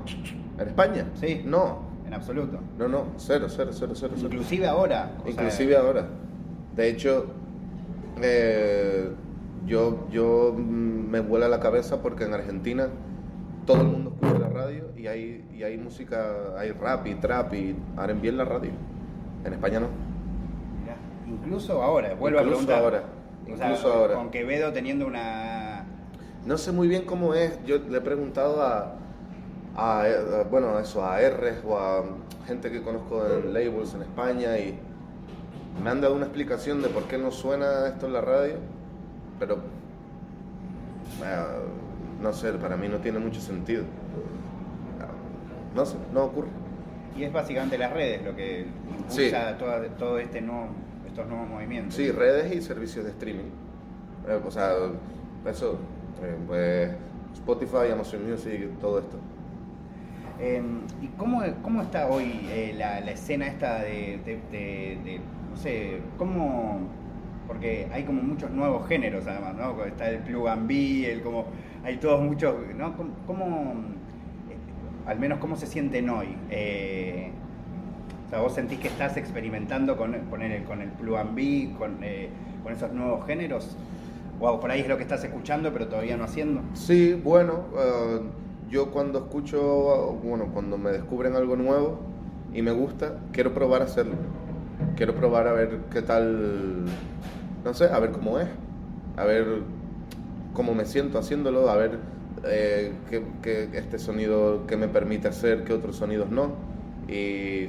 ¿En 0.60 0.68
España? 0.68 1.06
Sí. 1.16 1.42
No, 1.46 1.80
En 2.06 2.14
absoluto. 2.14 2.60
no, 2.78 2.88
no, 2.90 3.06
cero, 3.18 3.48
cero, 3.50 3.70
cero, 3.74 3.94
cero. 3.96 4.12
cero. 4.16 4.28
Inclusive 4.30 4.68
ahora. 4.68 5.12
sea, 5.24 5.32
Inclusive 5.32 5.78
ahora. 5.78 6.06
De 6.76 6.90
hecho, 6.90 7.28
eh, 8.22 9.10
yo, 9.66 10.08
yo 10.12 10.54
mm, 10.58 11.10
me 11.10 11.20
vuela 11.22 11.48
la 11.48 11.60
cabeza 11.60 12.02
porque 12.02 12.26
en 12.26 12.34
Argentina 12.34 12.88
todo 13.66 13.82
el 13.82 13.88
mundo 13.88 14.12
escucha 14.12 14.40
la 14.40 14.50
radio 14.50 14.86
y 14.98 15.08
hay, 15.08 15.46
y 15.54 15.64
hay 15.64 15.78
música, 15.78 16.58
hay 16.58 16.72
rap 16.72 17.08
y 17.08 17.16
trap 17.16 17.54
y 17.54 17.76
R&B 17.98 18.28
en 18.30 18.38
la 18.38 18.46
radio. 18.46 18.72
En 19.46 19.54
España 19.54 19.80
no. 19.80 19.88
mirá, 20.82 20.98
incluso 21.28 21.82
ahora, 21.82 22.14
vuelvo 22.16 22.40
Incluso 22.40 22.40
a 22.40 22.78
preguntar. 22.78 22.84
ahora, 22.84 23.04
O 23.52 23.58
sea, 23.58 23.68
incluso 23.68 23.94
ahora. 23.94 24.16
Con 24.16 24.32
Quevedo 24.32 24.72
teniendo 24.74 25.08
una. 25.08 25.86
No 26.46 26.58
sé 26.58 26.72
muy 26.72 26.88
bien 26.88 27.06
cómo 27.06 27.34
es. 27.34 27.64
Yo 27.66 27.78
le 27.80 27.98
he 27.98 28.02
preguntado 28.02 28.62
a, 28.62 28.96
a, 29.76 30.02
a- 30.02 30.44
bueno, 30.50 30.78
eso, 30.80 31.06
a 31.06 31.22
R 31.22 31.54
o 31.66 31.78
a 31.78 32.04
gente 32.48 32.70
que 32.72 32.82
conozco 32.82 33.26
en 33.26 33.54
labels 33.54 33.94
en 33.96 34.02
España 34.02 34.58
y 34.60 34.78
me 35.82 35.90
han 35.90 36.02
dado 36.02 36.16
una 36.16 36.26
explicación 36.26 36.82
de 36.82 36.90
por 36.90 37.04
qué 37.04 37.18
no 37.18 37.32
suena 37.32 37.88
esto 37.88 38.06
en 38.08 38.14
la 38.14 38.22
radio, 38.22 38.56
pero 39.48 39.62
eh, 41.24 41.66
no 42.22 42.34
sé, 42.34 42.54
para 42.54 42.78
mí 42.78 42.88
no 42.88 42.98
tiene 42.98 43.20
mucho 43.20 43.40
sentido. 43.42 43.84
No 45.76 45.86
sé, 45.86 45.98
no 46.14 46.26
ocurre. 46.26 46.48
Y 47.18 47.24
es 47.24 47.34
básicamente 47.34 47.78
las 47.78 47.92
redes 47.94 48.24
lo 48.24 48.36
que 48.36 48.66
impulsa 48.90 49.58
toda- 49.58 49.88
todo 49.98 50.20
este 50.20 50.40
nuevo, 50.42 50.68
estos 51.08 51.28
nuevos 51.28 51.48
movimientos. 51.50 51.96
Sí, 51.96 52.12
redes 52.12 52.54
y 52.56 52.62
servicios 52.62 53.06
de 53.06 53.12
streaming. 53.12 53.50
Eh, 54.28 54.40
o 54.46 54.52
sea, 54.52 54.72
eso, 55.48 55.78
eh, 56.24 56.36
pues 56.48 56.92
Spotify, 57.34 57.92
Amazon 57.92 58.30
Music, 58.30 58.70
todo 58.80 59.00
esto. 59.00 59.18
Eh, 60.40 60.62
¿Y 61.02 61.08
cómo, 61.18 61.42
cómo 61.62 61.82
está 61.82 62.08
hoy 62.08 62.42
eh, 62.50 62.74
la, 62.78 63.00
la 63.02 63.12
escena 63.12 63.48
esta 63.48 63.80
de, 63.82 64.20
de- 64.26 64.40
de- 64.52 65.00
de- 65.04 65.20
no 65.52 65.58
sé, 65.58 66.02
cómo, 66.18 66.82
porque 67.54 67.88
hay 67.94 68.04
como 68.04 68.22
muchos 68.24 68.50
nuevos 68.50 68.88
géneros 68.88 69.28
además, 69.28 69.56
¿no? 69.56 69.86
Está 69.86 70.10
el 70.10 70.20
plug 70.20 70.48
and 70.48 70.68
be, 70.68 71.12
el 71.12 71.22
como, 71.22 71.46
hay 71.84 71.98
todos 71.98 72.22
muchos, 72.22 72.56
¿no? 72.76 72.96
¿Cómo, 73.28 73.76
eh, 74.50 74.58
al 75.06 75.20
menos 75.20 75.38
cómo 75.38 75.56
se 75.56 75.68
sienten 75.68 76.10
hoy? 76.10 76.36
Eh, 76.50 77.30
o 78.26 78.30
sea, 78.32 78.42
vos 78.42 78.56
sentís 78.56 78.80
que 78.80 78.88
estás 78.88 79.18
experimentando 79.18 79.96
con, 79.98 80.14
poner 80.32 80.64
con 80.64 80.82
el 80.82 80.90
plug 80.90 81.18
and 81.18 81.36
be, 81.36 81.76
con, 81.78 82.04
eh, 82.04 82.30
con 82.64 82.74
esos 82.74 82.92
nuevos 82.92 83.26
géneros, 83.28 83.78
o 84.40 84.60
por 84.60 84.72
ahí 84.72 84.82
es 84.82 84.88
lo 84.88 84.98
que 84.98 85.04
estás 85.04 85.24
escuchando 85.24 85.72
pero 85.72 85.88
todavía 85.88 86.18
no 86.18 86.24
haciendo. 86.24 86.62
Sí, 86.74 87.14
bueno, 87.14 87.66
yo 88.70 88.90
cuando 88.90 89.20
escucho, 89.20 90.20
bueno, 90.24 90.48
cuando 90.52 90.78
me 90.80 90.92
descubren 90.92 91.36
algo 91.36 91.56
nuevo 91.56 92.00
y 92.52 92.64
me 92.64 92.72
gusta, 92.72 93.20
quiero 93.32 93.54
probar 93.54 93.84
a 93.84 93.86
hacerlo. 93.86 94.16
Quiero 94.98 95.16
probar 95.16 95.48
a 95.48 95.54
ver 95.54 95.80
qué 95.92 96.02
tal, 96.02 96.86
no 97.64 97.74
sé, 97.74 97.86
a 97.86 98.00
ver 98.00 98.12
cómo 98.12 98.40
es, 98.40 98.48
a 99.18 99.24
ver 99.26 99.46
cómo 100.54 100.74
me 100.74 100.86
siento 100.86 101.18
haciéndolo, 101.20 101.70
a 101.70 101.76
ver 101.78 101.98
eh, 102.46 102.92
qué, 103.42 103.70
este 103.74 104.00
sonido 104.00 104.66
que 104.68 104.78
me 104.78 104.88
permite 104.88 105.28
hacer, 105.28 105.64
qué 105.64 105.74
otros 105.74 105.96
sonidos 105.98 106.30
no. 106.30 106.52
Y 107.08 107.68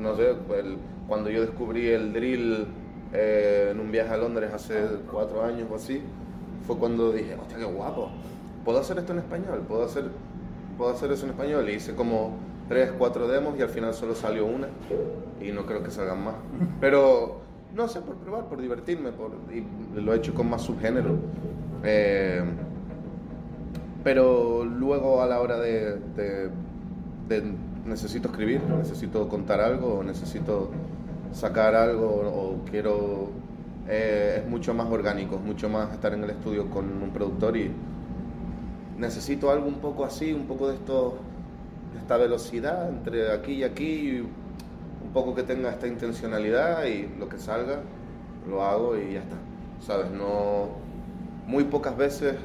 no 0.00 0.16
sé, 0.16 0.30
el- 0.30 0.76
cuando 1.08 1.28
yo 1.30 1.40
descubrí 1.40 1.88
el 1.88 2.12
drill 2.12 2.66
eh, 3.12 3.70
en 3.72 3.80
un 3.80 3.90
viaje 3.90 4.12
a 4.14 4.16
Londres 4.16 4.52
hace 4.54 4.74
cuatro 5.10 5.44
años 5.44 5.66
o 5.70 5.74
así, 5.74 6.00
fue 6.66 6.76
cuando 6.76 7.10
dije, 7.12 7.34
hostia, 7.34 7.58
qué 7.58 7.64
guapo, 7.64 8.10
puedo 8.64 8.78
hacer 8.78 8.98
esto 8.98 9.12
en 9.12 9.18
español, 9.18 9.62
puedo 9.66 9.84
hacer, 9.84 10.04
puedo 10.78 10.92
hacer 10.92 11.10
eso 11.10 11.24
en 11.24 11.30
español. 11.32 11.68
Y 11.68 11.74
hice 11.74 11.94
como 11.96 12.36
tres, 12.68 12.92
cuatro 12.96 13.26
demos 13.26 13.58
y 13.58 13.62
al 13.62 13.68
final 13.70 13.92
solo 13.94 14.14
salió 14.14 14.46
una 14.46 14.68
y 15.40 15.50
no 15.50 15.66
creo 15.66 15.82
que 15.82 15.90
salgan 15.90 16.22
más. 16.22 16.34
Pero 16.80 17.40
no 17.74 17.88
sé, 17.88 18.00
por 18.00 18.16
probar, 18.16 18.46
por 18.46 18.60
divertirme, 18.60 19.12
por, 19.12 19.32
y 19.52 19.64
lo 20.00 20.12
he 20.12 20.16
hecho 20.16 20.34
con 20.34 20.48
más 20.50 20.62
subgénero. 20.62 21.16
Eh, 21.84 22.42
pero 24.02 24.64
luego 24.64 25.22
a 25.22 25.26
la 25.26 25.40
hora 25.40 25.58
de, 25.58 25.98
necesito 27.86 28.28
escribir, 28.28 28.62
necesito 28.62 29.28
contar 29.28 29.60
algo, 29.60 30.02
necesito 30.02 30.70
sacar 31.32 31.74
algo, 31.74 32.06
o, 32.06 32.64
quiero... 32.70 33.30
eh, 33.88 34.42
es 34.42 34.48
mucho 34.48 34.72
más 34.74 34.88
orgánico, 34.90 35.36
es 35.36 35.42
mucho 35.42 35.68
más 35.68 35.92
estar 35.92 36.12
en 36.14 36.24
el 36.24 36.30
estudio 36.30 36.70
con 36.70 37.02
un 37.02 37.10
productor 37.10 37.56
y 37.56 37.70
necesito 38.98 39.50
algo 39.50 39.66
un 39.66 39.80
poco 39.80 40.04
así, 40.04 40.32
un 40.32 40.46
poco 40.46 40.68
de 40.68 40.74
esto, 40.74 41.18
esta 42.00 42.16
velocidad 42.16 42.88
entre 42.88 43.32
aquí 43.32 43.52
y 43.54 43.64
aquí, 43.64 44.22
un 45.10 45.12
poco 45.12 45.34
que 45.34 45.42
tenga 45.42 45.70
esta 45.70 45.88
intencionalidad 45.88 46.84
y 46.84 47.08
lo 47.18 47.28
que 47.28 47.36
salga 47.36 47.80
lo 48.48 48.62
hago 48.62 48.96
y 48.96 49.14
ya 49.14 49.20
está. 49.20 49.34
¿Sabes? 49.84 50.08
No. 50.12 50.68
Muy 51.48 51.64
pocas 51.64 51.96
veces 51.96 52.36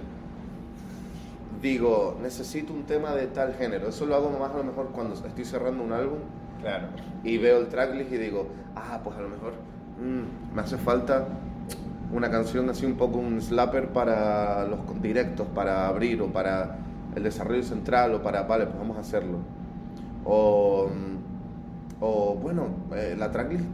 digo, 1.62 2.18
necesito 2.24 2.74
un 2.74 2.84
tema 2.84 3.12
de 3.14 3.28
tal 3.28 3.54
género. 3.54 3.90
Eso 3.90 4.08
lo 4.08 4.16
hago 4.16 4.32
más 4.32 4.52
a 4.52 4.58
lo 4.58 4.64
mejor 4.64 4.88
cuando 4.88 5.14
estoy 5.14 5.46
cerrando 5.46 5.84
un 5.84 5.92
álbum 5.92 6.18
Claro. 6.60 6.88
y 7.24 7.38
veo 7.38 7.60
el 7.60 7.68
tracklist 7.68 8.12
y 8.12 8.18
digo, 8.18 8.48
ah, 8.76 9.00
pues 9.04 9.16
a 9.18 9.22
lo 9.22 9.30
mejor 9.30 9.54
mm, 10.02 10.56
me 10.56 10.62
hace 10.62 10.78
falta 10.78 11.28
una 12.12 12.32
canción 12.32 12.68
así 12.72 12.86
un 12.88 12.96
poco 12.96 13.20
un 13.20 13.40
slapper 13.42 13.90
para 13.90 14.66
los 14.66 14.80
directos, 15.04 15.46
para 15.54 15.88
abrir 15.88 16.20
o 16.24 16.28
para 16.28 16.78
el 17.16 17.22
desarrollo 17.22 17.62
central 17.62 18.16
o 18.16 18.24
para, 18.24 18.44
vale, 18.44 18.66
pues 18.66 18.80
vamos 18.80 18.98
a 18.98 19.02
hacerlo. 19.02 19.38
O, 20.24 20.88
mm, 20.88 21.15
o 22.00 22.36
bueno, 22.36 22.68
eh, 22.96 23.16
la 23.18 23.32
tracklist 23.32 23.66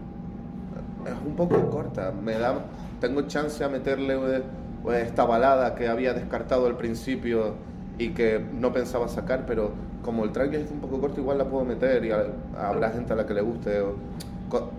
es 1.05 1.13
un 1.27 1.36
poco 1.36 1.69
corta, 1.69 2.12
me 2.12 2.34
da, 2.34 2.55
tengo 2.99 3.23
chance 3.23 3.63
a 3.63 3.69
meterle 3.69 4.13
eh, 4.15 4.43
eh, 4.89 5.03
esta 5.05 5.25
balada 5.25 5.75
que 5.75 5.88
había 5.88 6.13
descartado 6.13 6.67
al 6.67 6.77
principio 6.77 7.55
y 7.97 8.10
que 8.10 8.43
no 8.60 8.71
pensaba 8.71 9.07
sacar, 9.07 9.45
pero 9.45 9.71
como 10.03 10.23
el 10.23 10.31
tracklist 10.31 10.65
es 10.65 10.71
un 10.71 10.79
poco 10.79 10.99
corto, 10.99 11.19
igual 11.21 11.38
la 11.38 11.45
puedo 11.45 11.65
meter 11.65 12.03
y 12.05 12.12
a- 12.12 12.25
habrá 12.57 12.91
gente 12.91 13.13
a 13.13 13.15
la 13.15 13.25
que 13.25 13.34
le 13.34 13.41
guste. 13.41 13.81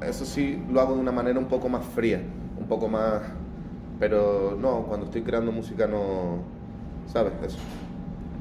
eso 0.07 0.25
sí, 0.25 0.63
lo 0.71 0.81
hago 0.81 0.95
de 0.95 1.01
una 1.01 1.13
manera 1.13 1.39
un 1.39 1.47
poco 1.47 1.69
más 1.69 1.85
fría, 1.85 2.21
un 2.59 2.67
poco 2.67 2.89
más... 2.89 3.23
Pero 3.99 4.57
no, 4.61 4.83
cuando 4.87 5.07
estoy 5.07 5.23
creando 5.23 5.53
música 5.53 5.87
no... 5.87 6.39
¿Sabes? 7.07 7.33
Eso. 7.45 7.59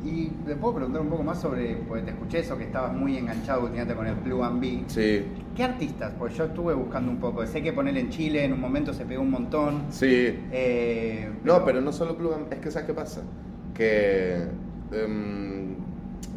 Y 0.03 0.27
te 0.45 0.55
puedo 0.55 0.75
preguntar 0.75 1.01
un 1.01 1.09
poco 1.09 1.21
más 1.23 1.39
sobre, 1.39 1.75
porque 1.87 2.03
te 2.03 2.11
escuché 2.11 2.39
eso, 2.39 2.57
que 2.57 2.63
estabas 2.63 2.91
muy 2.93 3.17
enganchado 3.17 3.61
últimamente 3.61 3.93
con 3.95 4.07
el 4.07 4.15
Plug 4.15 4.43
and 4.43 4.59
Be. 4.61 4.83
Sí, 4.87 5.25
¿Qué 5.55 5.63
artistas? 5.63 6.13
Pues 6.17 6.35
yo 6.35 6.45
estuve 6.45 6.73
buscando 6.73 7.11
un 7.11 7.17
poco. 7.17 7.45
Sé 7.45 7.61
que 7.61 7.71
poner 7.73 7.95
en 7.97 8.09
Chile 8.09 8.45
en 8.45 8.53
un 8.53 8.59
momento 8.61 8.93
se 8.93 9.05
pegó 9.05 9.21
un 9.21 9.29
montón. 9.31 9.83
sí. 9.89 10.39
Eh, 10.51 11.29
No, 11.43 11.63
pero 11.65 11.81
no 11.81 11.91
solo 11.93 12.17
plug 12.17 12.33
and- 12.33 12.53
es 12.53 12.59
que 12.59 12.71
¿sabes 12.71 12.87
qué 12.87 12.93
pasa? 12.93 13.21
Que 13.75 14.47
em, 14.91 15.75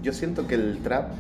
yo 0.03 0.13
siento 0.13 0.47
que 0.47 0.57
el 0.57 0.79
trap, 0.83 1.11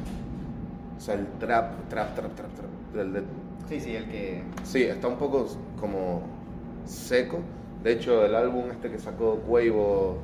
o 0.96 1.00
sea, 1.00 1.14
el 1.14 1.26
trap, 1.38 1.88
trap, 1.88 2.14
trap, 2.14 2.34
trap, 2.34 2.50
trap, 2.54 2.96
el 3.00 3.12
de- 3.14 3.22
Sí, 3.68 3.80
sí, 3.80 3.96
el 3.96 4.04
que. 4.06 4.42
sí, 4.64 4.82
está 4.82 5.08
un 5.08 5.16
poco 5.16 5.46
como 5.80 6.22
seco. 6.84 7.38
De 7.82 7.92
hecho, 7.92 8.24
el 8.24 8.34
álbum 8.34 8.64
este 8.70 8.90
que 8.90 8.98
sacó 8.98 9.36
Cuevo, 9.36 10.18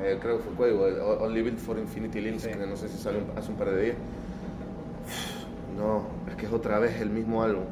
eh, 0.00 0.18
creo 0.20 0.38
que 0.38 0.44
fue 0.56 0.70
el 0.70 1.00
O- 1.00 1.24
Only 1.24 1.42
Built 1.42 1.58
for 1.58 1.78
Infinity 1.78 2.20
Links, 2.20 2.42
Sí. 2.42 2.50
que 2.50 2.66
no 2.66 2.76
sé 2.76 2.88
si 2.88 2.98
salió 2.98 3.20
hace 3.36 3.50
un 3.50 3.56
par 3.58 3.70
de 3.70 3.82
días. 3.82 3.96
No, 5.76 6.02
es 6.28 6.36
que 6.36 6.46
es 6.46 6.52
otra 6.52 6.78
vez 6.78 7.00
el 7.00 7.08
mismo 7.10 7.42
álbum. 7.42 7.64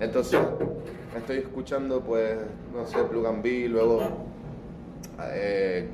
Entonces, 0.00 0.38
estoy 1.16 1.38
escuchando, 1.38 2.00
pues, 2.02 2.36
no 2.72 2.86
sé, 2.86 2.98
Plug 3.02 3.26
and 3.26 3.42
Be, 3.42 3.68
luego 3.68 4.00
eh, 5.32 5.88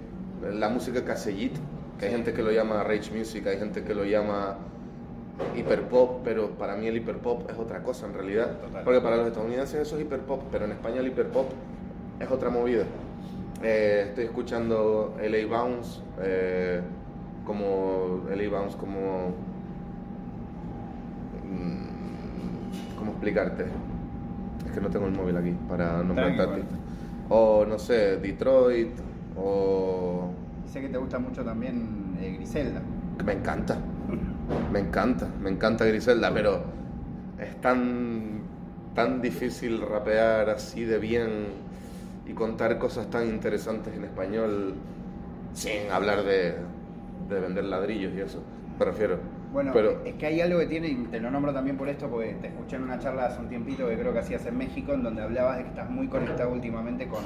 la 0.52 0.68
música 0.68 1.04
casellita, 1.04 1.58
que 1.98 2.06
hay 2.06 2.12
gente 2.12 2.34
que 2.34 2.42
lo 2.42 2.52
llama 2.52 2.82
rage 2.84 3.10
music, 3.16 3.46
hay 3.46 3.56
gente 3.58 3.82
que 3.82 3.94
lo 3.94 4.04
llama 4.04 4.58
hiperpop, 5.56 6.20
pero 6.22 6.50
para 6.50 6.76
mí 6.76 6.86
el 6.86 6.96
hiperpop 6.98 7.50
es 7.50 7.58
otra 7.58 7.82
cosa 7.82 8.06
en 8.06 8.14
realidad. 8.14 8.58
Total. 8.60 8.84
Porque 8.84 9.00
para 9.00 9.16
los 9.16 9.26
estadounidenses 9.26 9.80
eso 9.80 9.96
es 9.96 10.02
hiperpop, 10.02 10.42
pero 10.52 10.66
en 10.66 10.72
España 10.72 11.00
el 11.00 11.06
hiperpop 11.08 11.46
es 12.20 12.30
otra 12.30 12.50
movida. 12.50 12.84
Eh, 13.66 14.04
estoy 14.08 14.24
escuchando 14.24 15.16
LA 15.18 15.46
Bounce, 15.46 16.00
eh, 16.20 16.82
como 17.46 18.24
LA 18.28 18.50
Bounce, 18.50 18.76
como 18.76 19.32
¿Cómo 22.98 23.12
explicarte? 23.12 23.64
Es 24.66 24.72
que 24.72 24.80
no 24.80 24.90
tengo 24.90 25.06
el 25.06 25.12
móvil 25.12 25.36
aquí 25.38 25.56
para 25.66 26.02
Tranqui, 26.02 26.40
artistas. 26.40 26.78
O 27.30 27.64
no 27.66 27.78
sé, 27.78 28.18
Detroit, 28.18 28.90
o. 29.34 30.30
Sé 30.66 30.82
que 30.82 30.88
te 30.88 30.98
gusta 30.98 31.18
mucho 31.18 31.42
también 31.42 32.16
eh, 32.20 32.34
Griselda. 32.36 32.82
Me 33.24 33.32
encanta, 33.32 33.78
me 34.72 34.80
encanta, 34.80 35.26
me 35.40 35.50
encanta 35.50 35.86
Griselda, 35.86 36.32
pero 36.34 36.64
es 37.38 37.58
tan, 37.62 38.42
tan 38.94 39.22
difícil 39.22 39.80
rapear 39.80 40.50
así 40.50 40.84
de 40.84 40.98
bien 40.98 41.63
y 42.26 42.32
contar 42.32 42.78
cosas 42.78 43.08
tan 43.10 43.26
interesantes 43.28 43.94
en 43.94 44.04
español 44.04 44.74
sin 45.52 45.90
hablar 45.90 46.24
de, 46.24 46.54
de 47.28 47.40
vender 47.40 47.64
ladrillos 47.64 48.12
y 48.14 48.20
eso, 48.20 48.42
me 48.78 48.84
refiero. 48.84 49.18
Bueno, 49.52 49.70
pero, 49.72 50.02
es 50.04 50.14
que 50.14 50.26
hay 50.26 50.40
algo 50.40 50.58
que 50.58 50.66
tiene, 50.66 50.88
y 50.88 50.94
te 51.12 51.20
lo 51.20 51.30
nombro 51.30 51.52
también 51.52 51.76
por 51.76 51.88
esto, 51.88 52.08
porque 52.08 52.34
te 52.40 52.48
escuché 52.48 52.74
en 52.76 52.82
una 52.82 52.98
charla 52.98 53.26
hace 53.26 53.40
un 53.40 53.48
tiempito 53.48 53.88
que 53.88 53.96
creo 53.96 54.12
que 54.12 54.18
hacías 54.18 54.44
en 54.46 54.58
México, 54.58 54.92
en 54.94 55.04
donde 55.04 55.22
hablabas 55.22 55.58
de 55.58 55.62
que 55.62 55.68
estás 55.68 55.88
muy 55.88 56.08
conectado 56.08 56.50
últimamente 56.50 57.06
con 57.06 57.22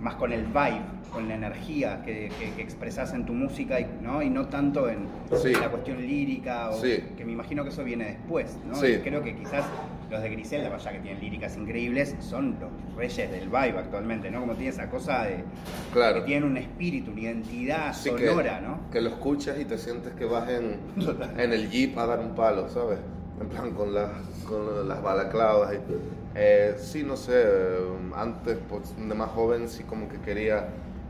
más 0.00 0.16
con 0.16 0.32
el 0.32 0.46
vibe, 0.46 0.82
con 1.12 1.28
la 1.28 1.36
energía 1.36 2.02
que, 2.04 2.28
que, 2.36 2.50
que 2.56 2.60
expresas 2.62 3.14
en 3.14 3.24
tu 3.24 3.34
música 3.34 3.78
y 3.78 3.86
no, 4.02 4.20
y 4.20 4.30
no 4.30 4.48
tanto 4.48 4.88
en 4.88 5.06
Sí. 5.36 5.52
la 5.52 5.68
cuestión 5.70 5.98
lírica, 6.00 6.70
o, 6.70 6.80
Sí. 6.80 7.04
que 7.16 7.24
me 7.24 7.30
imagino 7.30 7.62
que 7.62 7.68
eso 7.68 7.84
viene 7.84 8.06
después, 8.06 8.58
¿no? 8.66 8.74
Sí. 8.74 8.86
Y 8.94 8.98
creo 8.98 9.22
que 9.22 9.36
quizás 9.36 9.64
los 10.12 10.22
de 10.22 10.28
Griselda, 10.30 10.68
vaya 10.68 10.92
que 10.92 10.98
tienen 11.00 11.20
líricas 11.20 11.56
increíbles, 11.56 12.14
son 12.20 12.56
los 12.60 12.70
reyes 12.96 13.30
del 13.30 13.48
vibe 13.48 13.78
actualmente, 13.78 14.30
¿no? 14.30 14.40
Como 14.40 14.54
tiene 14.54 14.68
esa 14.70 14.88
cosa 14.90 15.24
de 15.24 15.44
claro. 15.92 16.20
que 16.20 16.26
tienen 16.26 16.44
un 16.50 16.56
espíritu, 16.58 17.10
una 17.10 17.20
identidad 17.22 17.92
Sí, 17.94 18.10
que- 18.10 18.28
sonora, 18.28 18.60
¿no? 18.60 18.90
Que 18.90 19.00
lo 19.00 19.08
escuchas 19.08 19.58
y 19.58 19.64
te 19.64 19.78
sientes 19.78 20.12
que 20.14 20.24
vas 20.24 20.48
en, 20.50 20.78
en 21.38 21.52
el 21.52 21.70
jeep 21.70 21.98
a 21.98 22.06
dar 22.06 22.20
un 22.20 22.34
palo, 22.34 22.68
¿sabes? 22.68 22.98
En 23.40 23.48
plan 23.48 23.72
con 23.72 23.92
las, 23.94 24.10
con 24.46 24.86
las 24.88 25.02
balaclavas. 25.02 25.72
Y, 25.74 25.78
eh, 26.34 26.74
sí, 26.78 27.02
no 27.02 27.16
sé, 27.16 27.44
antes 28.14 28.58
pues, 28.68 28.94
de 28.96 29.14
más 29.14 29.30
joven 29.30 29.68
sí 29.68 29.82
como 29.84 30.08
que 30.08 30.18
quería 30.18 30.68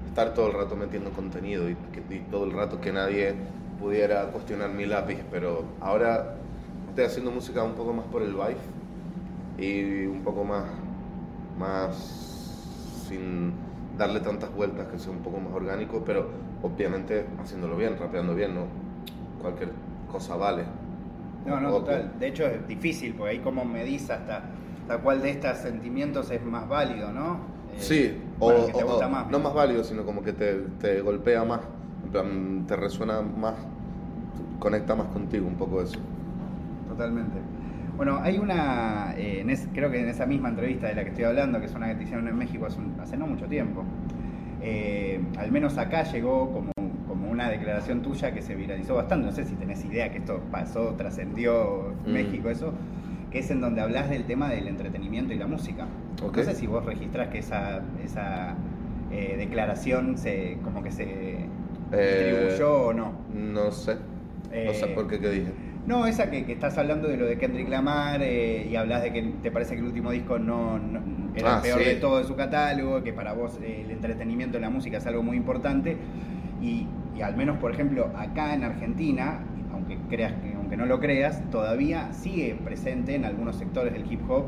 estar 0.09 0.33
todo 0.35 0.47
el 0.49 0.53
rato 0.55 0.77
metiendo 0.77 1.11
contenido 1.11 1.69
y, 1.69 1.77
que- 1.93 2.15
y 2.15 2.21
todo 2.31 2.45
el 2.45 2.53
rato 2.53 2.81
que 2.81 2.93
nadie 2.93 3.35
pudiera 3.81 4.27
cuestionar 4.27 4.71
mi 4.71 4.87
lápiz, 4.87 5.19
pero 5.31 5.65
ahora 5.81 6.37
estoy 6.91 7.05
haciendo 7.05 7.31
música 7.33 7.63
un 7.65 7.73
poco 7.73 7.93
más 7.93 8.07
por 8.07 8.23
el 8.23 8.33
vibe 8.33 8.57
y 9.63 10.07
un 10.07 10.23
poco 10.23 10.45
más, 10.45 10.65
más 11.59 11.97
sin 13.09 13.53
darle 13.97 14.21
tantas 14.21 14.53
vueltas, 14.55 14.89
que 14.89 14.99
sea 14.99 15.13
un 15.13 15.19
poco 15.23 15.39
más 15.39 15.53
orgánico, 15.53 16.03
pero 16.05 16.29
obviamente 16.63 17.27
haciéndolo 17.41 17.77
bien, 17.77 17.97
rapeando 17.99 18.35
bien, 18.35 18.55
¿no? 18.55 18.67
Cualquier 19.41 19.71
cosa 20.11 20.37
vale. 20.37 20.65
No, 21.47 21.61
no, 21.61 21.71
total. 21.71 22.13
De 22.19 22.29
hecho 22.29 22.45
es 22.47 22.67
difícil, 22.67 23.15
porque 23.15 23.33
ahí 23.33 23.39
como 23.41 23.65
medís 23.65 24.11
hasta, 24.11 24.45
hasta 24.83 24.99
cuál 24.99 25.23
de 25.23 25.31
estos 25.31 25.59
sentimientos 25.59 26.31
es 26.31 26.43
más 26.45 26.69
válido, 26.69 27.13
¿no? 27.13 27.35
Eh, 27.73 27.77
Sí, 27.79 28.19
bueno, 28.39 28.61
o, 28.63 28.67
que 28.67 28.73
te 28.73 28.85
gusta 28.85 29.07
o 29.07 29.11
más. 29.11 29.29
no 29.31 29.39
más 29.39 29.55
válido, 29.55 29.85
sino 29.85 30.05
como 30.05 30.23
que 30.23 30.33
te, 30.33 30.55
te 30.81 31.01
golpea 31.01 31.45
más, 31.45 31.61
en 32.05 32.11
plan, 32.11 32.65
te 32.67 32.77
resuena 32.77 33.21
más, 33.23 33.55
conecta 34.59 34.95
más 34.95 35.09
contigo, 35.09 35.47
un 35.47 35.57
poco 35.57 35.83
eso. 35.83 35.99
Totalmente. 36.89 37.39
Bueno, 37.97 38.21
hay 38.23 38.39
una, 38.39 39.15
eh, 39.17 39.41
en 39.41 39.51
es- 39.51 39.69
creo 39.73 39.91
que 39.91 40.01
en 40.01 40.09
esa 40.09 40.27
misma 40.27 40.49
entrevista 40.49 40.89
de 40.89 40.95
la 40.95 41.03
que 41.05 41.11
estoy 41.11 41.25
hablando, 41.25 41.61
que 41.61 41.67
es 41.67 41.75
una 41.75 41.89
que 41.89 41.95
te 41.97 42.03
hicieron 42.05 42.27
en 42.27 42.37
México 42.37 42.67
hace, 42.67 42.79
un- 42.81 42.99
hace 43.01 43.17
no 43.17 43.27
mucho 43.27 43.47
tiempo, 43.47 43.85
eh, 44.63 45.21
al 45.39 45.53
menos 45.53 45.77
acá 45.79 46.03
llegó 46.05 46.51
como, 46.53 46.73
como 47.07 47.31
una 47.31 47.51
declaración 47.51 48.01
tuya 48.03 48.33
que 48.33 48.41
se 48.43 48.55
viralizó 48.55 48.95
bastante, 48.95 49.27
no 49.27 49.33
sé 49.33 49.45
si 49.45 49.55
tenés 49.55 49.85
idea 49.85 50.11
que 50.11 50.19
esto 50.19 50.41
pasó, 50.51 50.95
trascendió 50.97 51.95
Mm. 52.07 52.11
México, 52.13 52.49
eso, 52.51 52.73
que 53.31 53.41
es 53.41 53.51
en 53.51 53.61
donde 53.61 53.81
hablas 53.81 54.09
del 54.11 54.25
tema 54.25 54.49
del 54.51 54.69
entretenimiento 54.69 55.33
y 55.33 55.39
la 55.39 55.47
música. 55.47 55.87
Ok. 56.25 56.39
No 56.39 56.43
sé 56.45 56.55
si 56.55 56.67
vos 56.67 56.85
registrás 56.85 57.29
que 57.29 57.39
esa, 57.39 57.83
esa 58.05 58.55
eh, 59.11 59.37
declaración 59.39 60.17
se, 60.17 60.59
como 60.65 60.83
que 60.83 60.91
se 60.91 61.05
distribuyó 61.91 62.73
o 62.87 62.93
no. 62.95 63.13
No 63.35 63.71
sé, 63.71 63.97
no 64.67 64.73
sé 64.75 64.87
por 64.89 65.07
qué, 65.09 65.21
qué 65.21 65.29
dije. 65.31 65.53
No, 65.87 66.07
esa 66.07 66.31
que, 66.31 66.45
que 66.45 66.53
estás 66.53 66.79
hablando 66.79 67.09
de 67.09 67.17
lo 67.17 67.27
de 67.27 67.39
Kendrick 67.39 67.69
Lamar 67.69 68.23
eh, 68.23 68.69
y 68.71 68.77
hablas 68.77 69.03
de 69.03 69.13
que 69.13 69.23
te 69.43 69.51
parece 69.51 69.75
que 69.75 69.81
el 69.81 69.87
último 69.87 70.13
disco 70.13 70.39
no, 70.39 70.79
no- 70.79 71.01
era 71.35 71.55
Ah, 71.55 71.57
el 71.57 71.63
peor 71.63 71.79
sí. 71.81 71.85
de 71.87 71.95
todo 71.97 72.19
de 72.19 72.25
su 72.25 72.37
catálogo, 72.37 73.03
que 73.03 73.13
para 73.13 73.33
vos 73.33 73.59
eh, 73.63 73.83
el 73.85 73.91
entretenimiento 73.91 74.59
en 74.59 74.63
la 74.63 74.71
música 74.71 74.99
es 74.99 75.07
algo 75.07 75.23
muy 75.23 75.37
importante. 75.37 75.97
Y, 76.61 76.87
y 77.17 77.23
al 77.23 77.37
menos, 77.37 77.59
por 77.59 77.73
ejemplo, 77.73 78.13
acá 78.17 78.55
en 78.55 78.63
Argentina, 78.63 79.41
aunque 79.73 79.97
creas 80.09 80.35
que, 80.35 80.55
aunque 80.55 80.77
no 80.77 80.87
lo 80.87 81.01
creas, 81.01 81.51
todavía 81.51 82.13
sigue 82.13 82.55
presente 82.63 83.17
en 83.17 83.25
algunos 83.25 83.57
sectores 83.57 83.93
del 83.93 84.11
hip 84.11 84.21
hop 84.31 84.45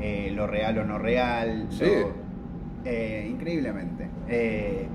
eh, 0.00 0.32
lo 0.34 0.46
real 0.46 0.78
o 0.78 0.84
no 0.84 0.98
real. 0.98 1.66
Sí. 1.68 1.84
lo- 1.84 2.30
eh, 2.86 3.28
increíblemente. 3.30 4.08
Eh, 4.28 4.86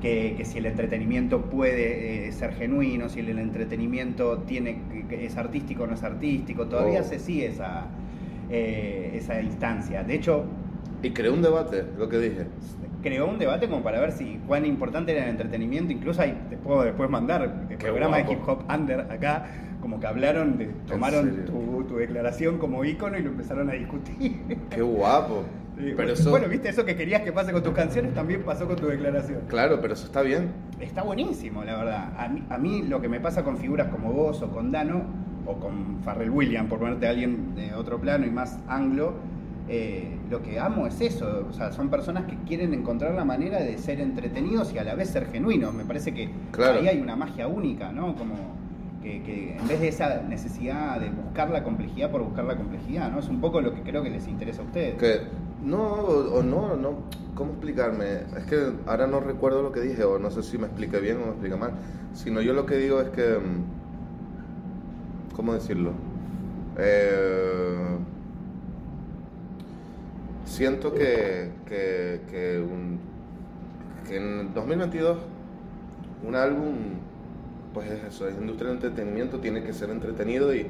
que, 0.00 0.34
que 0.36 0.44
si 0.44 0.58
el 0.58 0.66
entretenimiento 0.66 1.42
puede 1.50 2.28
eh, 2.28 2.32
ser 2.32 2.52
genuino, 2.54 3.08
si 3.08 3.20
el 3.20 3.38
entretenimiento 3.38 4.38
tiene 4.46 4.78
es 5.10 5.36
artístico 5.36 5.84
o 5.84 5.86
no 5.86 5.94
es 5.94 6.02
artístico, 6.02 6.66
todavía 6.66 7.00
Oh. 7.00 7.04
se 7.04 7.18
sigue 7.18 7.46
esa, 7.46 7.84
eh, 8.50 9.12
esa 9.14 9.40
instancia. 9.40 10.02
De 10.02 10.14
hecho, 10.14 10.44
Y 11.02 11.10
creó 11.10 11.34
un 11.34 11.42
debate, 11.42 11.84
lo 11.98 12.08
que 12.08 12.18
dije. 12.18 12.46
creó 13.02 13.28
un 13.28 13.38
debate 13.38 13.68
como 13.68 13.82
para 13.82 14.00
ver 14.00 14.10
si 14.12 14.40
cuán 14.46 14.64
importante 14.66 15.12
era 15.12 15.24
el 15.24 15.30
entretenimiento. 15.30 15.92
Incluso 15.92 16.22
hay, 16.22 16.36
te 16.50 16.56
puedo 16.56 16.82
después 16.82 17.08
mandar 17.08 17.42
el 17.70 17.76
Qué 17.76 17.76
programa 17.86 18.16
de 18.18 18.32
hip 18.32 18.40
hop 18.46 18.64
under 18.72 19.00
acá, 19.12 19.46
como 19.80 20.00
que 20.00 20.06
hablaron, 20.08 20.58
de, 20.58 20.66
tomaron 20.88 21.44
tu, 21.44 21.84
tu 21.86 21.96
declaración 21.96 22.58
como 22.58 22.84
ícono 22.84 23.16
y 23.18 23.22
lo 23.22 23.30
empezaron 23.30 23.70
a 23.70 23.74
discutir. 23.74 24.36
Qué 24.70 24.82
guapo. 24.82 25.44
Sí, 25.76 25.82
Pero 25.82 25.96
bueno, 25.96 26.12
eso, 26.14 26.30
bueno, 26.30 26.48
viste, 26.48 26.68
eso 26.70 26.84
que 26.86 26.96
querías 26.96 27.20
que 27.22 27.32
pase 27.32 27.52
con 27.52 27.62
tus 27.62 27.74
canciones 27.74 28.14
también 28.14 28.42
pasó 28.44 28.66
con 28.66 28.76
tu 28.76 28.86
declaración. 28.86 29.42
claro, 29.48 29.78
pero 29.80 29.92
eso 29.94 30.06
está 30.06 30.22
bien. 30.22 30.48
Está 30.80 31.02
buenísimo, 31.02 31.64
la 31.64 31.76
verdad. 31.76 32.12
A 32.18 32.28
mí, 32.28 32.42
a 32.48 32.56
mí 32.58 32.82
lo 32.82 33.00
que 33.00 33.08
me 33.10 33.20
pasa 33.20 33.44
con 33.44 33.58
figuras 33.58 33.88
como 33.88 34.12
vos 34.12 34.40
o 34.40 34.50
con 34.50 34.72
Dano 34.72 35.04
o 35.44 35.56
con 35.60 36.00
Farrell 36.02 36.30
Williams, 36.30 36.68
por 36.70 36.78
ponerte 36.78 37.06
a 37.06 37.10
alguien 37.10 37.54
de 37.54 37.74
otro 37.74 38.00
plano 38.00 38.26
y 38.26 38.30
más 38.30 38.58
anglo, 38.68 39.14
eh, 39.68 40.16
lo 40.30 40.42
que 40.42 40.58
amo 40.58 40.86
es 40.86 40.98
eso. 41.02 41.46
O 41.50 41.52
sea, 41.52 41.70
son 41.72 41.90
personas 41.90 42.24
que 42.24 42.36
quieren 42.46 42.72
encontrar 42.72 43.14
la 43.14 43.24
manera 43.26 43.58
de 43.58 43.76
ser 43.76 44.00
entretenidos 44.00 44.72
y 44.72 44.78
a 44.78 44.84
la 44.84 44.94
vez 44.94 45.10
ser 45.10 45.26
genuinos. 45.26 45.74
Me 45.74 45.84
parece 45.84 46.14
que 46.14 46.30
Claro. 46.52 46.78
ahí 46.80 46.88
hay 46.88 47.00
una 47.00 47.16
magia 47.16 47.48
única, 47.48 47.92
¿no? 47.92 48.16
Como 48.16 48.34
que, 49.02 49.22
que 49.22 49.56
en 49.58 49.68
vez 49.68 49.78
de 49.80 49.88
esa 49.88 50.22
necesidad 50.22 50.98
de 51.00 51.10
buscar 51.10 51.50
la 51.50 51.62
complejidad 51.62 52.10
por 52.10 52.22
buscar 52.22 52.44
la 52.46 52.56
complejidad, 52.56 53.10
¿no? 53.12 53.18
Es 53.20 53.28
un 53.28 53.40
poco 53.42 53.60
lo 53.60 53.74
que 53.74 53.82
creo 53.82 54.02
que 54.02 54.10
les 54.10 54.26
interesa 54.26 54.62
a 54.62 54.64
ustedes. 54.64 54.94
Que 54.94 55.20
no, 55.66 55.82
o, 55.82 56.42
no, 56.42 56.76
no, 56.76 56.98
¿cómo 57.34 57.52
explicarme? 57.52 58.22
Es 58.36 58.44
que 58.48 58.72
ahora 58.86 59.06
no 59.06 59.20
recuerdo 59.20 59.62
lo 59.62 59.72
que 59.72 59.80
dije, 59.80 60.04
o 60.04 60.18
no 60.18 60.30
sé 60.30 60.42
si 60.42 60.58
me 60.58 60.66
expliqué 60.66 61.00
bien 61.00 61.16
o 61.18 61.26
me 61.26 61.30
expliqué 61.32 61.56
mal, 61.56 61.72
sino 62.14 62.40
yo 62.40 62.52
lo 62.54 62.66
que 62.66 62.76
digo 62.76 63.00
es 63.00 63.10
que, 63.10 63.38
mm, 63.38 65.36
¿cómo 65.36 65.54
decirlo? 65.54 65.92
Eh, 66.78 67.96
siento 70.44 70.92
que, 70.94 71.50
que, 71.66 72.20
que, 72.30 72.60
un- 72.60 72.98
que 74.08 74.16
en 74.16 74.54
2022 74.54 75.18
un 76.26 76.34
álbum, 76.36 76.74
pues 77.74 77.90
es 77.90 78.04
eso, 78.04 78.28
es 78.28 78.36
industria 78.36 78.68
del 78.68 78.76
entretenimiento, 78.76 79.38
tiene 79.40 79.62
que 79.62 79.72
ser 79.72 79.90
entretenido 79.90 80.54
y- 80.54 80.66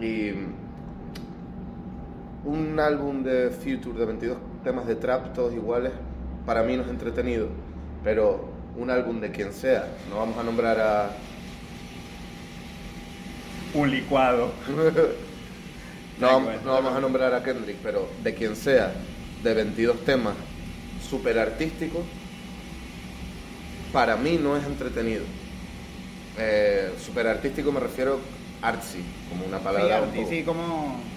y 0.00 0.40
un 2.46 2.78
álbum 2.80 3.22
de 3.22 3.50
Future 3.50 3.98
de 3.98 4.06
22 4.06 4.38
temas 4.64 4.86
de 4.86 4.96
trap, 4.96 5.34
todos 5.34 5.52
iguales, 5.54 5.92
para 6.46 6.62
mí 6.62 6.76
no 6.76 6.82
es 6.84 6.88
entretenido, 6.88 7.48
pero 8.04 8.48
un 8.76 8.90
álbum 8.90 9.20
de 9.20 9.30
quien 9.32 9.52
sea, 9.52 9.84
no 10.10 10.16
vamos 10.18 10.38
a 10.38 10.42
nombrar 10.44 10.78
a... 10.80 11.10
Un 13.74 13.90
licuado. 13.90 14.52
no, 16.18 16.26
vamos- 16.26 16.62
no 16.64 16.72
vamos 16.72 16.94
a 16.94 17.00
nombrar 17.00 17.34
a 17.34 17.42
Kendrick, 17.42 17.78
pero 17.82 18.08
de 18.22 18.34
quien 18.34 18.56
sea, 18.56 18.92
de 19.42 19.54
22 19.54 20.04
temas, 20.04 20.34
súper 20.98 21.38
artísticos, 21.38 22.04
para 23.92 24.16
mí 24.16 24.38
no 24.40 24.56
es 24.56 24.64
entretenido. 24.66 25.24
Eh, 26.38 26.94
súper 26.98 27.26
artístico 27.26 27.72
me 27.72 27.80
refiero 27.80 28.20
artsy, 28.60 29.04
como 29.28 29.46
una 29.46 29.58
Sí, 29.58 29.64
palabra... 29.64 30.02
un 30.02 30.12
poco- 30.14 30.28
sí, 30.28 30.44
como 30.44 31.15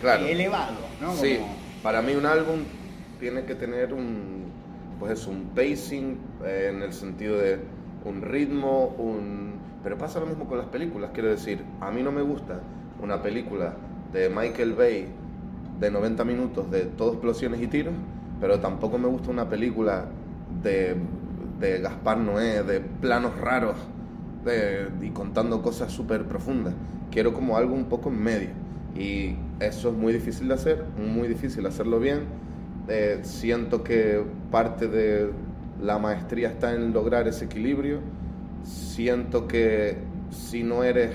claro. 0.00 0.24
elevado, 0.26 0.74
¿no? 1.00 1.12
Sí, 1.14 1.38
para 1.82 2.02
mí 2.02 2.14
un 2.14 2.26
álbum 2.26 2.60
tiene 3.20 3.44
que 3.44 3.54
tener 3.54 3.92
un, 3.94 4.44
pues 4.98 5.12
es 5.12 5.26
un 5.26 5.50
pacing 5.54 6.18
eh, 6.44 6.70
en 6.74 6.82
el 6.82 6.92
sentido 6.92 7.36
de 7.38 7.58
un 8.04 8.22
ritmo, 8.22 8.94
un... 8.98 9.54
Pero 9.82 9.98
pasa 9.98 10.18
lo 10.20 10.26
mismo 10.26 10.46
con 10.46 10.58
las 10.58 10.66
películas, 10.66 11.10
quiero 11.14 11.28
decir, 11.28 11.62
a 11.80 11.90
mí 11.90 12.02
no 12.02 12.10
me 12.10 12.22
gusta 12.22 12.60
una 13.00 13.22
película 13.22 13.74
de 14.12 14.28
Michael 14.28 14.74
Bay 14.74 15.08
de 15.78 15.90
90 15.90 16.24
minutos 16.24 16.70
de 16.70 16.86
todo 16.86 17.12
explosiones 17.12 17.60
y 17.62 17.66
tiros, 17.68 17.94
pero 18.40 18.58
tampoco 18.60 18.98
me 18.98 19.06
gusta 19.06 19.30
una 19.30 19.48
película 19.48 20.06
de, 20.62 20.96
de 21.60 21.80
Gaspar 21.80 22.18
Noé, 22.18 22.62
de 22.62 22.80
planos 22.80 23.36
raros 23.38 23.76
de- 24.44 24.88
y 25.02 25.10
contando 25.10 25.62
cosas 25.62 25.92
súper 25.92 26.24
profundas. 26.24 26.74
Quiero 27.10 27.32
como 27.32 27.56
algo 27.56 27.74
un 27.74 27.84
poco 27.84 28.08
en 28.08 28.22
medio. 28.22 28.48
Y 28.96 29.36
eso 29.60 29.88
es 29.88 29.94
muy 29.94 30.12
difícil 30.12 30.48
de 30.48 30.54
hacer, 30.54 30.84
muy 30.96 31.28
difícil 31.28 31.64
hacerlo 31.66 31.98
bien. 31.98 32.24
Eh, 32.88 33.20
siento 33.22 33.82
que 33.82 34.22
parte 34.50 34.86
de 34.86 35.30
la 35.82 35.98
maestría 35.98 36.48
está 36.48 36.74
en 36.74 36.92
lograr 36.92 37.26
ese 37.26 37.46
equilibrio. 37.46 38.00
Siento 38.64 39.48
que 39.48 39.96
si 40.30 40.62
no 40.62 40.84
eres, 40.84 41.12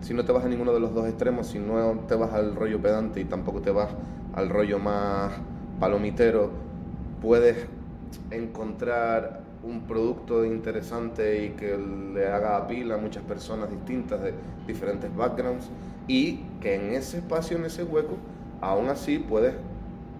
si 0.00 0.14
no 0.14 0.24
te 0.24 0.32
vas 0.32 0.44
a 0.44 0.48
ninguno 0.48 0.72
de 0.72 0.80
los 0.80 0.94
dos 0.94 1.06
extremos, 1.06 1.48
si 1.48 1.58
no 1.58 2.04
te 2.08 2.14
vas 2.14 2.32
al 2.32 2.54
rollo 2.54 2.80
pedante 2.80 3.20
y 3.20 3.24
tampoco 3.24 3.60
te 3.60 3.70
vas 3.70 3.90
al 4.34 4.48
rollo 4.48 4.78
más 4.78 5.32
palomitero, 5.78 6.50
puedes 7.20 7.66
encontrar 8.30 9.40
un 9.62 9.82
producto 9.82 10.44
interesante 10.44 11.44
y 11.44 11.50
que 11.50 11.76
le 11.76 12.26
haga 12.26 12.56
apil 12.56 12.90
a 12.92 12.96
muchas 12.96 13.22
personas 13.24 13.70
distintas 13.70 14.22
de 14.22 14.32
diferentes 14.66 15.14
backgrounds 15.14 15.68
y 16.10 16.40
que 16.60 16.74
en 16.74 16.92
ese 16.92 17.18
espacio, 17.18 17.56
en 17.56 17.66
ese 17.66 17.84
hueco, 17.84 18.16
aún 18.60 18.88
así 18.88 19.20
puedes 19.20 19.54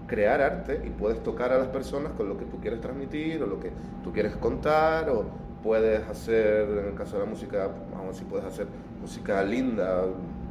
crear 0.06 0.40
arte 0.40 0.80
y 0.86 0.90
puedes 0.90 1.20
tocar 1.20 1.50
a 1.50 1.58
las 1.58 1.66
personas 1.66 2.12
con 2.12 2.28
lo 2.28 2.38
que 2.38 2.44
tú 2.44 2.58
quieres 2.60 2.80
transmitir 2.80 3.42
o 3.42 3.48
lo 3.48 3.58
que 3.58 3.72
tú 4.04 4.12
quieres 4.12 4.36
contar 4.36 5.10
o 5.10 5.24
puedes 5.64 6.08
hacer, 6.08 6.68
en 6.78 6.86
el 6.90 6.94
caso 6.94 7.16
de 7.18 7.24
la 7.24 7.28
música, 7.28 7.70
aún 7.96 8.08
así 8.08 8.22
puedes 8.22 8.46
hacer 8.46 8.68
música 9.00 9.42
linda, 9.42 10.04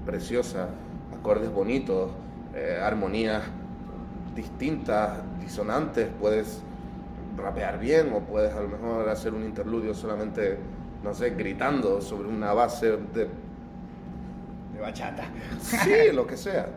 preciosa, 0.05 0.67
acordes 1.17 1.49
bonitos, 1.53 2.11
eh, 2.53 2.77
armonías 2.83 3.43
distintas, 4.35 5.19
disonantes, 5.39 6.09
puedes 6.19 6.61
rapear 7.37 7.79
bien 7.79 8.11
o 8.11 8.19
puedes 8.19 8.53
a 8.53 8.59
lo 8.59 8.67
mejor 8.67 9.07
hacer 9.07 9.33
un 9.33 9.45
interludio 9.45 9.93
solamente, 9.93 10.57
no 11.01 11.13
sé, 11.13 11.29
gritando 11.29 12.01
sobre 12.01 12.27
una 12.27 12.51
base 12.51 12.97
de... 13.13 13.48
de 14.79 14.85
bachata. 14.85 15.23
Sí, 15.59 15.91
lo 16.13 16.25
que 16.25 16.37
sea. 16.37 16.67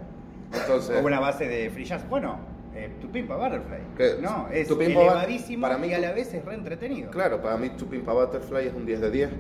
Entonces, 0.53 1.01
O 1.03 1.07
una 1.07 1.21
base 1.21 1.49
de 1.49 1.71
free 1.71 1.85
jazz. 1.85 2.07
Bueno, 2.09 2.38
eh, 2.75 2.91
Tu 3.01 3.09
Pimpa 3.09 3.37
Butterfly. 3.37 4.21
No, 4.21 4.49
es 4.51 4.71
elevadísimo 4.71 5.62
para 5.62 5.79
mí 5.79 5.88
y 5.88 5.95
a 5.95 5.99
la 5.99 6.12
vez 6.12 6.35
es 6.35 6.45
re 6.45 6.55
entretenido. 6.55 7.11
claro, 7.11 7.41
para 7.41 7.57
mí 7.57 7.71
To 7.71 7.87
Pimp 7.87 8.09
a 8.09 8.12
Butterfly 8.12 8.67
es 8.69 8.75
un 8.75 8.85
10 8.85 9.01
de 9.01 9.11
10. 9.11 9.31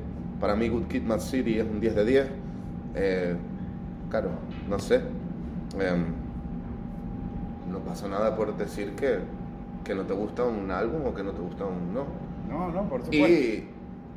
Para 0.40 0.56
mí 0.56 0.68
Good 0.68 0.86
Kid, 0.86 1.02
Mad 1.02 1.20
City 1.20 1.58
es 1.58 1.64
un 1.64 1.80
10 1.80 1.94
de 1.94 2.04
10. 2.04 2.26
Eh, 2.94 3.36
claro, 4.10 4.30
no 4.68 4.78
sé. 4.78 4.96
Em, 5.78 6.06
no 7.70 7.78
pasa 7.80 8.08
nada 8.08 8.36
por 8.36 8.56
decir 8.56 8.92
que, 8.94 9.18
que 9.84 9.94
no 9.94 10.02
te 10.02 10.12
gusta 10.12 10.44
un 10.44 10.70
álbum 10.70 11.06
o 11.06 11.14
que 11.14 11.22
no 11.22 11.32
te 11.32 11.40
gusta 11.40 11.64
un 11.64 11.94
no. 11.94 12.06
No, 12.48 12.70
no, 12.70 12.88
por 12.88 13.02
supuesto. 13.02 13.26
Y 13.28 13.68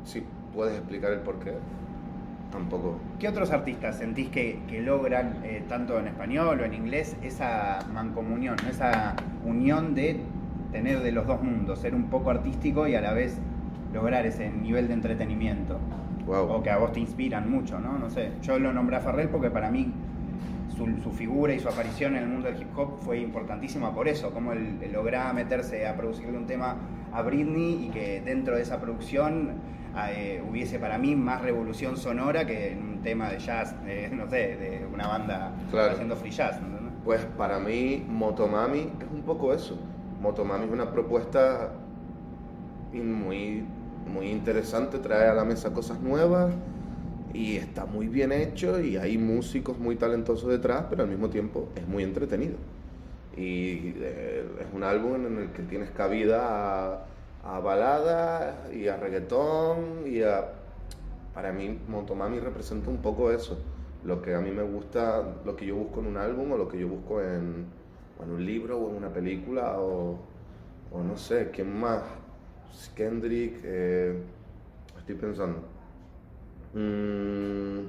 si 0.04 0.24
puedes 0.54 0.76
explicar 0.76 1.12
el 1.12 1.20
por 1.20 1.38
qué, 1.38 1.54
tampoco. 2.56 2.98
¿Qué 3.18 3.28
otros 3.28 3.50
artistas 3.52 3.98
sentís 3.98 4.28
que, 4.28 4.60
que 4.68 4.80
logran, 4.80 5.40
eh, 5.44 5.62
tanto 5.68 5.98
en 5.98 6.08
español 6.08 6.60
o 6.60 6.64
en 6.64 6.74
inglés, 6.74 7.16
esa 7.22 7.80
mancomunión, 7.92 8.56
esa 8.68 9.14
unión 9.44 9.94
de 9.94 10.20
tener 10.72 11.00
de 11.00 11.12
los 11.12 11.26
dos 11.26 11.42
mundos, 11.42 11.80
ser 11.80 11.94
un 11.94 12.04
poco 12.04 12.30
artístico 12.30 12.88
y 12.88 12.94
a 12.94 13.00
la 13.00 13.12
vez 13.12 13.38
lograr 13.92 14.26
ese 14.26 14.50
nivel 14.50 14.88
de 14.88 14.94
entretenimiento? 14.94 15.78
Wow. 16.26 16.50
O 16.50 16.62
que 16.62 16.70
a 16.70 16.78
vos 16.78 16.92
te 16.92 17.00
inspiran 17.00 17.50
mucho, 17.50 17.78
¿no? 17.78 17.98
No 17.98 18.10
sé. 18.10 18.32
Yo 18.42 18.58
lo 18.58 18.72
nombré 18.72 18.96
a 18.96 19.00
Farrell 19.00 19.28
porque 19.28 19.50
para 19.50 19.70
mí 19.70 19.92
su, 20.76 21.00
su 21.02 21.12
figura 21.12 21.54
y 21.54 21.60
su 21.60 21.68
aparición 21.68 22.16
en 22.16 22.24
el 22.24 22.28
mundo 22.28 22.48
del 22.48 22.60
hip 22.60 22.76
hop 22.76 22.98
fue 23.00 23.20
importantísima 23.20 23.94
por 23.94 24.08
eso, 24.08 24.32
como 24.32 24.52
él, 24.52 24.78
él 24.82 24.92
lograba 24.92 25.32
meterse 25.32 25.86
a 25.86 25.96
producirle 25.96 26.36
un 26.36 26.46
tema 26.46 26.76
a 27.12 27.22
Britney 27.22 27.86
y 27.86 27.90
que 27.90 28.20
dentro 28.20 28.56
de 28.56 28.62
esa 28.62 28.80
producción 28.80 29.52
eh, 29.98 30.42
hubiese 30.48 30.78
para 30.78 30.98
mí 30.98 31.16
más 31.16 31.42
revolución 31.42 31.96
sonora 31.96 32.46
que 32.46 32.72
en 32.72 32.82
un 32.82 33.02
tema 33.02 33.30
de 33.30 33.38
jazz, 33.38 33.74
de, 33.84 34.08
no 34.10 34.28
sé, 34.28 34.56
de 34.56 34.86
una 34.92 35.08
banda 35.08 35.52
Claro. 35.70 35.92
haciendo 35.92 36.16
free 36.16 36.30
jazz. 36.30 36.60
¿no? 36.60 36.76
Pues 37.04 37.20
para 37.38 37.58
mí 37.58 38.04
Motomami 38.08 38.80
es 39.00 39.06
un 39.12 39.22
poco 39.22 39.52
eso. 39.54 39.78
Motomami 40.20 40.64
es 40.66 40.70
una 40.72 40.90
propuesta 40.90 41.70
muy, 42.92 43.64
muy 44.12 44.26
interesante, 44.30 44.98
trae 44.98 45.28
a 45.28 45.34
la 45.34 45.44
mesa 45.44 45.72
cosas 45.72 46.00
nuevas 46.00 46.52
y 47.32 47.56
está 47.56 47.84
muy 47.84 48.08
bien 48.08 48.32
hecho 48.32 48.80
y 48.80 48.96
hay 48.96 49.18
músicos 49.18 49.78
muy 49.78 49.96
talentosos 49.96 50.48
detrás, 50.50 50.84
pero 50.88 51.02
al 51.02 51.08
mismo 51.08 51.28
tiempo 51.28 51.68
es 51.76 51.86
muy 51.86 52.02
entretenido. 52.02 52.54
Y 53.36 53.92
eh, 53.98 54.44
es 54.60 54.66
un 54.72 54.82
álbum 54.82 55.26
en 55.26 55.38
el 55.38 55.48
que 55.50 55.62
tienes 55.62 55.90
cabida 55.90 56.94
a, 56.94 57.04
a 57.46 57.60
balada 57.60 58.68
y 58.72 58.88
a 58.88 58.96
reggaetón 58.96 60.04
y 60.06 60.22
a... 60.22 60.52
Para 61.34 61.52
mí 61.52 61.78
Motomami 61.88 62.40
representa 62.40 62.88
un 62.88 62.98
poco 62.98 63.30
eso, 63.30 63.58
lo 64.04 64.22
que 64.22 64.34
a 64.34 64.40
mí 64.40 64.50
me 64.50 64.62
gusta, 64.62 65.22
lo 65.44 65.54
que 65.54 65.66
yo 65.66 65.76
busco 65.76 66.00
en 66.00 66.06
un 66.06 66.16
álbum 66.16 66.52
o 66.52 66.56
lo 66.56 66.66
que 66.66 66.78
yo 66.78 66.88
busco 66.88 67.20
en, 67.20 67.66
en 68.22 68.30
un 68.30 68.44
libro 68.44 68.78
o 68.78 68.90
en 68.90 68.96
una 68.96 69.10
película 69.12 69.78
o, 69.78 70.18
o 70.90 71.02
no 71.02 71.16
sé, 71.18 71.50
¿quién 71.52 71.78
más? 71.78 72.02
Kendrick, 72.94 73.60
eh, 73.64 74.18
estoy 74.98 75.14
pensando. 75.14 75.58
Mm, 76.74 77.80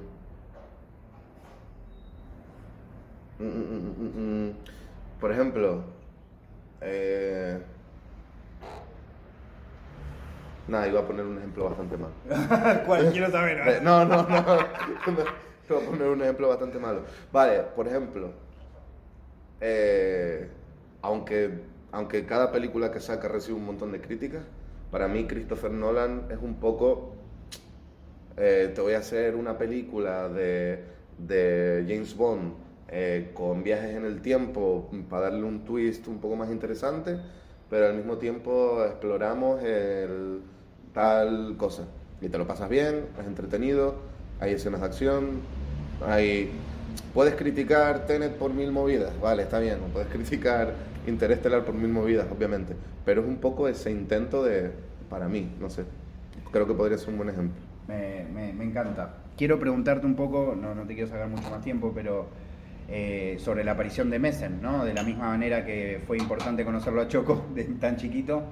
mm, 3.38 4.48
mm. 4.48 4.52
Por 5.20 5.32
ejemplo, 5.32 5.82
eh, 6.80 7.60
nada, 10.68 10.88
iba 10.88 11.00
a 11.00 11.06
poner 11.06 11.24
un 11.24 11.38
ejemplo 11.38 11.64
bastante 11.64 11.96
malo. 11.96 12.14
¿Cuál? 12.86 13.10
Quiero 13.12 13.30
saber. 13.30 13.58
Eh, 13.68 13.80
No, 13.82 14.04
no, 14.06 14.22
no. 14.22 14.28
Iba 15.68 15.78
a 15.78 15.80
poner 15.84 16.08
un 16.08 16.22
ejemplo 16.22 16.48
bastante 16.48 16.78
malo. 16.78 17.02
Vale, 17.32 17.60
por 17.76 17.86
ejemplo, 17.88 18.32
eh, 19.60 20.48
aunque, 21.02 21.50
aunque 21.92 22.24
cada 22.26 22.52
película 22.52 22.90
que 22.92 23.00
saca 23.00 23.28
recibe 23.28 23.56
un 23.58 23.66
montón 23.66 23.92
de 23.92 24.00
críticas, 24.00 24.42
para 24.90 25.08
mí 25.08 25.26
Christopher 25.26 25.70
Nolan 25.72 26.26
es 26.30 26.38
un 26.40 26.54
poco... 26.60 27.14
eh, 28.36 28.72
te 28.74 28.80
voy 28.80 28.94
a 28.94 28.98
hacer 28.98 29.34
una 29.36 29.58
película 29.58 30.28
de, 30.28 30.84
de 31.18 31.84
James 31.88 32.16
Bond 32.16 32.54
eh, 32.88 33.30
con 33.34 33.62
viajes 33.62 33.94
en 33.96 34.04
el 34.04 34.22
tiempo 34.22 34.90
para 35.10 35.24
darle 35.30 35.44
un 35.44 35.64
twist 35.64 36.06
un 36.08 36.20
poco 36.20 36.36
más 36.36 36.50
interesante, 36.50 37.18
pero 37.68 37.86
al 37.88 37.94
mismo 37.96 38.16
tiempo 38.18 38.82
exploramos 38.84 39.62
el 39.62 40.40
tal 40.98 41.54
cosa. 41.56 41.84
Y 42.20 42.28
te 42.28 42.38
lo 42.38 42.46
pasas 42.48 42.68
bien, 42.68 43.04
es 43.20 43.26
entretenido, 43.26 43.94
hay 44.40 44.54
escenas 44.54 44.80
de 44.80 44.86
acción, 44.86 45.26
hay... 46.04 46.50
Puedes 47.14 47.36
criticar 47.36 48.06
Tenet 48.06 48.34
por 48.34 48.52
mil 48.52 48.72
movidas, 48.72 49.12
vale, 49.20 49.44
está 49.44 49.60
bien, 49.60 49.78
puedes 49.92 50.08
criticar 50.12 50.74
Interestelar 51.06 51.64
por 51.64 51.74
mil 51.74 51.90
movidas, 51.90 52.26
obviamente, 52.36 52.74
pero 53.04 53.20
es 53.22 53.28
un 53.28 53.36
poco 53.36 53.68
ese 53.68 53.92
intento 53.92 54.42
de, 54.42 54.72
para 55.08 55.28
mí, 55.28 55.48
no 55.60 55.70
sé, 55.70 55.84
creo 56.50 56.66
que 56.66 56.74
podría 56.74 56.98
ser 56.98 57.10
un 57.10 57.18
buen 57.18 57.30
ejemplo. 57.30 57.62
Me 57.86 58.64
encanta. 58.64 59.14
Quiero 59.36 59.58
preguntarte 59.60 60.04
un 60.04 60.16
poco, 60.16 60.56
no, 60.60 60.74
no 60.74 60.82
te 60.82 60.94
quiero 60.94 61.08
sacar 61.08 61.28
mucho 61.28 61.48
más 61.48 61.62
tiempo, 61.62 61.92
pero 61.94 62.26
eh, 62.88 63.36
sobre 63.38 63.62
la 63.62 63.72
aparición 63.72 64.10
de 64.10 64.18
Messen, 64.18 64.60
¿no? 64.60 64.84
De 64.84 64.92
la 64.92 65.04
misma 65.04 65.28
manera 65.28 65.64
que 65.64 66.02
fue 66.06 66.18
importante 66.18 66.64
conocerlo 66.64 67.00
a 67.00 67.08
Choco 67.08 67.46
de 67.54 67.64
tan 67.64 67.96
chiquito, 67.96 68.42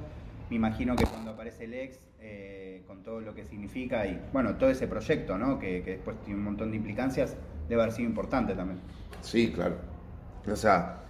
me 0.50 0.56
imagino 0.56 0.96
que 0.96 1.04
cuando 1.04 1.32
aparece 1.32 1.64
el 1.64 1.74
ex, 1.74 1.98
eh, 2.20 2.82
con 2.86 3.02
todo 3.02 3.20
lo 3.20 3.34
que 3.34 3.44
significa 3.44 4.06
y, 4.06 4.20
bueno, 4.32 4.56
todo 4.56 4.70
ese 4.70 4.86
proyecto, 4.86 5.38
¿no? 5.38 5.58
Que, 5.58 5.82
que 5.82 5.92
después 5.92 6.16
tiene 6.24 6.38
un 6.38 6.44
montón 6.44 6.70
de 6.70 6.76
implicancias, 6.76 7.36
debe 7.68 7.82
haber 7.82 7.94
sido 7.94 8.08
importante 8.08 8.54
también. 8.54 8.80
Sí, 9.20 9.52
claro. 9.52 9.76
O 10.50 10.56
sea, 10.56 11.00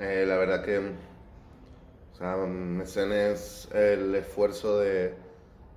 eh, 0.00 0.24
la 0.26 0.36
verdad 0.36 0.64
que, 0.64 0.78
o 0.78 2.16
sea, 2.16 2.36
Mecen 2.36 3.12
es 3.12 3.68
el 3.72 4.14
esfuerzo 4.14 4.80
de 4.80 5.14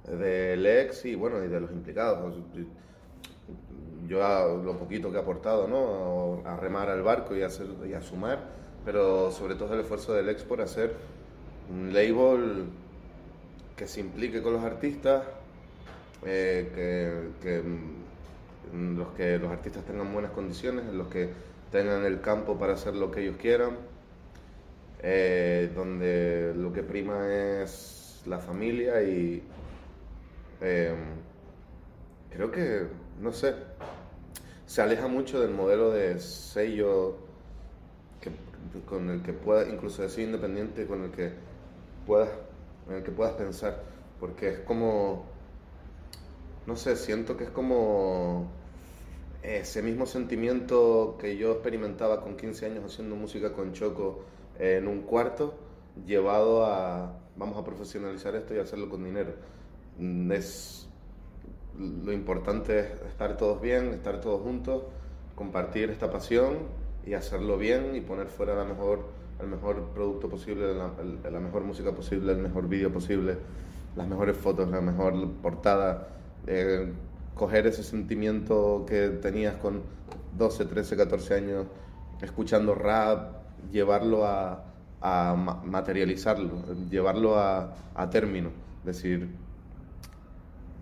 del 0.08 0.66
ex 0.66 1.06
y 1.06 1.16
bueno 1.16 1.44
y 1.44 1.48
de 1.48 1.60
los 1.60 1.72
implicados. 1.72 2.36
Yo 4.08 4.62
lo 4.64 4.78
poquito 4.78 5.12
que 5.12 5.18
he 5.18 5.20
aportado, 5.20 5.68
¿no? 5.68 6.48
A 6.48 6.56
remar 6.58 6.90
al 6.90 7.02
barco 7.02 7.36
y 7.36 7.42
a, 7.42 7.48
hacer, 7.48 7.68
y 7.90 7.94
a 7.94 8.02
sumar, 8.02 8.40
pero 8.86 9.32
sobre 9.32 9.56
todo 9.56 9.74
el 9.74 9.80
esfuerzo 9.80 10.14
del 10.14 10.30
ex 10.30 10.44
por 10.44 10.62
hacer 10.62 10.96
un 11.70 11.94
label 11.94 12.66
que 13.76 13.88
se 13.88 14.00
implique 14.00 14.42
con 14.42 14.54
los 14.54 14.64
artistas, 14.64 15.24
eh, 16.26 17.32
que, 17.42 17.62
mm, 17.62 18.74
en 18.74 18.98
los 18.98 19.10
que 19.10 19.38
los 19.38 19.52
artistas 19.52 19.84
tengan 19.86 20.12
buenas 20.14 20.32
condiciones, 20.32 20.86
en 20.86 20.98
los 20.98 21.08
que 21.08 21.30
tengan 21.72 22.06
el 22.06 22.22
campo 22.22 22.58
para 22.58 22.74
hacer 22.74 22.96
lo 22.96 23.12
que 23.12 23.22
ellos 23.22 23.38
quieran, 23.38 23.78
eh, 25.02 25.72
donde 25.76 26.54
lo 26.56 26.72
que 26.74 26.84
prima 26.84 27.28
es 27.32 28.24
la 28.26 28.40
familia 28.40 29.04
y 29.04 29.44
eh, 30.62 30.96
creo 32.32 32.52
que, 32.52 32.88
no 33.22 33.32
sé, 33.32 33.54
se 34.66 34.82
aleja 34.82 35.08
mucho 35.08 35.40
del 35.40 35.52
modelo 35.52 35.92
de 35.92 36.20
sello 36.20 37.18
que, 38.22 38.32
con 38.86 39.10
el 39.10 39.22
que 39.22 39.34
pueda, 39.34 39.70
incluso 39.70 40.02
de 40.02 40.10
sello 40.10 40.28
independiente, 40.28 40.88
con 40.88 41.04
el 41.04 41.12
que 41.12 41.34
puedas, 42.06 42.30
en 42.90 42.96
el 42.96 43.04
que 43.04 43.12
puedas 43.12 43.34
pensar, 43.34 43.84
porque 44.20 44.50
es 44.50 44.60
como, 44.60 45.26
no 46.68 46.76
sé, 46.76 46.96
siento 46.96 47.38
que 47.38 47.46
es 47.46 47.50
como 47.50 48.48
ese 49.44 49.82
mismo 49.84 50.06
sentimiento 50.08 51.18
que 51.20 51.38
yo 51.38 51.52
experimentaba 51.54 52.22
con 52.22 52.36
15 52.36 52.66
años 52.66 52.84
haciendo 52.86 53.16
música 53.16 53.54
con 53.54 53.74
Choco 53.74 54.24
en 54.58 54.88
un 54.88 55.02
cuarto, 55.04 55.56
llevado 56.06 56.66
a, 56.66 57.14
vamos 57.36 57.58
a 57.58 57.64
profesionalizar 57.64 58.36
esto 58.36 58.56
y 58.56 58.60
hacerlo 58.60 58.90
con 58.90 59.04
dinero. 59.04 59.34
Mm, 59.98 60.32
Es, 60.32 60.90
lo 61.78 62.12
importante 62.14 62.80
es 62.80 62.88
estar 63.10 63.38
todos 63.38 63.62
bien, 63.62 63.94
estar 63.94 64.22
todos 64.22 64.42
juntos, 64.42 64.84
compartir 65.36 65.90
esta 65.90 66.10
pasión 66.10 66.60
y 67.06 67.14
hacerlo 67.14 67.58
bien 67.58 67.96
y 67.96 68.02
poner 68.02 68.28
fuera 68.28 68.56
la 68.56 68.66
mejor, 68.66 69.06
el 69.40 69.48
mejor 69.48 69.90
producto 69.94 70.30
posible, 70.30 70.74
la, 70.74 70.92
la 71.30 71.40
mejor 71.40 71.64
música 71.64 71.92
posible, 71.92 72.32
el 72.34 72.40
mejor 72.40 72.68
vídeo 72.68 72.92
posible, 72.92 73.38
las 73.96 74.08
mejores 74.08 74.38
fotos, 74.38 74.70
la 74.70 74.82
mejor 74.82 75.32
portada. 75.42 76.08
eh, 76.48 76.92
coger 77.36 77.68
ese 77.68 77.84
sentimiento 77.84 78.86
que 78.88 79.10
tenías 79.10 79.56
con 79.58 79.82
12, 80.38 80.66
13, 80.68 80.96
14 80.96 81.34
años 81.34 81.66
escuchando 82.22 82.74
rap, 82.76 83.34
llevarlo 83.72 84.26
a, 84.26 84.64
a 85.02 85.36
ma- 85.36 85.62
materializarlo, 85.66 86.52
llevarlo 86.90 87.36
a, 87.38 87.74
a 87.94 88.10
término. 88.10 88.52
Decir, 88.86 89.28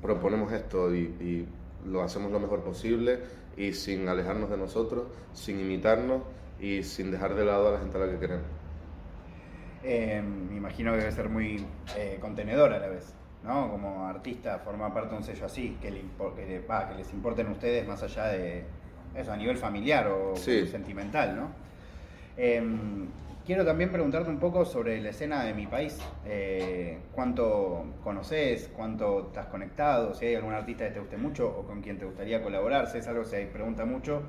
proponemos 0.01 0.51
esto 0.51 0.93
y, 0.93 0.99
y 0.99 1.47
lo 1.89 2.01
hacemos 2.04 2.32
lo 2.32 2.39
mejor 2.39 2.62
posible 2.62 3.20
y 3.58 3.74
sin 3.74 4.08
alejarnos 4.08 4.49
de 4.49 4.58
nosotros, 4.58 5.04
sin 5.34 5.60
imitarnos 5.60 6.22
y 6.64 6.82
sin 6.82 7.11
dejar 7.11 7.36
de 7.36 7.43
lado 7.45 7.68
a 7.68 7.72
la 7.74 7.80
gente 7.80 7.97
a 7.97 7.99
la 8.01 8.11
que 8.14 8.20
queremos. 8.20 8.45
Eh, 9.84 10.22
me 10.49 10.55
imagino 10.55 10.91
que 10.93 10.99
debe 10.99 11.11
ser 11.11 11.28
muy 11.28 11.66
eh, 11.97 12.18
contenedor 12.22 12.72
a 12.72 12.80
la 12.80 12.88
vez, 12.88 13.14
¿no? 13.43 13.70
Como 13.70 14.07
artista, 14.07 14.59
formar 14.59 14.93
parte 14.93 15.09
de 15.11 15.18
un 15.18 15.24
sello 15.24 15.45
así, 15.45 15.78
que, 15.82 15.91
le 15.91 16.01
que, 16.38 16.45
le- 16.45 16.59
va, 16.66 16.88
que 16.88 16.95
les 16.95 17.11
importen 17.11 17.47
a 17.47 17.51
ustedes 17.51 17.86
más 17.86 18.01
allá 18.01 18.28
de 18.28 18.64
eso, 19.14 19.34
a 19.34 19.36
nivel 19.38 19.57
familiar 19.57 20.07
o 20.07 20.36
Sí. 20.38 20.66
sentimental, 20.68 21.36
¿no? 21.36 21.49
Eh, 22.38 22.64
quiero 23.45 23.66
también 23.66 23.91
preguntarte 23.91 24.30
un 24.30 24.39
poco 24.39 24.64
sobre 24.64 25.01
la 25.01 25.09
escena 25.09 25.43
de 25.43 25.53
mi 25.53 25.68
país. 25.68 25.99
Eh, 26.26 26.97
¿Cuánto 27.11 27.84
conoces? 28.05 28.72
¿Cuánto 28.74 29.28
estás 29.28 29.47
conectado? 29.47 30.14
Si 30.14 30.26
hay 30.28 30.36
algún 30.36 30.53
artista 30.53 30.86
que 30.86 30.91
te 30.91 30.99
guste 31.01 31.18
mucho 31.18 31.45
o 31.49 31.64
con 31.68 31.82
quien 31.82 31.97
te 31.99 32.05
gustaría 32.05 32.41
colaborar. 32.41 32.88
Si 32.89 32.99
es 32.99 33.07
algo 33.07 33.24
que 33.24 33.28
se 33.30 33.45
pregunta 33.47 33.84
mucho, 33.86 34.24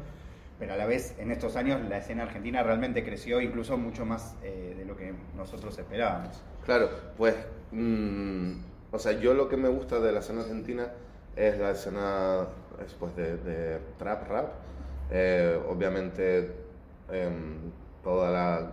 pero 0.59 0.75
a 0.75 0.77
la 0.77 0.87
vez 0.87 1.15
en 1.19 1.31
estos 1.31 1.57
años 1.57 1.81
la 1.89 1.99
escena 1.99 2.25
argentina 2.25 2.63
realmente 2.63 3.05
creció 3.05 3.41
incluso 3.41 3.77
mucho 3.77 4.05
más 4.07 4.37
eh, 4.43 4.75
de 4.77 4.85
lo 4.85 4.97
que 4.97 5.13
nosotros 5.37 5.77
esperábamos. 5.79 6.43
Claro, 6.65 6.91
pues, 7.17 7.35
mm, 7.73 8.53
o 8.93 8.99
sea, 8.99 9.13
yo 9.13 9.35
lo 9.35 9.49
que 9.49 9.57
me 9.57 9.69
gusta 9.69 9.99
de 10.01 10.13
la 10.13 10.21
escena 10.21 10.43
argentina 10.43 10.93
es 11.37 11.59
la 11.59 11.73
escena 11.73 12.47
es, 12.85 12.95
pues, 12.95 13.15
de, 13.17 13.37
de 13.39 13.79
trap 13.99 14.29
rap. 14.29 14.53
Eh, 15.11 15.61
obviamente, 15.69 16.51
em, 17.11 17.73
toda 18.03 18.31
la, 18.31 18.71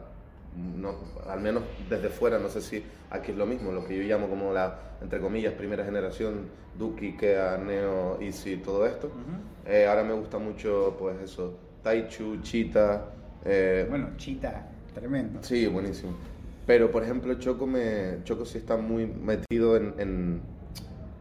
no, 0.55 0.95
al 1.27 1.41
menos 1.41 1.63
desde 1.89 2.09
fuera, 2.09 2.39
no 2.39 2.49
sé 2.49 2.61
si 2.61 2.83
aquí 3.09 3.31
es 3.31 3.37
lo 3.37 3.45
mismo, 3.45 3.71
lo 3.71 3.85
que 3.85 3.97
yo 3.97 4.03
llamo 4.03 4.29
como 4.29 4.53
la, 4.53 4.79
entre 5.01 5.19
comillas, 5.19 5.53
primera 5.53 5.83
generación, 5.83 6.49
Duki, 6.77 7.17
Kea, 7.17 7.57
Neo, 7.57 8.19
Easy, 8.21 8.57
todo 8.57 8.85
esto. 8.85 9.11
Eh, 9.65 9.85
ahora 9.87 10.03
me 10.03 10.13
gusta 10.13 10.37
mucho, 10.37 10.95
pues 10.97 11.19
eso, 11.21 11.57
Taichu, 11.81 12.41
Chita. 12.41 13.13
eh, 13.43 13.85
Bueno, 13.89 14.13
Chita, 14.17 14.69
tremendo. 14.93 15.41
Sí, 15.43 15.67
buenísimo. 15.67 16.13
Pero, 16.65 16.91
por 16.91 17.03
ejemplo, 17.03 17.33
Choco, 17.35 17.65
me, 17.67 18.23
Choco 18.23 18.45
sí 18.45 18.57
está 18.59 18.77
muy 18.77 19.05
metido 19.07 19.75
en, 19.77 19.95
en- 19.99 20.41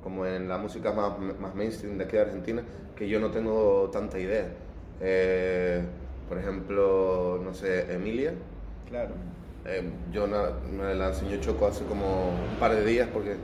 como 0.00 0.26
en 0.26 0.48
la 0.48 0.58
música 0.58 0.92
más, 0.92 1.18
más 1.38 1.54
mainstream 1.54 1.98
de 1.98 2.04
aquí 2.04 2.16
de 2.16 2.22
Argentina, 2.22 2.64
que 2.96 3.08
yo 3.08 3.20
no 3.20 3.30
tengo 3.30 3.90
tanta 3.90 4.18
idea. 4.18 4.54
Eh, 5.00 5.82
por 6.28 6.38
ejemplo, 6.38 7.40
no 7.42 7.52
sé, 7.54 7.92
Emilia. 7.92 8.34
Claro. 8.86 9.14
eh, 9.64 9.92
yo 10.10 10.26
na- 10.26 10.58
me 10.70 10.94
la 10.94 11.08
enseñó 11.08 11.36
Choco 11.38 11.66
hace 11.66 11.84
como 11.84 12.46
un 12.46 12.58
par 12.58 12.74
de 12.74 12.84
días 12.84 13.08
porque 13.12 13.36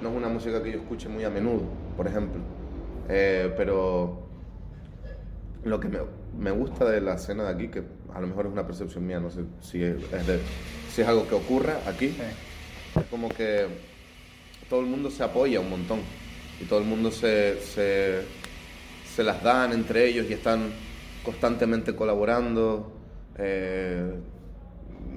no 0.00 0.10
es 0.10 0.16
una 0.16 0.28
música 0.28 0.62
que 0.62 0.72
yo 0.72 0.78
escuche 0.78 1.08
muy 1.08 1.24
a 1.24 1.30
menudo, 1.30 1.68
por 1.96 2.06
ejemplo. 2.08 2.42
Eh, 3.08 3.52
pero 3.56 4.21
lo 5.64 5.78
que 5.80 5.88
me, 5.88 5.98
me 6.38 6.50
gusta 6.50 6.84
de 6.90 7.00
la 7.00 7.14
escena 7.14 7.44
de 7.44 7.50
aquí, 7.50 7.68
que 7.68 7.82
a 8.12 8.20
lo 8.20 8.26
mejor 8.26 8.46
es 8.46 8.52
una 8.52 8.66
percepción 8.66 9.06
mía, 9.06 9.20
no 9.20 9.30
sé 9.30 9.42
si 9.60 9.82
es, 9.82 9.96
es 10.12 10.26
de- 10.26 10.40
si 10.90 11.02
es 11.02 11.08
algo 11.08 11.26
que 11.28 11.34
ocurra 11.34 11.78
aquí, 11.86 12.08
Sí. 12.08 12.20
es 13.00 13.06
como 13.06 13.28
que 13.28 13.66
todo 14.68 14.80
el 14.80 14.86
mundo 14.86 15.10
se 15.10 15.22
apoya 15.22 15.60
un 15.60 15.70
montón 15.70 16.00
y 16.60 16.64
todo 16.64 16.80
el 16.80 16.84
mundo 16.86 17.10
se, 17.10 17.60
se, 17.60 18.22
se 19.14 19.22
las 19.22 19.42
dan 19.42 19.72
entre 19.72 20.06
ellos 20.08 20.26
y 20.28 20.32
están 20.32 20.70
constantemente 21.24 21.94
colaborando. 21.94 22.92
Eh, 23.38 24.14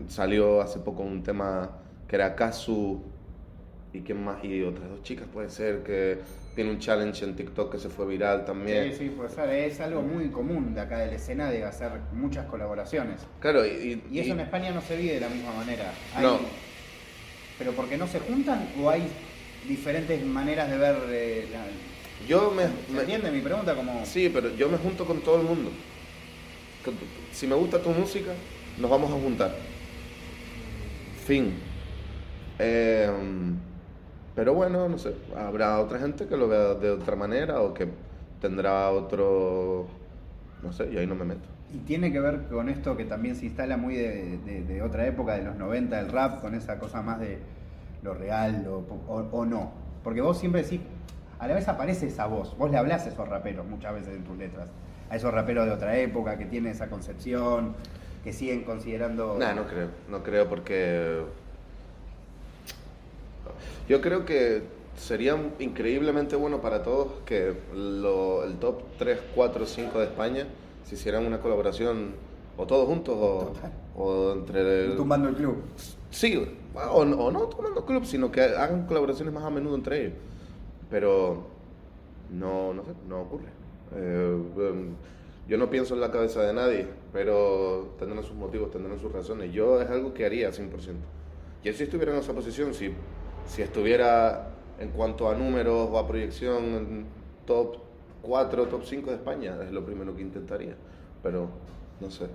salió 0.07 0.61
hace 0.61 0.79
poco 0.79 1.03
un 1.03 1.23
tema 1.23 1.71
que 2.07 2.15
era 2.15 2.35
Kazu 2.35 3.01
y 3.93 4.01
quién 4.01 4.23
más 4.23 4.43
y 4.43 4.61
otras 4.61 4.89
dos 4.89 5.01
chicas 5.03 5.27
puede 5.33 5.49
ser 5.49 5.83
que 5.83 6.19
tiene 6.55 6.71
un 6.71 6.79
challenge 6.79 7.23
en 7.25 7.35
TikTok 7.35 7.73
que 7.73 7.79
se 7.79 7.89
fue 7.89 8.07
viral 8.07 8.45
también. 8.45 8.91
Sí, 8.91 8.97
sí, 8.97 9.13
pues 9.15 9.37
es 9.37 9.79
algo 9.81 10.01
muy 10.01 10.29
común 10.29 10.73
de 10.73 10.81
acá 10.81 10.99
de 10.99 11.07
la 11.07 11.15
escena 11.15 11.51
de 11.51 11.63
hacer 11.65 11.91
muchas 12.13 12.45
colaboraciones. 12.45 13.21
Claro, 13.41 13.65
y, 13.65 14.01
y, 14.09 14.19
eso 14.19 14.31
en 14.31 14.39
España 14.39 14.71
no 14.71 14.81
se 14.81 14.95
vive 14.95 15.15
de 15.15 15.19
la 15.19 15.29
misma 15.29 15.53
manera. 15.53 15.91
no. 16.21 16.39
¿Pero 17.57 17.71
porque 17.71 17.97
no 17.97 18.05
se 18.05 18.19
juntan 18.19 18.67
o 18.81 18.89
hay 18.89 19.03
diferentes 19.65 20.23
maneras 20.25 20.69
de 20.69 20.77
ver 20.77 20.95
eh, 21.09 21.47
Yo 22.27 22.51
me, 22.51 22.63
¿Se 22.63 22.99
entiende 22.99 23.31
mi 23.31 23.39
pregunta? 23.39 23.73
Como... 23.75 24.05
Sí, 24.05 24.29
pero 24.33 24.53
yo 24.55 24.67
me 24.67 24.77
junto 24.77 25.05
con 25.05 25.21
todo 25.21 25.37
el 25.37 25.43
mundo. 25.43 25.71
Si 27.31 27.47
me 27.47 27.55
gusta 27.55 27.81
tu 27.81 27.89
música, 27.91 28.33
nos 28.77 28.91
vamos 28.91 29.09
a 29.09 29.15
juntar. 29.15 29.55
Fin. 31.25 31.53
Eh, 32.59 33.09
pero 34.35 34.53
bueno, 34.53 34.89
no 34.89 34.97
sé, 34.97 35.15
habrá 35.35 35.79
otra 35.79 35.97
gente 35.97 36.27
que 36.27 36.35
lo 36.35 36.49
vea 36.49 36.73
de 36.73 36.91
otra 36.91 37.15
manera 37.15 37.61
o 37.61 37.73
que 37.73 37.87
tendrá 38.41 38.91
otro, 38.91 39.87
no 40.61 40.73
sé, 40.73 40.89
y 40.91 40.97
ahí 40.97 41.07
no 41.07 41.15
me 41.15 41.23
meto. 41.23 41.47
Y 41.73 41.79
tiene 41.79 42.11
que 42.11 42.19
ver 42.19 42.43
con 42.43 42.67
esto 42.67 42.97
que 42.97 43.05
también 43.05 43.35
se 43.35 43.45
instala 43.45 43.77
muy 43.77 43.95
de, 43.95 44.81
otra 44.83 45.07
época, 45.07 45.35
de 45.35 45.43
los 45.43 45.55
90, 45.55 45.99
el 45.99 46.11
rap, 46.11 46.41
con 46.41 46.53
esa 46.53 46.77
cosa 46.79 47.01
más 47.01 47.19
de 47.19 47.39
lo 48.03 48.13
real 48.13 48.67
o, 48.67 49.45
no. 49.45 49.71
Porque 50.03 50.21
vos 50.21 50.37
siempre 50.37 50.63
decís, 50.63 50.81
a 51.39 51.47
la 51.47 51.55
vez 51.55 51.67
aparece 51.69 52.07
esa 52.07 52.27
voz, 52.27 52.57
vos 52.57 52.69
le 52.69 52.77
hablás 52.77 53.05
a 53.05 53.09
esos 53.09 53.27
raperos 53.27 53.65
muchas 53.65 53.93
veces 53.93 54.15
en 54.15 54.23
tus 54.25 54.37
letras, 54.37 54.69
a 55.09 55.15
esos 55.15 55.33
raperos 55.33 55.65
de 55.65 55.71
otra 55.71 55.97
época 55.97 56.37
que 56.37 56.45
tienen 56.45 56.73
esa 56.73 56.89
concepción, 56.89 57.73
que 58.23 58.33
siguen 58.33 58.63
considerando... 58.63 59.37
No, 59.39 59.53
no 59.53 59.65
creo, 59.65 59.87
no 60.09 60.23
creo 60.23 60.47
porque 60.47 61.23
yo 63.87 64.01
creo 64.01 64.25
que 64.25 64.63
sería 64.97 65.37
increíblemente 65.59 66.35
bueno 66.35 66.61
para 66.61 66.83
todos 66.83 67.07
que 67.25 67.49
el 67.73 68.57
top 68.59 68.81
3, 68.97 69.19
4, 69.35 69.65
5 69.65 69.99
de 69.99 70.05
España 70.05 70.47
se 70.83 70.95
hicieran 70.95 71.25
una 71.25 71.39
colaboración 71.39 72.13
o 72.57 72.65
todos 72.65 72.87
juntos 72.87 73.53
o, 73.95 74.33
entre... 74.33 74.85
El... 74.85 74.95
Tumbando 74.95 75.29
el 75.29 75.35
club. 75.35 75.57
Sí, 76.09 76.47
o, 76.73 77.05
no 77.05 77.41
tomando 77.47 77.79
el 77.79 77.85
club, 77.85 78.05
sino 78.05 78.31
que 78.31 78.41
hagan 78.41 78.85
colaboraciones 78.85 79.33
más 79.33 79.43
a 79.43 79.49
menudo 79.49 79.75
entre 79.75 80.01
ellos. 80.01 80.13
Pero 80.89 81.43
no, 82.31 82.73
no 82.73 82.83
sé, 82.83 82.91
no 83.07 83.21
ocurre. 83.21 83.49
Eh, 83.95 84.41
em, 84.57 84.95
yo 85.47 85.57
no 85.57 85.69
pienso 85.69 85.93
en 85.93 86.01
la 86.01 86.11
cabeza 86.11 86.41
de 86.43 86.53
nadie, 86.53 86.87
pero 87.11 87.95
tendrán 87.99 88.23
sus 88.23 88.35
motivos, 88.35 88.71
tendrán 88.71 88.99
sus 88.99 89.11
razones. 89.11 89.51
Yo 89.51 89.81
es 89.81 89.89
algo 89.89 90.13
que 90.13 90.25
haría 90.25 90.51
100%. 90.51 90.69
Y 91.63 91.73
si 91.73 91.83
estuviera 91.83 92.13
en 92.13 92.19
esa 92.19 92.33
posición, 92.33 92.73
si 92.73 92.91
si 93.47 93.61
estuviera 93.61 94.49
en 94.79 94.89
cuanto 94.89 95.29
a 95.29 95.35
números 95.35 95.89
o 95.91 95.97
a 95.97 96.07
proyección 96.07 96.63
en 96.63 97.05
top 97.45 97.77
4, 98.21 98.67
top 98.67 98.83
5 98.83 99.09
de 99.09 99.15
España, 99.15 99.55
es 99.63 99.71
lo 99.71 99.85
primero 99.85 100.15
que 100.15 100.21
intentaría. 100.21 100.75
Pero 101.21 101.49
no 101.99 102.09
sé. 102.09 102.27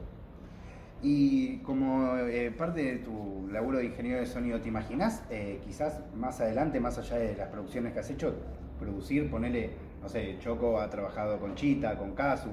Y 1.02 1.58
como 1.58 2.16
eh, 2.16 2.50
parte 2.50 2.82
de 2.82 2.98
tu 2.98 3.48
laburo 3.50 3.78
de 3.78 3.86
ingeniero 3.86 4.20
de 4.20 4.26
sonido, 4.26 4.60
¿te 4.60 4.68
imaginas 4.68 5.22
eh, 5.30 5.58
quizás 5.64 6.00
más 6.14 6.40
adelante, 6.40 6.78
más 6.78 6.98
allá 6.98 7.16
de 7.16 7.34
las 7.36 7.48
producciones 7.48 7.94
que 7.94 8.00
has 8.00 8.10
hecho, 8.10 8.34
producir, 8.78 9.30
ponerle, 9.30 9.70
no 10.02 10.08
sé, 10.08 10.36
Choco 10.40 10.78
ha 10.78 10.90
trabajado 10.90 11.38
con 11.38 11.54
Chita, 11.54 11.96
con 11.96 12.14
Casu, 12.14 12.50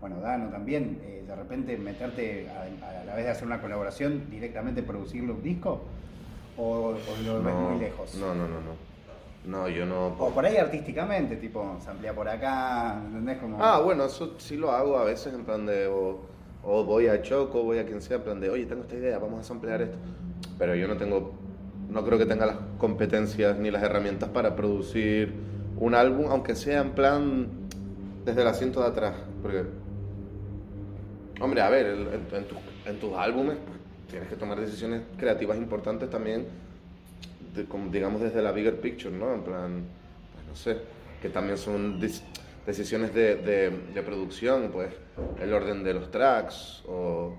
bueno, 0.00 0.20
Dano 0.20 0.50
también, 0.50 1.00
eh, 1.04 1.24
de 1.26 1.34
repente 1.34 1.78
meterte 1.78 2.48
a, 2.50 3.00
a, 3.00 3.04
la 3.04 3.14
vez 3.14 3.24
de 3.24 3.30
hacer 3.30 3.46
una 3.46 3.62
colaboración, 3.62 4.28
directamente 4.30 4.82
producirle 4.82 5.32
un 5.32 5.42
disco? 5.42 5.80
¿O, 6.58 6.94
lo 7.24 7.42
ves 7.42 7.54
muy 7.54 7.78
lejos? 7.78 8.14
No, 8.14 8.34
no, 8.34 8.48
no, 8.48 8.60
no. 8.60 8.86
No, 9.46 9.68
yo 9.68 9.86
no. 9.86 10.08
O 10.18 10.30
por 10.30 10.44
ahí 10.44 10.56
artísticamente, 10.56 11.36
tipo, 11.36 11.76
se 11.80 11.90
amplía 11.90 12.12
por 12.12 12.28
acá, 12.28 13.00
¿entendés? 13.06 13.38
Como... 13.38 13.62
Ah, 13.62 13.80
bueno, 13.80 14.04
eso 14.06 14.34
sí 14.38 14.56
lo 14.56 14.72
hago 14.72 14.98
a 14.98 15.04
veces 15.04 15.32
en 15.34 15.44
plan 15.44 15.64
de. 15.66 15.86
O, 15.86 16.20
voy 16.62 17.06
a 17.06 17.22
Choco, 17.22 17.62
voy 17.62 17.78
a 17.78 17.86
quien 17.86 18.02
sea, 18.02 18.16
en 18.16 18.22
plan 18.24 18.40
de, 18.40 18.50
oye, 18.50 18.66
tengo 18.66 18.82
esta 18.82 18.96
idea, 18.96 19.18
vamos 19.18 19.40
a 19.40 19.44
samplear 19.44 19.82
esto. 19.82 19.96
Pero 20.58 20.74
yo 20.74 20.88
no 20.88 20.96
tengo. 20.96 21.32
No 21.88 22.04
creo 22.04 22.18
que 22.18 22.26
tenga 22.26 22.46
las 22.46 22.56
competencias 22.78 23.56
ni 23.58 23.70
las 23.70 23.84
herramientas 23.84 24.28
para 24.30 24.56
producir 24.56 25.32
un 25.78 25.94
álbum, 25.94 26.26
aunque 26.28 26.56
sea 26.56 26.80
en 26.80 26.90
plan. 26.90 27.48
desde 28.24 28.42
el 28.42 28.48
asiento 28.48 28.80
de 28.80 28.86
atrás. 28.88 29.14
Porque. 29.42 29.64
Hombre, 31.40 31.60
a 31.60 31.68
ver, 31.68 31.86
en, 31.86 32.08
en 32.86 32.98
tus 32.98 33.12
álbumes, 33.14 33.58
tienes 34.10 34.28
que 34.28 34.36
tomar 34.36 34.60
decisiones 34.60 35.02
creativas 35.16 35.56
importantes 35.56 36.10
también, 36.10 36.46
como, 37.68 37.90
digamos 37.90 38.20
desde 38.20 38.42
la 38.42 38.52
bigger 38.52 38.80
picture, 38.80 39.16
¿no? 39.16 39.34
En 39.34 39.42
plan, 39.42 39.84
pues 40.34 40.46
no 40.46 40.54
sé, 40.54 40.78
que 41.20 41.28
también 41.28 41.56
son 41.56 41.98
decisiones 42.66 43.14
de, 43.14 43.36
de, 43.36 44.02
producción, 44.02 44.70
pues 44.72 44.90
el 45.40 45.52
orden 45.52 45.82
de 45.82 45.94
los 45.94 46.10
tracks 46.10 46.82
o, 46.86 47.34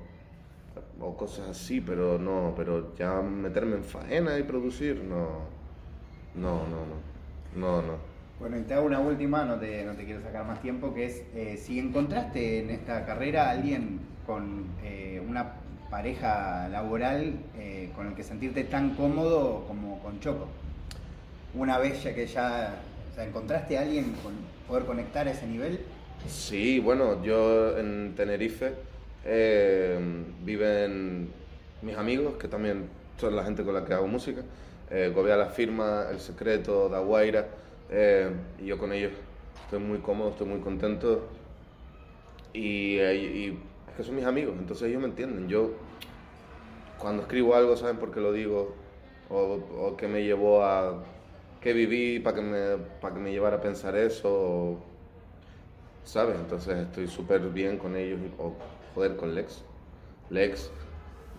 o, 1.00 1.18
cosas 1.18 1.50
así, 1.50 1.82
pero 1.82 2.18
no, 2.18 2.54
pero 2.56 2.96
ya 2.96 3.22
meterme 3.22 3.76
en 3.76 3.84
faena 3.84 4.38
y 4.40 4.44
producir, 4.44 5.04
no, 5.04 5.46
no, 6.36 6.68
no, 6.68 6.86
no, 6.86 7.02
no, 7.56 7.82
no. 7.82 8.18
Bueno, 8.40 8.58
y 8.60 8.62
te 8.62 8.76
hago 8.76 8.86
una 8.86 9.00
última, 9.00 9.46
no 9.46 9.60
te, 9.60 9.84
no 9.84 9.94
te 9.94 10.06
quiero 10.06 10.22
sacar 10.22 10.46
más 10.46 10.62
tiempo, 10.62 10.94
que 10.94 11.06
es 11.06 11.24
eh, 11.34 11.58
si 11.58 11.80
encontraste 11.80 12.60
en 12.60 12.70
esta 12.70 13.04
carrera 13.06 13.48
a 13.48 13.52
alguien 13.52 14.00
con 14.28 14.66
eh, 14.84 15.24
una 15.28 15.54
pareja 15.90 16.68
laboral 16.70 17.34
eh, 17.58 17.90
con 17.96 18.08
el 18.08 18.14
que 18.16 18.24
sentirte 18.24 18.64
tan 18.64 18.96
cómodo 18.96 19.66
como 19.68 20.00
con 20.00 20.20
Choco. 20.20 20.48
Una 21.54 21.78
vez 21.78 22.04
ya 22.04 22.14
que 22.14 22.28
ya 22.28 22.82
encontraste 23.18 23.78
a 23.78 23.82
alguien 23.82 24.14
con 24.24 24.34
poder 24.68 24.86
conectar 24.86 25.28
a 25.28 25.32
ese 25.32 25.48
nivel. 25.48 25.80
Sí, 26.28 26.80
bueno, 26.80 27.24
yo 27.24 27.78
en 27.78 28.14
Tenerife 28.16 28.74
eh, 29.26 29.98
viven 30.44 31.30
mis 31.82 31.96
amigos, 31.96 32.36
que 32.38 32.48
también 32.48 32.90
son 33.20 33.36
la 33.36 33.44
gente 33.44 33.64
con 33.64 33.74
la 33.74 33.86
que 33.86 33.94
hago 33.94 34.08
música. 34.08 34.42
Eh, 34.90 35.12
Gobea 35.14 35.36
la 35.36 35.48
firma, 35.48 36.06
El 36.12 36.20
Secreto, 36.20 36.90
Da 36.90 37.00
Guaira, 37.00 37.48
eh, 37.90 38.30
y 38.60 38.66
yo 38.66 38.78
con 38.78 38.94
ellos 38.94 39.12
estoy 39.64 39.80
muy 39.80 40.00
cómodo, 40.00 40.32
estoy 40.32 40.48
muy 40.48 40.60
contento. 40.60 41.30
y 42.54 42.98
que 43.96 44.04
son 44.04 44.16
mis 44.16 44.26
amigos, 44.26 44.56
entonces 44.58 44.90
ellos 44.90 45.02
me 45.02 45.08
entienden. 45.08 45.48
Yo, 45.48 45.72
cuando 47.00 47.24
escribo 47.24 47.56
algo, 47.56 47.76
saben 47.78 47.98
por 47.98 48.12
qué 48.12 48.20
lo 48.20 48.34
digo, 48.34 48.76
o, 49.30 49.60
o 49.80 49.98
qué 49.98 50.08
me 50.08 50.24
llevó 50.24 50.64
a, 50.64 51.04
qué 51.62 51.74
viví 51.74 52.20
para 52.20 52.36
que, 52.36 52.42
me, 52.42 52.78
para 53.02 53.16
que 53.16 53.20
me 53.20 53.32
llevara 53.32 53.58
a 53.58 53.62
pensar 53.62 53.96
eso, 53.98 54.78
¿sabes? 56.04 56.36
Entonces 56.40 56.78
estoy 56.78 57.08
súper 57.08 57.42
bien 57.50 57.78
con 57.78 57.96
ellos, 57.96 58.20
o 58.38 58.54
joder, 58.96 59.16
con 59.16 59.36
Lex. 59.36 59.64
Lex, 60.30 60.70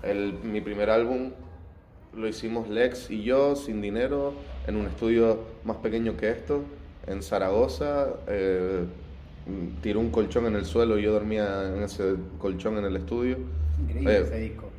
el, 0.02 0.34
mi 0.42 0.60
primer 0.60 0.90
álbum 0.90 1.32
lo 2.14 2.26
hicimos 2.26 2.68
Lex 2.68 3.10
y 3.10 3.22
yo 3.22 3.54
sin 3.54 3.80
dinero 3.80 4.32
en 4.66 4.76
un 4.76 4.86
estudio 4.86 5.40
más 5.64 5.76
pequeño 5.78 6.16
que 6.16 6.30
esto, 6.30 6.62
en 7.06 7.22
Zaragoza. 7.22 8.08
Eh, 8.26 8.84
tiró 9.82 10.00
un 10.00 10.10
colchón 10.10 10.46
en 10.46 10.56
el 10.56 10.64
suelo 10.64 10.98
y 10.98 11.02
yo 11.02 11.12
dormía 11.12 11.74
en 11.74 11.82
ese 11.82 12.16
colchón 12.38 12.78
en 12.78 12.84
el 12.84 12.96
estudio. 12.96 13.38
Increíble 13.80 14.18
eh, 14.18 14.22
ese 14.22 14.38
disco. 14.40 14.70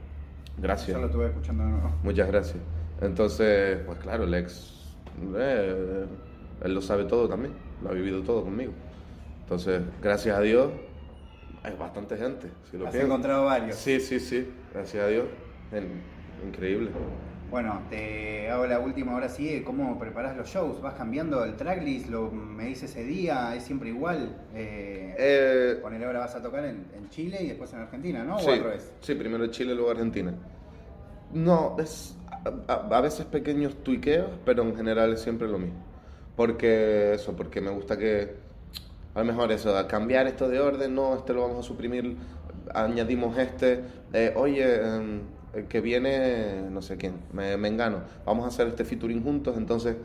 Gracias. 0.57 0.89
Eso 0.89 0.99
lo 0.99 1.05
estuve 1.07 1.28
escuchando 1.28 1.63
de 1.63 1.70
nuevo. 1.70 1.91
Muchas 2.03 2.28
gracias. 2.28 2.57
Entonces, 3.01 3.80
pues 3.86 3.97
claro, 3.99 4.26
Lex, 4.26 4.93
eh, 5.36 6.05
él 6.63 6.74
lo 6.74 6.82
sabe 6.82 7.05
todo 7.05 7.30
también, 7.30 7.53
lo 7.82 7.89
ha 7.89 7.93
vivido 7.93 8.22
todo 8.24 8.43
conmigo. 8.43 8.74
Entonces, 9.43 9.82
gracias 10.01 10.38
a 10.38 10.41
Dios, 10.41 10.72
hay 11.63 11.76
bastante 11.76 12.17
gente. 12.17 12.49
Si 12.70 12.78
lo 12.78 12.88
Has 12.88 12.95
encontrado 12.95 13.45
varios. 13.45 13.76
Sí, 13.78 13.99
sí, 13.99 14.20
sí, 14.20 14.47
gracias 14.74 15.03
a 15.03 15.07
Dios. 15.07 15.26
Increíble. 16.45 16.91
Bueno, 17.50 17.82
te 17.89 18.47
hago 18.52 18.68
la 18.68 18.80
última 18.80 19.14
ahora 19.14 19.28
sí, 19.28 19.64
¿cómo 19.66 19.97
preparas 19.97 20.38
los 20.38 20.47
shows? 20.50 20.80
¿Vas 20.82 20.93
cambiando 20.93 21.43
el 21.43 21.56
tracklist? 21.56 22.08
¿Lo 22.08 22.30
me 22.30 22.66
dice 22.66 22.86
ese 22.86 23.04
día? 23.04 23.56
¿Es 23.56 23.64
siempre 23.64 23.89
igual? 23.89 24.36
Eh, 24.54 25.16
eh, 25.18 25.82
ahora 25.84 26.20
vas 26.20 26.36
a 26.36 26.43
tocar 26.43 26.64
en, 26.66 27.10
Chile 27.10 27.39
y 27.41 27.47
después 27.47 27.74
en 27.74 27.80
Argentina, 27.80 28.24
¿no? 28.24 28.38
Sí, 28.38 28.52
Sí, 29.02 29.16
primero 29.16 29.47
Chile, 29.47 29.74
luego 29.74 29.89
Argentina. 29.89 30.32
No, 31.34 31.76
es 31.80 32.16
a, 32.68 33.02
veces 33.02 33.26
pequeños 33.26 33.84
tuiqueos, 33.84 34.30
pero 34.45 34.62
en 34.62 34.76
general 34.76 35.14
es 35.14 35.22
siempre 35.22 35.47
lo 35.47 35.58
mismo. 35.58 35.84
Porque 36.36 37.16
eso, 37.16 37.36
porque 37.36 37.62
me 37.62 37.72
gusta 37.72 37.97
que, 37.97 38.36
a 39.16 39.20
lo 39.20 39.26
mejor 39.26 39.52
eso, 39.52 39.76
cambiar 39.88 40.28
esto 40.28 40.47
de 40.47 40.60
orden, 40.60 40.93
no, 40.93 41.16
este 41.16 41.34
lo 41.34 41.41
vamos 41.41 41.66
a 41.66 41.68
suprimir, 41.68 42.16
añadimos 42.76 43.36
este, 43.39 43.82
eh, 44.14 44.34
oye... 44.36 45.20
Em, 45.54 45.66
que 45.68 45.82
viene, 45.82 46.70
no 46.72 46.82
sé 46.82 46.97
quién, 46.97 47.16
me, 47.34 47.58
me, 47.58 47.68
engano, 47.68 48.02
vamos 48.26 48.45
a 48.45 48.47
hacer 48.50 48.68
este 48.68 48.86
featuring 48.86 49.24
juntos, 49.24 49.58
entonces 49.58 49.97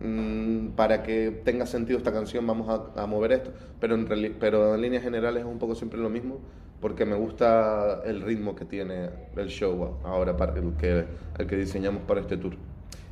mm, 0.00 0.68
para 0.70 1.02
que 1.02 1.30
tenga 1.44 1.66
sentido 1.66 1.98
esta 1.98 2.12
canción 2.12 2.46
vamos 2.46 2.68
a, 2.96 3.06
mover 3.06 3.32
esto, 3.32 3.52
pero 3.80 3.94
en, 3.94 4.36
pero 4.38 4.74
en 4.74 4.82
líneas 4.82 5.02
generales 5.02 5.42
es 5.42 5.48
un 5.48 5.58
poco 5.58 5.74
siempre 5.74 5.98
lo 5.98 6.10
mismo, 6.10 6.38
porque 6.80 7.04
me 7.04 7.16
gusta 7.16 8.02
el 8.04 8.22
ritmo 8.22 8.54
que 8.54 8.64
tiene 8.64 9.10
el 9.36 9.48
show 9.48 9.98
ahora, 10.04 10.36
para 10.36 10.54
el 10.58 10.74
que, 10.74 11.04
el 11.38 11.46
que 11.46 11.56
diseñamos 11.56 12.02
para 12.02 12.20
este 12.20 12.36
tour. 12.36 12.54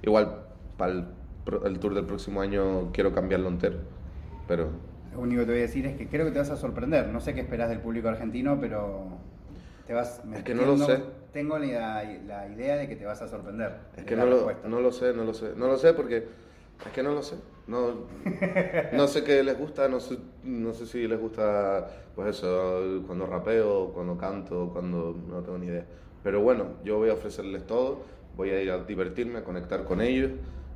Igual, 0.02 0.44
para 0.76 0.92
el 0.92 1.04
el 1.64 1.78
tour 1.78 1.94
del 1.94 2.04
próximo 2.04 2.40
año 2.40 2.90
quiero 2.92 3.12
cambiarlo 3.12 3.48
entero. 3.48 3.78
Pero 4.46 4.70
Lo 5.12 5.20
único 5.20 5.40
que 5.40 5.46
te 5.46 5.52
voy 5.52 5.60
a 5.60 5.62
decir 5.62 5.86
es 5.86 5.96
que 5.96 6.08
creo 6.08 6.26
que 6.26 6.32
te 6.32 6.38
vas 6.38 6.50
a 6.50 6.56
sorprender. 6.56 7.08
No 7.08 7.20
sé 7.20 7.34
qué 7.34 7.40
esperas 7.40 7.68
del 7.68 7.80
público 7.80 8.08
argentino, 8.08 8.58
pero 8.60 9.08
te 9.86 9.94
vas. 9.94 10.22
Es 10.34 10.42
que 10.42 10.54
no 10.54 10.64
lo 10.64 10.76
sé. 10.76 11.02
Tengo 11.38 11.56
la, 11.56 12.02
la 12.26 12.48
idea 12.48 12.76
de 12.76 12.88
que 12.88 12.96
te 12.96 13.04
vas 13.04 13.22
a 13.22 13.28
sorprender. 13.28 13.70
es 13.96 14.04
que 14.04 14.16
no 14.16 14.26
lo, 14.26 14.50
no 14.66 14.80
lo 14.80 14.90
sé, 14.90 15.12
no 15.14 15.22
lo 15.22 15.32
sé. 15.32 15.52
No 15.56 15.68
lo 15.68 15.76
sé 15.76 15.92
porque 15.94 16.16
es 16.84 16.92
que 16.92 17.00
no 17.00 17.12
lo 17.12 17.22
sé. 17.22 17.36
No, 17.68 17.92
no 18.92 19.06
sé 19.06 19.22
qué 19.22 19.44
les 19.44 19.56
gusta, 19.56 19.86
no 19.86 20.00
sé, 20.00 20.18
no 20.42 20.72
sé 20.74 20.84
si 20.86 21.06
les 21.06 21.20
gusta, 21.20 21.86
pues 22.16 22.30
eso, 22.36 23.02
cuando 23.06 23.26
rapeo, 23.26 23.92
cuando 23.92 24.16
canto, 24.18 24.70
cuando 24.72 25.16
no 25.28 25.40
tengo 25.42 25.58
ni 25.58 25.66
idea. 25.66 25.84
Pero 26.24 26.40
bueno, 26.40 26.64
yo 26.82 26.96
voy 26.98 27.08
a 27.10 27.12
ofrecerles 27.12 27.64
todo, 27.68 28.00
voy 28.36 28.50
a 28.50 28.60
ir 28.60 28.72
a 28.72 28.78
divertirme, 28.78 29.38
a 29.38 29.44
conectar 29.44 29.84
con 29.84 30.00
ellos, 30.00 30.32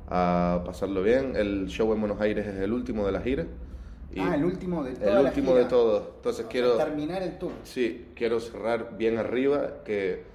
a 0.07 0.61
pasarlo 0.65 1.03
bien. 1.03 1.35
El 1.35 1.67
show 1.67 1.91
en 1.91 1.99
Buenos 1.99 2.21
Aires 2.21 2.47
es 2.47 2.55
el 2.61 2.71
último 2.71 3.05
de 3.05 3.11
la 3.11 3.19
gira. 3.19 3.45
y 4.13 4.19
Ah, 4.21 4.35
el 4.35 4.45
último 4.45 4.81
de 4.81 4.93
toda 4.93 5.07
El 5.17 5.23
la 5.23 5.29
último 5.29 5.51
gira. 5.51 5.63
de 5.63 5.69
todos. 5.69 6.03
Entonces 6.15 6.39
O 6.39 6.43
sea, 6.43 6.49
quiero... 6.49 6.77
terminar 6.77 7.21
el 7.21 7.37
tour. 7.37 7.51
Sí, 7.63 8.11
quiero 8.15 8.39
cerrar 8.39 8.95
bien 8.97 9.17
arriba 9.17 9.83
que, 9.83 10.31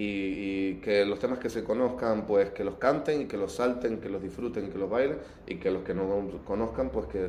y, 0.00 0.70
y 0.70 0.74
que 0.76 1.04
los 1.04 1.18
temas 1.18 1.38
que 1.38 1.50
se 1.50 1.62
conozcan, 1.62 2.26
pues 2.26 2.50
que 2.50 2.64
los 2.64 2.76
canten 2.76 3.22
y 3.22 3.24
que 3.26 3.36
los 3.36 3.54
salten, 3.54 4.00
que 4.00 4.08
los 4.08 4.22
disfruten, 4.22 4.70
que 4.70 4.78
los 4.78 4.88
bailen 4.88 5.18
y 5.46 5.56
que 5.56 5.70
los 5.70 5.82
que 5.82 5.94
no 5.94 6.08
conozcan, 6.46 6.88
pues 6.88 7.06
que 7.06 7.26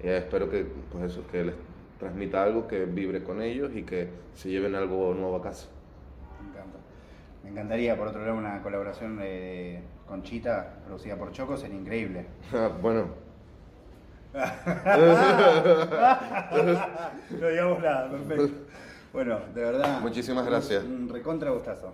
eh, 0.00 0.18
espero 0.18 0.48
que, 0.48 0.66
pues 0.92 1.04
eso, 1.04 1.26
que 1.26 1.44
les 1.44 1.54
transmita 1.98 2.42
algo 2.42 2.68
que 2.68 2.84
vibre 2.84 3.24
con 3.24 3.42
ellos 3.42 3.72
y 3.74 3.82
que 3.82 4.08
se 4.34 4.50
lleven 4.50 4.76
algo 4.76 5.14
nuevo 5.14 5.36
a 5.36 5.42
casa. 5.42 5.68
Me 6.40 6.50
encanta. 6.50 6.78
Me 7.42 7.50
encantaría, 7.50 7.96
por 7.96 8.08
otro 8.08 8.24
lado, 8.24 8.36
una 8.36 8.62
colaboración 8.62 9.16
de 9.16 9.82
Conchita, 10.06 10.80
producida 10.86 11.16
por 11.16 11.32
Choco, 11.32 11.56
sería 11.56 11.76
increíble. 11.76 12.26
bueno, 12.82 13.06
no 14.32 14.40
digamos 17.48 17.82
nada, 17.82 18.10
perfecto. 18.10 18.50
Bueno, 19.12 19.40
de 19.54 19.60
verdad. 19.60 20.00
Muchísimas 20.00 20.46
gracias. 20.46 20.84
Un 20.84 21.08
recontra 21.08 21.50
gustazo. 21.50 21.90